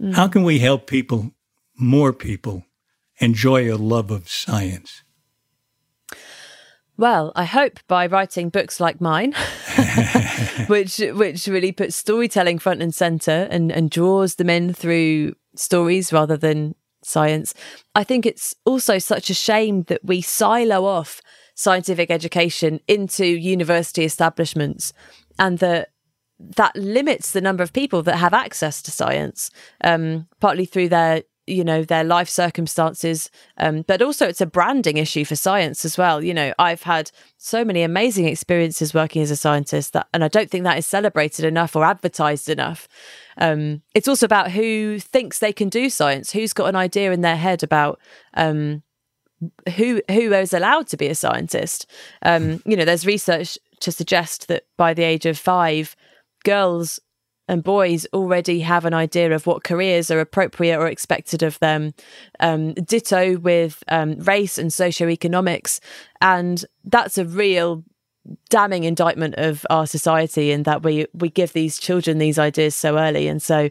Mm. 0.00 0.14
How 0.14 0.28
can 0.28 0.44
we 0.44 0.60
help 0.60 0.86
people, 0.86 1.32
more 1.76 2.12
people, 2.12 2.64
enjoy 3.18 3.72
a 3.72 3.76
love 3.76 4.10
of 4.10 4.28
science? 4.28 5.02
Well, 6.96 7.32
I 7.34 7.44
hope 7.44 7.80
by 7.88 8.06
writing 8.06 8.50
books 8.50 8.78
like 8.78 9.00
mine, 9.00 9.34
which 10.66 10.98
which 10.98 11.46
really 11.46 11.72
puts 11.72 11.96
storytelling 11.96 12.58
front 12.58 12.82
and 12.82 12.94
center 12.94 13.48
and, 13.50 13.70
and 13.70 13.90
draws 13.90 14.36
them 14.36 14.50
in 14.50 14.72
through 14.72 15.34
stories 15.54 16.12
rather 16.12 16.36
than 16.36 16.74
science. 17.02 17.54
I 17.94 18.04
think 18.04 18.26
it's 18.26 18.54
also 18.64 18.98
such 18.98 19.30
a 19.30 19.34
shame 19.34 19.82
that 19.84 20.04
we 20.04 20.20
silo 20.20 20.84
off 20.84 21.20
scientific 21.54 22.10
education 22.10 22.80
into 22.88 23.24
university 23.26 24.04
establishments 24.04 24.92
and 25.38 25.58
that 25.58 25.90
that 26.38 26.74
limits 26.74 27.32
the 27.32 27.40
number 27.40 27.62
of 27.62 27.72
people 27.72 28.02
that 28.02 28.16
have 28.16 28.32
access 28.32 28.80
to 28.80 28.90
science, 28.90 29.50
um, 29.84 30.26
partly 30.40 30.64
through 30.64 30.88
their 30.88 31.22
you 31.50 31.64
know 31.64 31.84
their 31.84 32.04
life 32.04 32.28
circumstances 32.28 33.30
um, 33.58 33.82
but 33.82 34.02
also 34.02 34.26
it's 34.26 34.40
a 34.40 34.46
branding 34.46 34.96
issue 34.96 35.24
for 35.24 35.36
science 35.36 35.84
as 35.84 35.98
well. 35.98 36.22
You 36.22 36.34
know 36.34 36.52
i've 36.58 36.82
had 36.82 37.10
so 37.36 37.64
many 37.64 37.82
amazing 37.82 38.26
experiences 38.26 38.94
working 38.94 39.22
as 39.22 39.30
a 39.30 39.36
scientist 39.36 39.92
that 39.92 40.06
and 40.12 40.22
i 40.22 40.28
don't 40.28 40.50
think 40.50 40.64
that 40.64 40.78
is 40.78 40.86
celebrated 40.86 41.44
enough 41.44 41.74
or 41.76 41.84
advertised 41.84 42.48
enough. 42.48 42.88
Um, 43.38 43.82
it's 43.94 44.08
also 44.08 44.26
about 44.26 44.50
who 44.50 44.98
thinks 44.98 45.38
they 45.38 45.52
can 45.52 45.68
do 45.68 45.88
science 45.88 46.32
who's 46.32 46.52
got 46.52 46.68
an 46.68 46.76
idea 46.76 47.12
in 47.12 47.22
their 47.22 47.36
head 47.36 47.62
about 47.62 47.98
um, 48.34 48.82
who 49.76 50.02
who 50.08 50.32
is 50.32 50.52
allowed 50.52 50.86
to 50.88 50.96
be 50.96 51.06
a 51.06 51.14
scientist. 51.14 51.86
Um, 52.22 52.62
you 52.66 52.76
know 52.76 52.84
there's 52.84 53.06
research 53.06 53.58
to 53.80 53.92
suggest 53.92 54.48
that 54.48 54.64
by 54.76 54.94
the 54.94 55.02
age 55.02 55.26
of 55.26 55.38
five 55.38 55.96
girls 56.44 57.00
and 57.50 57.64
boys 57.64 58.06
already 58.12 58.60
have 58.60 58.84
an 58.84 58.94
idea 58.94 59.34
of 59.34 59.44
what 59.44 59.64
careers 59.64 60.08
are 60.08 60.20
appropriate 60.20 60.78
or 60.78 60.86
expected 60.86 61.42
of 61.42 61.58
them. 61.58 61.92
Um, 62.38 62.74
ditto 62.74 63.38
with 63.38 63.82
um, 63.88 64.20
race 64.20 64.56
and 64.56 64.70
socioeconomics. 64.70 65.80
And 66.20 66.64
that's 66.84 67.18
a 67.18 67.24
real 67.24 67.82
damning 68.50 68.84
indictment 68.84 69.34
of 69.34 69.66
our 69.68 69.84
society 69.84 70.52
in 70.52 70.62
that 70.62 70.84
we 70.84 71.06
we 71.12 71.28
give 71.28 71.52
these 71.52 71.78
children 71.78 72.18
these 72.18 72.38
ideas 72.38 72.76
so 72.76 72.98
early 72.98 73.26
and 73.26 73.42
so 73.42 73.70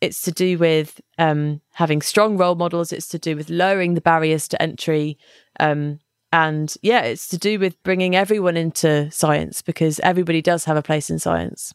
it's 0.00 0.22
to 0.22 0.32
do 0.32 0.56
with 0.56 0.98
um, 1.18 1.60
having 1.74 2.00
strong 2.00 2.38
role 2.38 2.54
models 2.54 2.90
it's 2.90 3.06
to 3.06 3.18
do 3.18 3.36
with 3.36 3.50
lowering 3.50 3.92
the 3.92 4.00
barriers 4.00 4.48
to 4.48 4.60
entry 4.60 5.18
um, 5.60 6.00
and 6.32 6.74
yeah 6.80 7.02
it's 7.02 7.28
to 7.28 7.36
do 7.36 7.58
with 7.58 7.80
bringing 7.82 8.16
everyone 8.16 8.56
into 8.56 9.10
science 9.10 9.60
because 9.60 10.00
everybody 10.00 10.40
does 10.40 10.64
have 10.64 10.78
a 10.78 10.82
place 10.82 11.10
in 11.10 11.18
science 11.18 11.74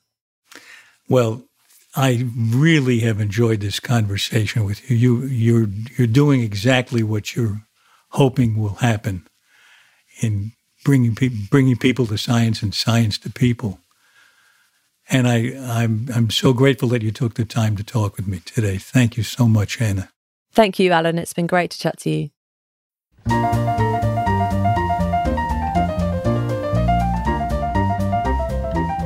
well 1.08 1.44
I 1.96 2.30
really 2.36 3.00
have 3.00 3.20
enjoyed 3.20 3.60
this 3.60 3.80
conversation 3.80 4.66
with 4.66 4.90
you. 4.90 4.96
You 4.96 5.26
you're 5.26 5.68
you're 5.98 6.08
doing 6.08 6.42
exactly 6.42 7.02
what 7.02 7.36
you're 7.36 7.62
hoping 8.10 8.56
will 8.56 8.76
happen 8.76 9.28
in 10.22 10.52
bringing 10.86 11.16
people 11.16 11.40
bringing 11.50 11.76
people 11.76 12.06
to 12.08 12.18
science 12.18 12.62
and 12.62 12.74
science 12.74 13.18
to 13.20 13.32
people. 13.32 13.80
And 15.10 15.28
I 15.28 15.54
I'm 15.58 16.08
I'm 16.14 16.30
so 16.30 16.54
grateful 16.54 16.90
that 16.90 17.02
you 17.02 17.12
took 17.12 17.34
the 17.34 17.46
time 17.46 17.76
to 17.78 17.84
talk 17.84 18.16
with 18.16 18.28
me 18.28 18.42
today. 18.46 18.78
Thank 18.78 19.18
you 19.18 19.24
so 19.24 19.48
much, 19.48 19.82
Anna. 19.82 20.10
Thank 20.52 20.78
you, 20.80 20.92
Alan. 20.92 21.18
It's 21.18 21.34
been 21.34 21.48
great 21.48 21.72
to 21.72 21.80
chat 21.80 21.98
to 22.00 22.10
you. 22.10 23.87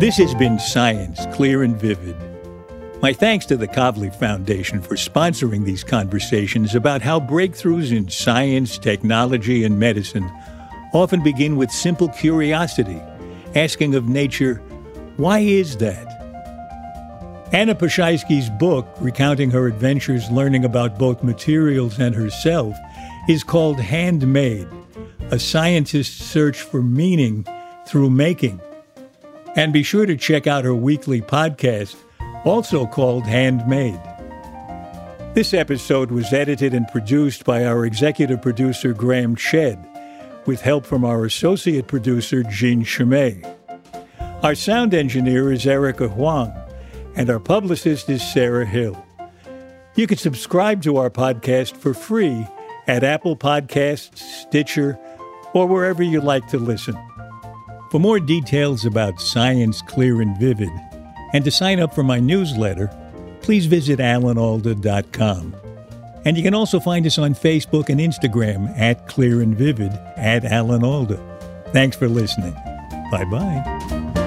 This 0.02 0.18
has 0.18 0.34
been 0.34 0.58
Science 0.58 1.28
Clear 1.32 1.62
and 1.62 1.80
Vivid. 1.80 2.16
My 3.04 3.14
thanks 3.14 3.45
to 3.45 3.56
the 3.56 3.68
Kavli 3.68 4.10
Foundation 4.16 4.82
for 4.82 4.95
sponsoring 4.95 5.64
these 5.64 5.84
conversations 5.84 6.74
about 6.74 7.04
how 7.04 7.20
breakthroughs 7.20 7.95
in 7.95 8.10
science, 8.10 8.80
technology, 8.80 9.64
and 9.64 9.78
medicine 9.78 10.28
often 10.91 11.22
begin 11.22 11.56
with 11.56 11.70
simple 11.70 12.10
curiosity, 12.10 12.99
asking 13.54 13.93
of 13.93 14.08
nature, 14.08 14.56
why 15.18 15.38
is 15.38 15.78
that? 15.78 16.08
Anna 17.54 17.76
Ploszajski's 17.76 18.49
book, 18.49 18.88
recounting 18.99 19.52
her 19.52 19.68
adventures 19.68 20.32
learning 20.32 20.66
about 20.66 20.97
both 20.97 21.22
materials 21.22 21.99
and 21.99 22.16
herself, 22.16 22.76
is 23.30 23.43
called 23.43 23.80
Handmade 23.80 24.68
A 25.30 25.38
Scientist's 25.38 26.26
Search 26.26 26.60
for 26.60 26.82
Meaning 26.82 27.45
Through 27.86 28.10
Making. 28.10 28.60
And 29.56 29.74
be 29.74 29.84
sure 29.84 30.06
to 30.06 30.16
check 30.16 30.47
out 30.47 30.64
her 30.64 30.76
weekly 30.76 31.22
podcast 31.22 31.95
also 32.45 32.86
called 32.86 33.26
Handmade. 33.28 33.99
This 35.34 35.54
episode 35.54 36.12
was 36.12 36.34
edited 36.34 36.74
and 36.74 36.88
produced 36.88 37.45
by 37.45 37.66
our 37.66 37.86
executive 37.86 38.41
producer, 38.41 38.93
Graham 38.93 39.36
Chedd, 39.36 39.80
with 40.45 40.62
help 40.62 40.86
from 40.86 41.06
our 41.06 41.26
associate 41.26 41.88
producer, 41.88 42.43
Jean 42.43 42.84
Chimay. 42.84 43.41
Our 44.41 44.56
sound 44.56 44.93
engineer 44.93 45.52
is 45.52 45.68
Erica 45.68 46.08
Huang, 46.08 46.52
and 47.16 47.30
our 47.30 47.39
publicist 47.39 48.10
is 48.10 48.24
Sarah 48.24 48.66
Hill. 48.66 49.02
You 49.95 50.08
can 50.08 50.18
subscribe 50.18 50.82
to 50.84 50.97
our 50.97 51.10
podcast 51.10 51.76
for 51.76 51.93
free 51.93 52.47
at 52.88 53.04
Apple 53.04 53.36
Podcasts, 53.36 54.18
Stitcher, 54.18 54.97
or 55.54 55.68
wherever 55.68 56.02
you 56.02 56.22
like 56.22 56.47
to 56.47 56.58
listen. 56.58 56.95
For 57.91 57.99
more 57.99 58.21
details 58.21 58.85
about 58.85 59.19
Science 59.19 59.81
Clear 59.81 60.21
and 60.21 60.37
Vivid, 60.37 60.71
and 61.33 61.43
to 61.43 61.51
sign 61.51 61.81
up 61.81 61.93
for 61.93 62.03
my 62.03 62.21
newsletter, 62.21 62.87
please 63.41 63.65
visit 63.65 63.99
alanalda.com. 63.99 65.55
And 66.23 66.37
you 66.37 66.43
can 66.43 66.53
also 66.53 66.79
find 66.79 67.05
us 67.05 67.17
on 67.17 67.33
Facebook 67.33 67.89
and 67.89 67.99
Instagram 67.99 68.73
at 68.79 69.09
Clear 69.09 69.41
and 69.41 69.53
Vivid 69.53 69.91
at 70.15 70.45
Alan 70.45 70.85
Alda. 70.85 71.19
Thanks 71.73 71.97
for 71.97 72.07
listening. 72.07 72.53
Bye 73.11 73.25
bye. 73.25 74.20